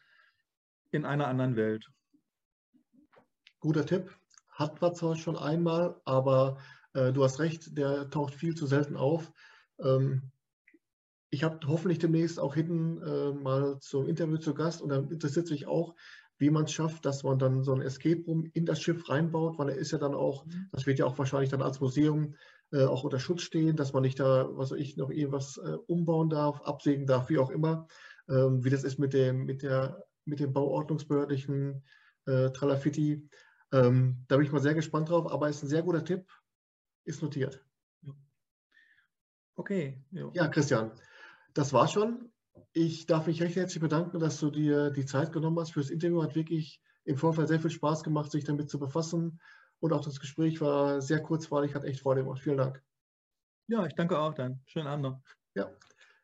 in 0.92 1.04
einer 1.04 1.26
anderen 1.26 1.56
Welt. 1.56 1.86
Guter 3.60 3.84
Tipp. 3.84 4.16
Hat 4.48 4.80
man 4.80 4.94
zwar 4.94 5.14
schon 5.16 5.36
einmal, 5.36 6.00
aber 6.06 6.56
äh, 6.94 7.12
du 7.12 7.22
hast 7.22 7.38
recht, 7.38 7.76
der 7.76 8.08
taucht 8.08 8.34
viel 8.34 8.54
zu 8.54 8.64
selten 8.64 8.96
auf. 8.96 9.30
Ähm, 9.78 10.32
ich 11.28 11.44
habe 11.44 11.66
hoffentlich 11.66 11.98
demnächst 11.98 12.40
auch 12.40 12.54
hinten 12.54 13.02
äh, 13.02 13.32
mal 13.34 13.78
zum 13.80 14.06
Interview 14.06 14.38
zu 14.38 14.54
Gast 14.54 14.80
und 14.80 14.88
dann 14.88 15.10
interessiert 15.10 15.46
sich 15.46 15.66
auch, 15.66 15.94
wie 16.38 16.50
man 16.50 16.64
es 16.64 16.72
schafft, 16.72 17.04
dass 17.04 17.22
man 17.22 17.38
dann 17.38 17.62
so 17.62 17.72
ein 17.72 17.80
Escape 17.80 18.22
Room 18.26 18.50
in 18.52 18.66
das 18.66 18.80
Schiff 18.80 19.08
reinbaut, 19.08 19.58
weil 19.58 19.70
er 19.70 19.76
ist 19.76 19.92
ja 19.92 19.98
dann 19.98 20.14
auch, 20.14 20.44
mhm. 20.44 20.68
das 20.72 20.86
wird 20.86 20.98
ja 20.98 21.06
auch 21.06 21.18
wahrscheinlich 21.18 21.50
dann 21.50 21.62
als 21.62 21.80
Museum 21.80 22.34
äh, 22.72 22.84
auch 22.84 23.04
unter 23.04 23.18
Schutz 23.18 23.42
stehen, 23.42 23.76
dass 23.76 23.92
man 23.92 24.02
nicht 24.02 24.20
da, 24.20 24.48
was 24.50 24.70
weiß 24.70 24.78
ich, 24.78 24.96
noch 24.96 25.10
irgendwas 25.10 25.56
äh, 25.58 25.76
umbauen 25.86 26.28
darf, 26.28 26.60
absägen 26.62 27.06
darf, 27.06 27.28
wie 27.30 27.38
auch 27.38 27.50
immer, 27.50 27.86
ähm, 28.28 28.64
wie 28.64 28.70
das 28.70 28.84
ist 28.84 28.98
mit 28.98 29.14
dem, 29.14 29.44
mit 29.44 29.62
der, 29.62 30.04
mit 30.24 30.40
dem 30.40 30.52
bauordnungsbehördlichen 30.52 31.84
äh, 32.26 32.50
Tralafiti. 32.50 33.28
Ähm, 33.72 34.24
da 34.28 34.36
bin 34.36 34.46
ich 34.46 34.52
mal 34.52 34.60
sehr 34.60 34.74
gespannt 34.74 35.08
drauf, 35.08 35.30
aber 35.30 35.48
ist 35.48 35.62
ein 35.62 35.68
sehr 35.68 35.82
guter 35.82 36.04
Tipp, 36.04 36.26
ist 37.04 37.22
notiert. 37.22 37.64
Okay. 39.54 39.98
Jo. 40.10 40.30
Ja, 40.34 40.48
Christian, 40.48 40.92
das 41.54 41.72
war 41.72 41.88
schon. 41.88 42.30
Ich 42.72 43.06
darf 43.06 43.26
mich 43.26 43.42
recht 43.42 43.56
herzlich 43.56 43.80
bedanken, 43.80 44.18
dass 44.18 44.40
du 44.40 44.50
dir 44.50 44.90
die 44.90 45.06
Zeit 45.06 45.32
genommen 45.32 45.58
hast 45.58 45.72
fürs 45.72 45.90
Interview. 45.90 46.22
Hat 46.22 46.34
wirklich 46.34 46.80
im 47.04 47.16
Vorfeld 47.16 47.48
sehr 47.48 47.60
viel 47.60 47.70
Spaß 47.70 48.04
gemacht, 48.04 48.30
sich 48.30 48.44
damit 48.44 48.68
zu 48.70 48.78
befassen. 48.78 49.40
Und 49.80 49.92
auch 49.92 50.04
das 50.04 50.20
Gespräch 50.20 50.60
war 50.60 51.00
sehr 51.00 51.22
kurzweilig, 51.22 51.74
hat 51.74 51.84
echt 51.84 52.00
Freude 52.00 52.22
gemacht. 52.22 52.40
Vielen 52.42 52.58
Dank. 52.58 52.82
Ja, 53.68 53.84
ich 53.86 53.94
danke 53.94 54.18
auch 54.18 54.34
dann. 54.34 54.60
Schönen 54.66 54.86
Abend 54.86 55.02
noch. 55.02 55.20
Ja, 55.54 55.70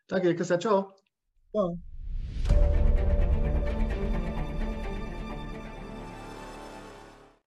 danke, 0.06 0.34
Christian. 0.34 0.60
Ciao. 0.60 0.94
Ciao. 1.50 1.78